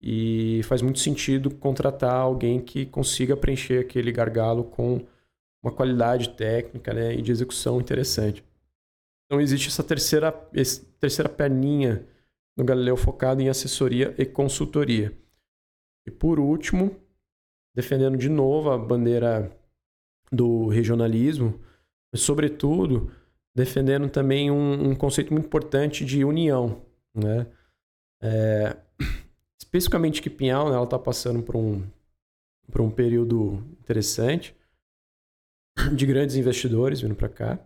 [0.00, 5.00] E faz muito sentido contratar alguém que consiga preencher aquele gargalo com
[5.64, 8.44] uma qualidade técnica né, e de execução interessante.
[9.24, 12.06] Então existe essa terceira, essa terceira perninha
[12.54, 15.18] no Galileu focado em assessoria e consultoria.
[16.06, 16.94] E por último,
[17.74, 19.50] defendendo de novo a bandeira
[20.30, 21.58] do regionalismo,
[22.12, 23.10] mas sobretudo
[23.54, 26.82] defendendo também um, um conceito muito importante de união.
[27.14, 27.46] Né?
[28.22, 28.76] É,
[29.58, 31.82] especificamente que Pinhal, né, ela está passando por um,
[32.70, 34.54] por um período interessante
[35.94, 37.58] de grandes investidores vindo para cá.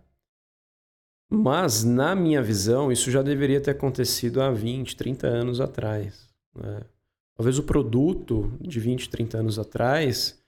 [1.31, 6.29] Mas, na minha visão, isso já deveria ter acontecido há 20, 30 anos atrás.
[6.55, 6.81] Né?
[7.37, 10.43] Talvez o produto de 20, 30 anos atrás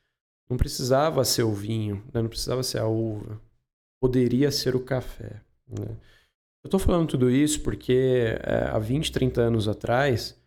[0.49, 2.23] não precisava ser o vinho, né?
[2.23, 3.41] não precisava ser a uva.
[4.01, 5.43] Poderia ser o café.
[5.69, 5.87] Né?
[6.63, 10.39] Eu estou falando tudo isso porque é, há 20, 30 anos atrás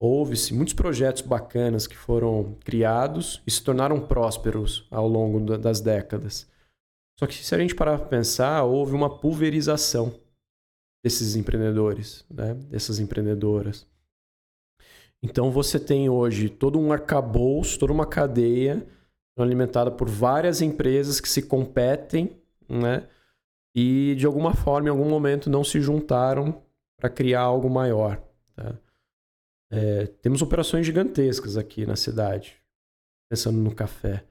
[0.00, 6.46] houve-se muitos projetos bacanas que foram criados e se tornaram prósperos ao longo das décadas.
[7.18, 10.14] Só que se a gente parar para pensar, houve uma pulverização
[11.02, 12.54] desses empreendedores, né?
[12.54, 13.86] dessas empreendedoras.
[15.22, 18.86] Então você tem hoje todo um arcabouço, toda uma cadeia
[19.36, 23.08] alimentada por várias empresas que se competem, né?
[23.74, 26.62] E de alguma forma, em algum momento, não se juntaram
[26.98, 28.20] para criar algo maior.
[28.56, 28.76] Tá?
[29.70, 32.56] É, temos operações gigantescas aqui na cidade,
[33.30, 34.24] pensando no café.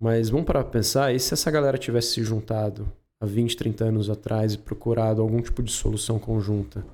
[0.00, 2.90] Mas vamos para pensar, e se essa galera tivesse se juntado
[3.20, 6.84] há 20, 30 anos atrás e procurado algum tipo de solução conjunta?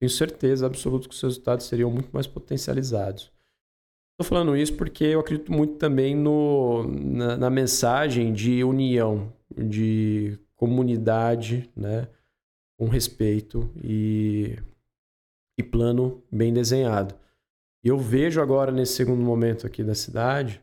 [0.00, 3.32] Tenho certeza absoluta que os resultados seriam muito mais potencializados.
[4.12, 10.38] Estou falando isso porque eu acredito muito também no, na, na mensagem de união, de
[10.54, 12.08] comunidade, né?
[12.78, 14.56] com respeito e
[15.58, 17.14] e plano bem desenhado.
[17.82, 20.60] E eu vejo agora, nesse segundo momento aqui da cidade,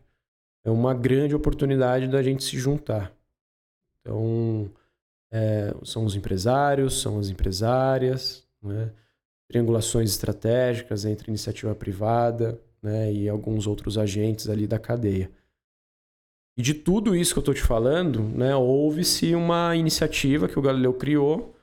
[0.63, 3.11] é uma grande oportunidade da gente se juntar.
[4.01, 4.69] Então,
[5.31, 8.91] é, são os empresários, são as empresárias, né?
[9.47, 13.11] triangulações estratégicas entre iniciativa privada né?
[13.11, 15.29] e alguns outros agentes ali da cadeia.
[16.57, 20.61] E de tudo isso que eu estou te falando, né, houve-se uma iniciativa que o
[20.61, 21.55] Galileu criou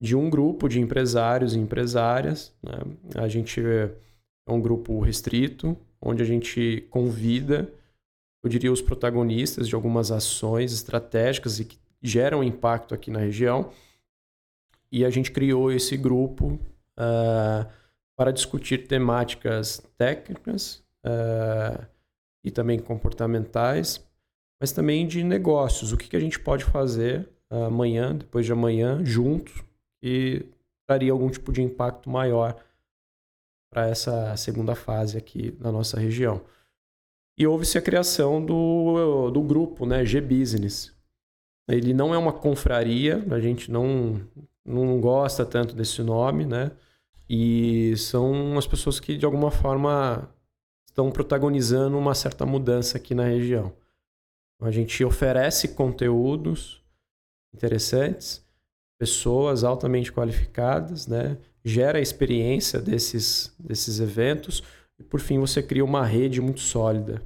[0.00, 2.52] de um grupo de empresários e empresárias.
[2.60, 2.72] Né?
[3.14, 3.88] A gente é
[4.48, 7.72] um grupo restrito, onde a gente convida,
[8.42, 13.70] eu diria, os protagonistas de algumas ações estratégicas e que geram impacto aqui na região.
[14.90, 16.58] E a gente criou esse grupo
[16.98, 17.70] uh,
[18.16, 21.86] para discutir temáticas técnicas uh,
[22.42, 24.04] e também comportamentais,
[24.60, 25.92] mas também de negócios.
[25.92, 29.62] O que, que a gente pode fazer amanhã, depois de amanhã, juntos,
[30.02, 30.44] e
[30.86, 32.56] traria algum tipo de impacto maior
[33.70, 36.42] para essa segunda fase aqui na nossa região.
[37.36, 40.92] E houve-se a criação do, do grupo, né, G-Business.
[41.68, 44.20] Ele não é uma confraria, a gente não,
[44.64, 46.72] não gosta tanto desse nome, né?
[47.28, 50.28] E são as pessoas que, de alguma forma,
[50.86, 53.72] estão protagonizando uma certa mudança aqui na região.
[54.60, 56.82] A gente oferece conteúdos
[57.54, 58.44] interessantes
[58.98, 61.36] pessoas altamente qualificadas, né?
[61.64, 64.62] gera a experiência desses, desses eventos
[65.02, 67.20] e, por fim, você cria uma rede muito sólida.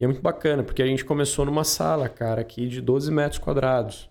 [0.00, 3.38] E é muito bacana, porque a gente começou numa sala, cara, aqui de 12 metros
[3.38, 4.08] quadrados.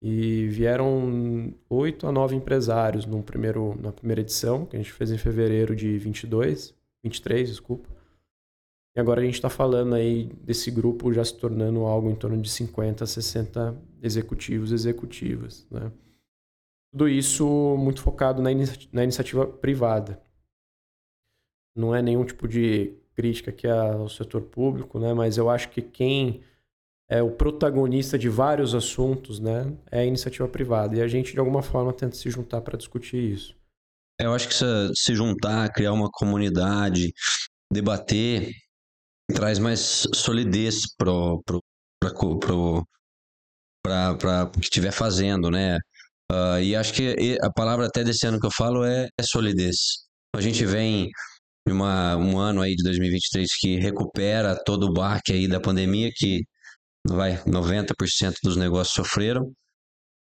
[0.00, 5.10] E vieram oito a nove empresários no primeiro, na primeira edição, que a gente fez
[5.10, 7.88] em fevereiro de 22, 23, desculpa.
[8.96, 12.40] E agora a gente está falando aí desse grupo já se tornando algo em torno
[12.40, 15.90] de 50, 60 executivos e executivas, né?
[16.92, 18.50] Tudo isso muito focado na,
[18.92, 20.20] na iniciativa privada.
[21.78, 25.12] Não é nenhum tipo de crítica aqui ao setor público, né?
[25.14, 26.42] mas eu acho que quem
[27.08, 29.72] é o protagonista de vários assuntos né?
[29.90, 30.96] é a iniciativa privada.
[30.96, 33.56] E a gente, de alguma forma, tenta se juntar para discutir isso.
[34.20, 37.12] Eu acho que se, juntar, criar uma comunidade,
[37.72, 38.52] debater
[39.32, 42.82] traz mais solidez para o
[44.52, 45.78] que estiver fazendo, né?
[46.30, 49.76] Uh, e acho que a palavra até desse ano que eu falo é, é solidez.
[50.34, 51.10] A gente vem
[51.72, 56.44] uma, um ano aí de 2023 que recupera todo o baque aí da pandemia, que
[57.06, 59.52] vai 90% dos negócios sofreram.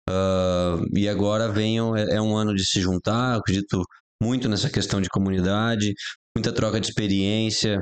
[0.09, 3.81] Uh, e agora vem é, é um ano de se juntar, acredito
[4.21, 5.93] muito nessa questão de comunidade,
[6.35, 7.79] muita troca de experiência.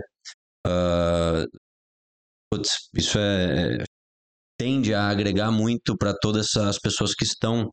[0.67, 1.47] Uh,
[2.51, 3.83] putz, isso é, é
[4.57, 7.71] tende a agregar muito para todas as pessoas que estão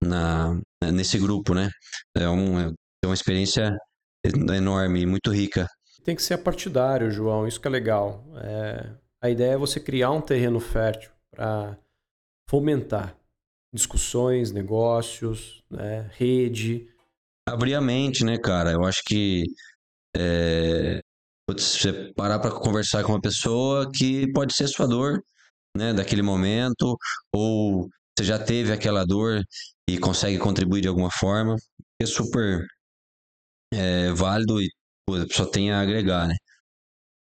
[0.00, 0.56] na,
[0.92, 1.70] nesse grupo, né?
[2.16, 3.76] É, um, é uma experiência
[4.24, 5.66] enorme, muito rica.
[6.04, 8.24] Tem que ser partidário, João, isso que é legal.
[8.42, 8.90] É,
[9.22, 11.76] a ideia é você criar um terreno fértil para
[12.48, 13.16] fomentar
[13.72, 16.88] discussões, negócios, né, rede.
[17.48, 18.72] Abrir a mente, né, cara?
[18.72, 19.44] Eu acho que
[20.16, 21.00] é,
[21.48, 25.22] você parar para conversar com uma pessoa que pode ser sua dor,
[25.76, 26.96] né, daquele momento,
[27.32, 27.88] ou
[28.18, 29.42] você já teve aquela dor
[29.88, 31.56] e consegue contribuir de alguma forma,
[32.00, 32.66] é super
[33.72, 34.68] é, válido e
[35.32, 36.34] só tem a agregar, né?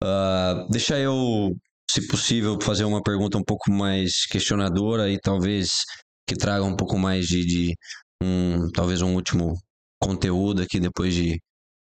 [0.04, 1.56] Uh, deixa eu,
[1.90, 5.84] se possível, fazer uma pergunta um pouco mais questionadora e talvez
[6.28, 7.76] que traga um pouco mais de, de
[8.22, 9.56] um, talvez um último
[10.02, 11.40] conteúdo aqui depois de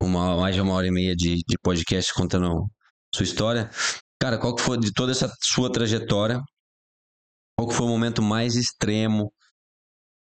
[0.01, 2.69] uma, mais de uma hora e meia de, de podcast contando
[3.13, 3.69] sua história.
[4.21, 6.41] Cara, qual que foi de toda essa sua trajetória?
[7.57, 9.33] Qual que foi o momento mais extremo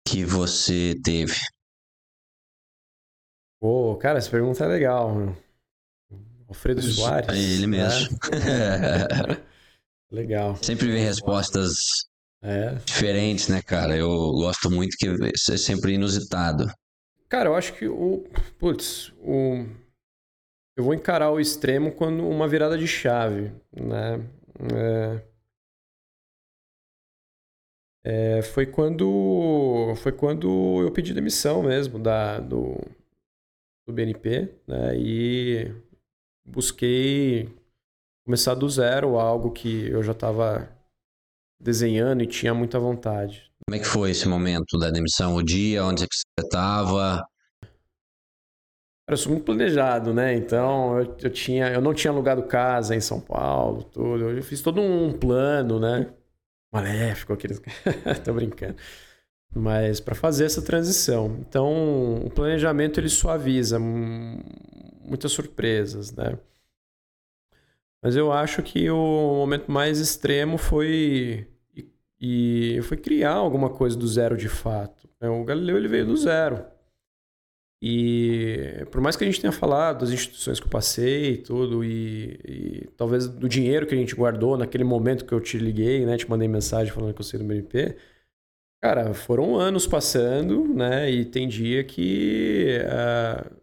[0.07, 1.35] que você teve?
[3.65, 5.15] Pô, cara, essa pergunta é legal.
[5.15, 5.35] Meu.
[6.47, 7.29] Alfredo Soares.
[7.29, 8.15] É ele mesmo.
[8.31, 9.43] Né?
[10.11, 10.55] legal.
[10.57, 12.05] Sempre vem respostas
[12.43, 12.75] é.
[12.85, 13.97] diferentes, né, cara?
[13.97, 16.71] Eu gosto muito que é sempre inusitado.
[17.27, 18.23] Cara, eu acho que o.
[18.59, 19.65] Putz, o
[20.77, 24.23] eu vou encarar o extremo quando uma virada de chave, né?
[24.75, 25.21] É,
[28.37, 32.77] é, foi quando foi quando eu pedi demissão mesmo da do,
[33.85, 34.97] do BNP, né?
[34.97, 35.73] E
[36.45, 37.49] busquei
[38.25, 40.69] começar do zero, algo que eu já estava
[41.59, 43.51] desenhando e tinha muita vontade.
[43.67, 45.35] Como é que foi esse momento da demissão?
[45.35, 47.23] O dia, onde é você estava?
[49.07, 50.33] Eu sou muito planejado, né?
[50.35, 54.31] Então eu, eu, tinha, eu não tinha alugado casa em São Paulo, tudo.
[54.31, 56.11] Eu fiz todo um plano, né?
[56.73, 57.61] Maléfico, aqueles.
[58.25, 58.75] Tô brincando.
[59.55, 61.37] Mas para fazer essa transição.
[61.39, 66.37] Então o planejamento ele suaviza muitas surpresas, né?
[68.01, 71.47] Mas eu acho que o momento mais extremo foi
[72.21, 75.07] e, foi criar alguma coisa do zero de fato.
[75.21, 76.65] O Galileu ele veio do zero.
[77.81, 81.83] E por mais que a gente tenha falado das instituições que eu passei e tudo,
[81.83, 86.05] e, e, talvez do dinheiro que a gente guardou naquele momento que eu te liguei,
[86.05, 86.17] né?
[86.17, 87.95] Te mandei mensagem falando que eu sei do BNP.
[88.81, 91.09] Cara, foram anos passando, né?
[91.09, 93.55] E tem dia que uh,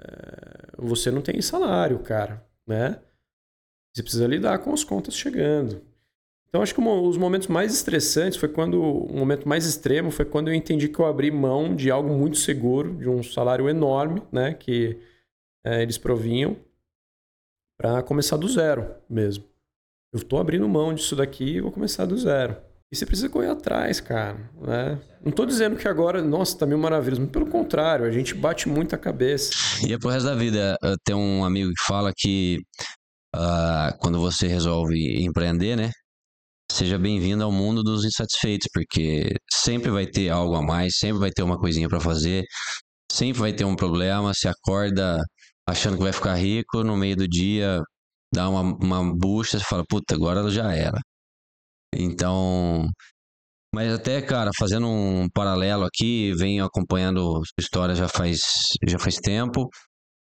[0.00, 3.00] uh, você não tem salário, cara, né?
[3.94, 5.82] Você precisa lidar com as contas chegando.
[6.48, 8.80] Então, acho que os momentos mais estressantes foi quando.
[8.80, 12.38] O momento mais extremo foi quando eu entendi que eu abri mão de algo muito
[12.38, 14.54] seguro, de um salário enorme, né?
[14.54, 14.98] Que
[15.64, 16.56] é, eles provinham,
[17.76, 19.44] para começar do zero mesmo.
[20.12, 22.67] Eu estou abrindo mão disso daqui e vou começar do zero.
[22.90, 24.50] E você precisa correr atrás, cara.
[24.60, 24.98] Né?
[25.22, 27.18] Não estou dizendo que agora, nossa, tá mil maravilhas.
[27.18, 29.52] Muito pelo contrário, a gente bate muito a cabeça.
[29.86, 30.76] E é pro resto da vida.
[31.04, 32.58] Tem um amigo que fala que
[33.36, 35.90] uh, quando você resolve empreender, né?
[36.70, 41.30] Seja bem-vindo ao mundo dos insatisfeitos, porque sempre vai ter algo a mais, sempre vai
[41.30, 42.44] ter uma coisinha para fazer,
[43.10, 44.32] sempre vai ter um problema.
[44.34, 45.22] Se acorda
[45.66, 47.82] achando que vai ficar rico, no meio do dia
[48.32, 50.98] dá uma, uma bucha, você fala, puta, agora já era.
[51.94, 52.88] Então,
[53.74, 58.40] mas até, cara, fazendo um paralelo aqui, venho acompanhando a história já faz,
[58.86, 59.68] já faz tempo.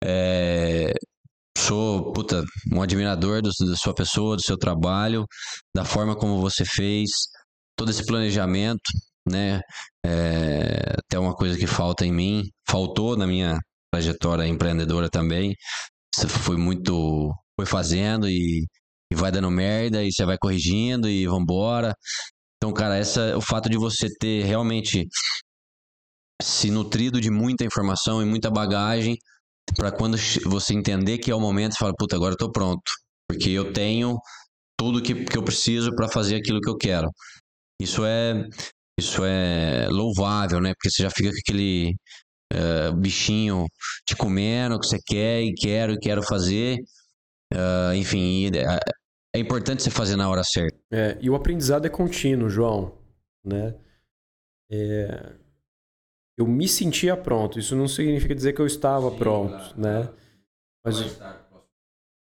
[0.03, 0.91] É,
[1.57, 5.26] sou, puta, um admirador do, da sua pessoa, do seu trabalho,
[5.76, 7.10] da forma como você fez,
[7.77, 8.81] todo esse planejamento,
[9.30, 9.61] né?
[10.06, 13.60] É, até uma coisa que falta em mim, faltou na minha
[13.94, 15.56] trajetória empreendedora também.
[16.15, 18.65] Você foi muito, foi fazendo e,
[19.11, 21.95] e vai dando merda e você vai corrigindo e vambora.
[22.57, 25.07] Então, cara, essa, o fato de você ter realmente
[26.41, 29.18] se nutrido de muita informação e muita bagagem
[29.76, 32.81] para quando você entender que é o momento, você fala, puta, agora eu tô pronto.
[33.30, 34.18] Porque eu tenho
[34.77, 37.10] tudo que, que eu preciso para fazer aquilo que eu quero.
[37.81, 38.45] Isso é
[38.99, 40.73] isso é louvável, né?
[40.73, 41.95] Porque você já fica com aquele
[42.53, 43.65] uh, bichinho
[44.06, 46.77] te comendo que você quer e quero e quero fazer.
[47.53, 48.80] Uh, enfim, é,
[49.35, 50.77] é importante você fazer na hora certa.
[50.91, 52.97] É, e o aprendizado é contínuo, João.
[53.43, 53.76] Né?
[54.71, 55.34] É,
[56.38, 57.59] eu me sentia pronto.
[57.59, 60.03] Isso não significa dizer que eu estava Sim, pronto, claro, né?
[60.03, 60.17] Claro.
[60.85, 61.19] Mas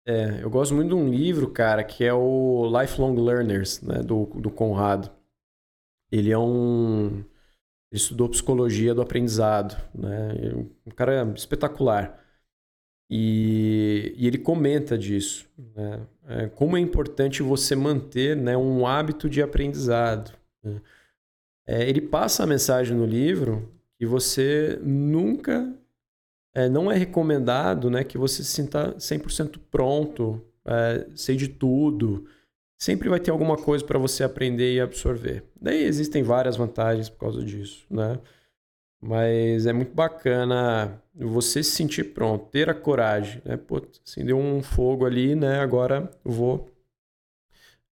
[0.05, 4.25] é, eu gosto muito de um livro, cara, que é o Lifelong Learners, né, do,
[4.25, 5.09] do Conrado.
[6.11, 7.23] Ele é um
[7.91, 10.31] ele estudou psicologia do aprendizado, né?
[10.35, 12.22] É um cara espetacular.
[13.09, 16.01] E, e ele comenta disso, né?
[16.27, 20.31] É, como é importante você manter né, um hábito de aprendizado.
[20.63, 20.81] Né?
[21.67, 25.73] É, ele passa a mensagem no livro que você nunca.
[26.55, 32.25] É, não é recomendado né, que você se sinta 100% pronto, é, sei de tudo.
[32.77, 35.43] Sempre vai ter alguma coisa para você aprender e absorver.
[35.59, 38.19] Daí existem várias vantagens por causa disso, né?
[39.05, 43.57] Mas é muito bacana você se sentir pronto, ter a coragem, né?
[43.57, 45.59] Pô, acendeu um fogo ali, né?
[45.59, 46.71] Agora vou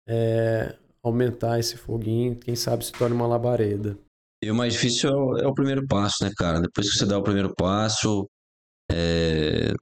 [0.06, 3.98] é, aumentar esse foguinho, quem sabe se torne uma labareda.
[4.40, 6.60] E o mais difícil é o, é o, primeiro passo, né, cara?
[6.60, 8.30] Depois que você dá o primeiro passo,
[8.88, 9.72] é...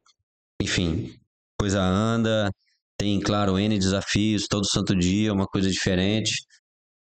[0.63, 1.15] enfim,
[1.61, 2.51] coisa anda,
[2.99, 6.33] tem, claro, N desafios, todo santo dia, uma coisa diferente.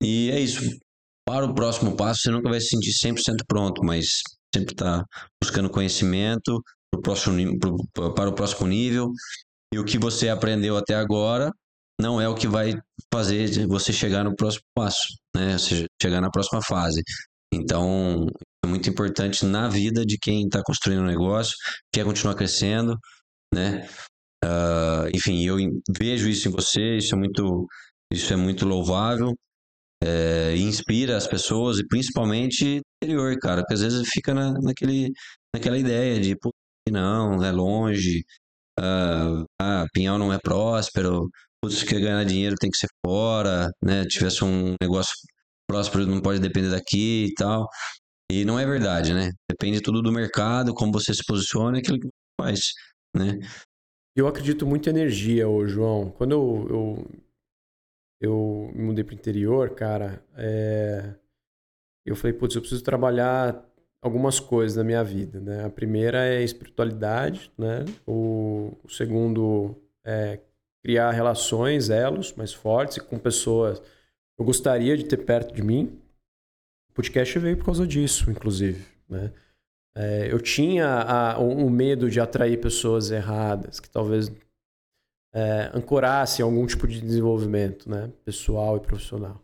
[0.02, 0.60] E é isso.
[1.28, 4.22] Para o próximo passo, você nunca vai se sentir 100% pronto, mas
[4.54, 5.04] sempre está
[5.42, 6.58] buscando conhecimento
[6.90, 9.10] pro próximo, pro, para o próximo nível.
[9.70, 11.52] E o que você aprendeu até agora
[12.00, 12.72] não é o que vai
[13.12, 15.06] fazer você chegar no próximo passo,
[15.36, 15.52] né?
[15.52, 17.02] Ou seja, chegar na próxima fase.
[17.52, 18.24] Então,
[18.64, 21.54] é muito importante na vida de quem está construindo um negócio,
[21.92, 22.98] quer continuar crescendo,
[23.54, 23.86] né?
[24.42, 25.58] Uh, enfim, eu
[26.00, 27.66] vejo isso em você, isso é muito,
[28.10, 29.34] isso é muito louvável,
[30.02, 35.10] é, inspira as pessoas, e principalmente interior, cara, porque às vezes fica na, naquele,
[35.54, 36.36] naquela ideia de,
[36.90, 38.24] não, é longe,
[38.78, 41.28] uh, ah, Pinhal não é próspero,
[41.62, 44.04] putz, quer ganhar dinheiro tem que ser fora, né?
[44.06, 45.12] Tivesse um negócio
[45.68, 47.68] próspero não pode depender daqui e tal.
[48.30, 49.30] E não é verdade, né?
[49.50, 52.08] Depende tudo do mercado, como você se posiciona e aquilo que
[52.40, 52.72] faz,
[53.16, 53.38] né?
[54.16, 56.10] Eu acredito muito em energia, ô João.
[56.10, 57.06] Quando eu, eu,
[58.20, 61.14] eu me mudei para o interior, cara, é...
[62.04, 63.64] eu falei, putz, eu preciso trabalhar
[64.02, 65.64] algumas coisas na minha vida, né?
[65.64, 67.84] A primeira é espiritualidade, né?
[68.06, 70.40] O, o segundo é
[70.82, 73.82] criar relações, elos mais fortes com pessoas
[74.38, 76.00] eu gostaria de ter perto de mim.
[76.90, 78.86] O podcast veio por causa disso, inclusive.
[79.08, 79.32] Né?
[79.96, 84.30] É, eu tinha o, o, medo de atrair pessoas erradas, que talvez
[85.38, 88.10] é, ancorassem algum tipo de desenvolvimento né?
[88.24, 89.40] pessoal e profissional.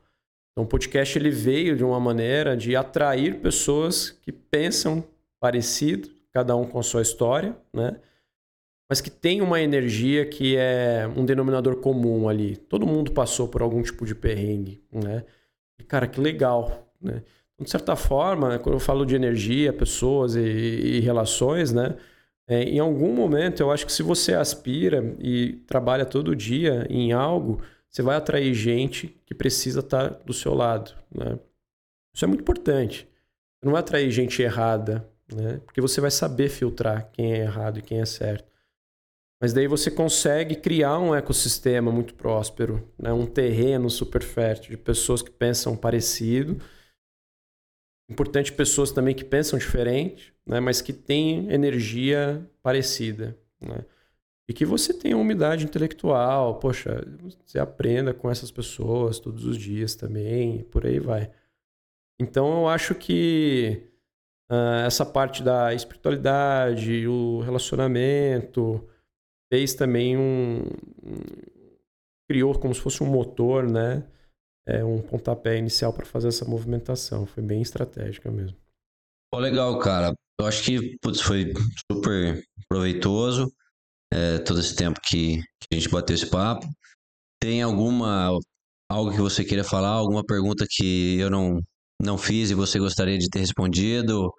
[0.52, 5.04] Então, o podcast ele veio de uma maneira de atrair pessoas que pensam
[5.40, 7.96] parecido, cada um com a sua história, né?
[8.88, 12.56] mas que tem uma energia que é um denominador comum ali.
[12.56, 15.24] Todo mundo passou por algum tipo de perrengue, né?
[15.80, 17.22] E, cara, que legal, né?
[17.60, 21.96] De certa forma, quando eu falo de energia, pessoas e, e relações, né?
[22.46, 27.12] É, em algum momento, eu acho que se você aspira e trabalha todo dia em
[27.12, 31.38] algo, você vai atrair gente que precisa estar do seu lado, né?
[32.14, 33.08] Isso é muito importante.
[33.58, 35.60] Você não vai atrair gente errada, né?
[35.64, 38.52] Porque você vai saber filtrar quem é errado e quem é certo.
[39.40, 43.12] Mas daí você consegue criar um ecossistema muito próspero, né?
[43.12, 46.58] um terreno super fértil de pessoas que pensam parecido.
[48.10, 50.60] Importante pessoas também que pensam diferente, né?
[50.60, 53.36] mas que têm energia parecida.
[53.60, 53.84] Né?
[54.48, 57.02] E que você tenha umidade intelectual, poxa,
[57.44, 61.30] você aprenda com essas pessoas todos os dias também, por aí vai.
[62.20, 63.88] Então eu acho que
[64.50, 68.86] uh, essa parte da espiritualidade, o relacionamento,
[69.50, 70.60] fez também um,
[72.28, 74.04] criou como se fosse um motor, né?
[74.66, 77.26] É, um pontapé inicial para fazer essa movimentação.
[77.26, 78.56] Foi bem estratégica mesmo.
[79.30, 80.14] Pô, legal, cara.
[80.40, 81.52] Eu acho que putz, foi
[81.90, 83.52] super proveitoso
[84.12, 86.66] é, todo esse tempo que, que a gente bateu esse papo.
[87.40, 88.30] Tem alguma
[88.90, 91.60] algo que você queira falar, alguma pergunta que eu não
[92.00, 94.32] não fiz e você gostaria de ter respondido?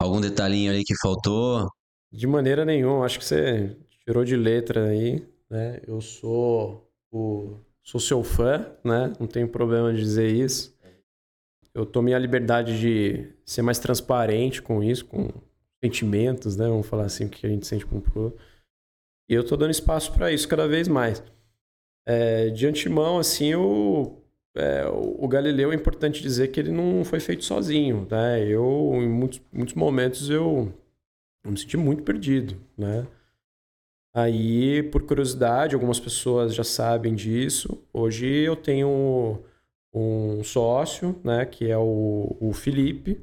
[0.00, 1.68] Algum detalhinho ali que faltou?
[2.10, 3.04] De maneira nenhuma.
[3.04, 5.80] Acho que você tirou de letra aí, né?
[5.86, 9.12] Eu sou o sou seu fã, né?
[9.18, 10.76] Não tenho problema de dizer isso.
[11.78, 15.28] Eu tomei a liberdade de ser mais transparente com isso, com
[15.80, 16.66] sentimentos, né?
[16.66, 18.36] Vamos falar assim, o que a gente sente com o pro
[19.30, 21.22] E eu tô dando espaço para isso cada vez mais.
[22.04, 24.18] É, de antemão, assim, o,
[24.56, 28.44] é, o Galileu é importante dizer que ele não foi feito sozinho, né?
[28.44, 30.74] Eu, em muitos, muitos momentos, eu,
[31.44, 33.06] eu me senti muito perdido, né?
[34.12, 37.80] Aí, por curiosidade, algumas pessoas já sabem disso.
[37.92, 39.44] Hoje eu tenho
[39.98, 43.14] um sócio, né, que é o, o Felipe,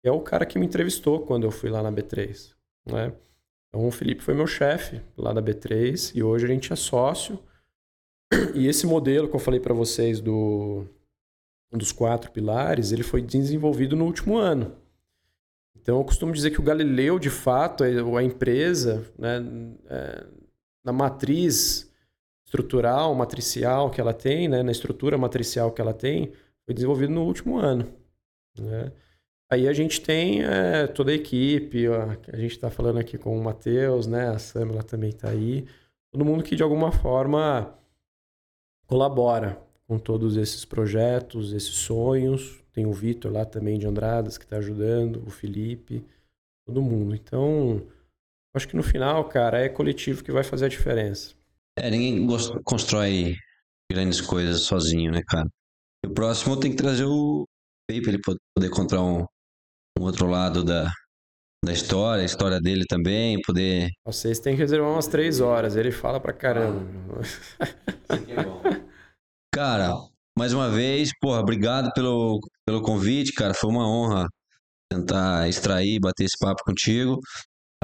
[0.00, 2.54] que é o cara que me entrevistou quando eu fui lá na B3,
[2.86, 3.12] né?
[3.68, 7.38] Então o Felipe foi meu chefe lá da B3 e hoje a gente é sócio.
[8.54, 10.86] E esse modelo que eu falei para vocês do
[11.72, 14.76] dos quatro pilares, ele foi desenvolvido no último ano.
[15.76, 19.44] Então eu costumo dizer que o Galileu, de fato, é, a empresa, né,
[19.86, 20.24] é,
[20.84, 21.92] na matriz
[22.54, 26.32] estrutural, matricial que ela tem, né, na estrutura matricial que ela tem,
[26.64, 27.92] foi desenvolvido no último ano.
[28.58, 28.92] Né?
[29.50, 33.36] Aí a gente tem é, toda a equipe, ó, a gente está falando aqui com
[33.36, 34.28] o Matheus, né?
[34.28, 35.66] A Samela também está aí.
[36.12, 37.76] Todo mundo que de alguma forma
[38.86, 42.62] colabora com todos esses projetos, esses sonhos.
[42.72, 46.04] Tem o Vitor lá também de Andradas que está ajudando, o Felipe,
[46.66, 47.14] todo mundo.
[47.14, 47.82] Então,
[48.54, 51.34] acho que no final, cara, é coletivo que vai fazer a diferença.
[51.76, 52.26] É, ninguém
[52.64, 53.34] constrói
[53.90, 55.48] grandes coisas sozinho, né, cara?
[56.04, 57.46] E o próximo tem que trazer o
[57.88, 58.22] Pepe para ele
[58.54, 59.24] poder contar um,
[59.98, 60.90] um outro lado da,
[61.64, 63.90] da história, a história dele também, poder.
[64.06, 67.20] Vocês têm que reservar umas três horas, ele fala pra caramba.
[69.52, 69.94] cara,
[70.38, 73.54] mais uma vez, porra, obrigado pelo, pelo convite, cara.
[73.54, 74.28] Foi uma honra
[74.92, 77.18] tentar extrair, bater esse papo contigo.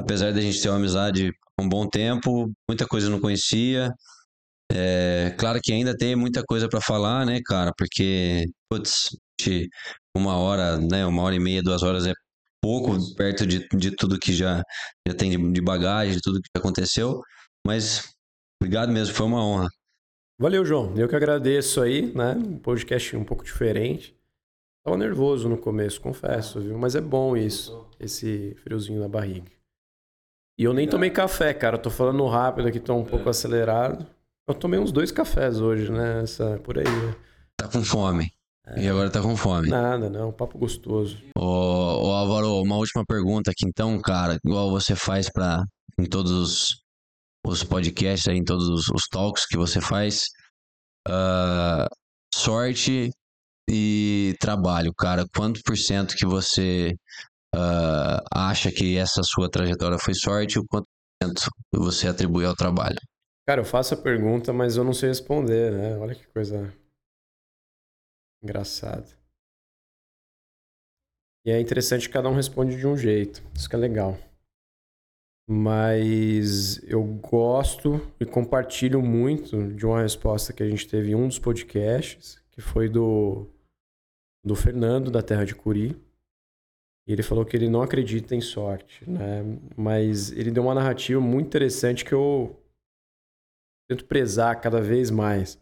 [0.01, 3.89] Apesar da gente ter uma amizade há um bom tempo, muita coisa eu não conhecia.
[4.73, 7.71] É, claro que ainda tem muita coisa para falar, né, cara?
[7.77, 9.09] Porque, putz,
[10.15, 12.13] uma hora, né, uma hora e meia, duas horas é
[12.61, 14.63] pouco perto de, de tudo que já,
[15.07, 17.21] já tem de, de bagagem, de tudo que aconteceu.
[17.65, 18.11] Mas
[18.61, 19.67] obrigado mesmo, foi uma honra.
[20.39, 20.97] Valeu, João.
[20.97, 22.33] Eu que agradeço aí, né?
[22.33, 24.15] Um podcast um pouco diferente.
[24.83, 26.77] Tava nervoso no começo, confesso, viu?
[26.77, 29.60] Mas é bom isso, esse friozinho na barriga.
[30.61, 31.75] E eu nem tomei café, cara.
[31.75, 33.31] tô falando rápido aqui, tô um pouco é.
[33.31, 34.05] acelerado.
[34.47, 36.21] Eu tomei uns dois cafés hoje, né?
[36.21, 36.85] Essa, por aí.
[37.57, 38.29] Tá com fome.
[38.67, 38.83] É.
[38.83, 39.69] E agora tá com fome.
[39.69, 40.31] Nada, não.
[40.31, 41.17] Papo gostoso.
[41.35, 44.37] Ô, ô Álvaro, uma última pergunta aqui então, cara.
[44.45, 45.63] Igual você faz pra,
[45.99, 46.83] em todos os,
[47.43, 50.25] os podcasts, aí, em todos os, os talks que você faz.
[51.07, 51.89] Uh,
[52.35, 53.09] sorte
[53.67, 55.25] e trabalho, cara.
[55.35, 56.93] Quanto por cento que você
[57.55, 60.87] uh, acha que essa sua trajetória foi sorte e o quanto
[61.73, 62.99] você atribui ao trabalho?
[63.47, 65.97] Cara, eu faço a pergunta, mas eu não sei responder, né?
[65.97, 66.71] Olha que coisa
[68.43, 69.15] Engraçado.
[71.45, 73.41] E é interessante que cada um responde de um jeito.
[73.55, 74.17] Isso que é legal.
[75.47, 81.27] Mas eu gosto e compartilho muito de uma resposta que a gente teve em um
[81.27, 83.47] dos podcasts, que foi do,
[84.43, 85.99] do Fernando, da Terra de Curi.
[87.07, 89.43] E ele falou que ele não acredita em sorte, né?
[89.75, 92.55] Mas ele deu uma narrativa muito interessante que eu
[93.89, 95.59] tento prezar cada vez mais.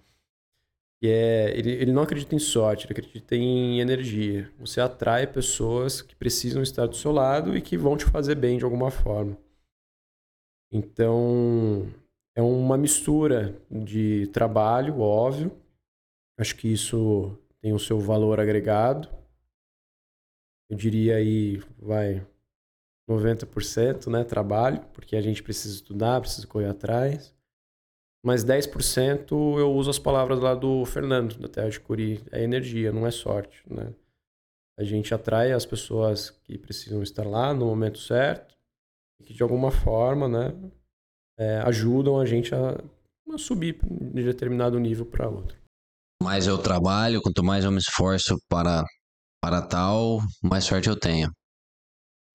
[1.02, 4.52] E é, ele, ele não acredita em sorte, ele acredita em energia.
[4.60, 8.58] Você atrai pessoas que precisam estar do seu lado e que vão te fazer bem
[8.58, 9.38] de alguma forma.
[10.72, 11.88] Então,
[12.36, 15.52] é uma mistura de trabalho, óbvio.
[16.38, 19.10] Acho que isso tem o seu valor agregado.
[20.70, 22.26] Eu diria aí, vai,
[23.10, 27.34] 90% né, trabalho, porque a gente precisa estudar, precisa correr atrás.
[28.24, 32.22] Mas 10% eu uso as palavras lá do Fernando, da Terra de Curi.
[32.32, 33.94] É energia, não é sorte, né?
[34.78, 38.56] A gente atrai as pessoas que precisam estar lá no momento certo
[39.20, 40.54] e que de alguma forma, né,
[41.38, 42.82] é, ajudam a gente a,
[43.34, 45.58] a subir de determinado nível para outro.
[46.22, 48.86] Mais eu trabalho, quanto mais eu me esforço para,
[49.42, 51.32] para tal, mais sorte eu tenho.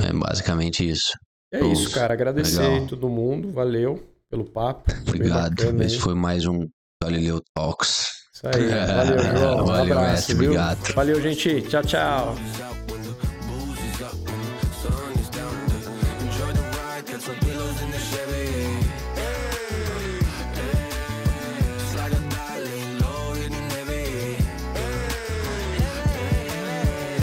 [0.01, 1.13] É basicamente isso.
[1.53, 2.15] É isso, cara.
[2.15, 2.87] Agradecer Legal.
[2.89, 3.53] todo mundo.
[3.53, 4.91] Valeu pelo papo.
[5.07, 5.83] Obrigado.
[5.83, 6.69] Esse foi mais um
[7.03, 8.09] Galileu Talks.
[8.35, 8.69] Isso aí.
[8.69, 9.67] Valeu, João.
[9.67, 10.11] Um abraço.
[10.11, 10.95] Mestre, obrigado.
[10.95, 11.63] Valeu, gente.
[11.63, 12.35] Tchau, tchau.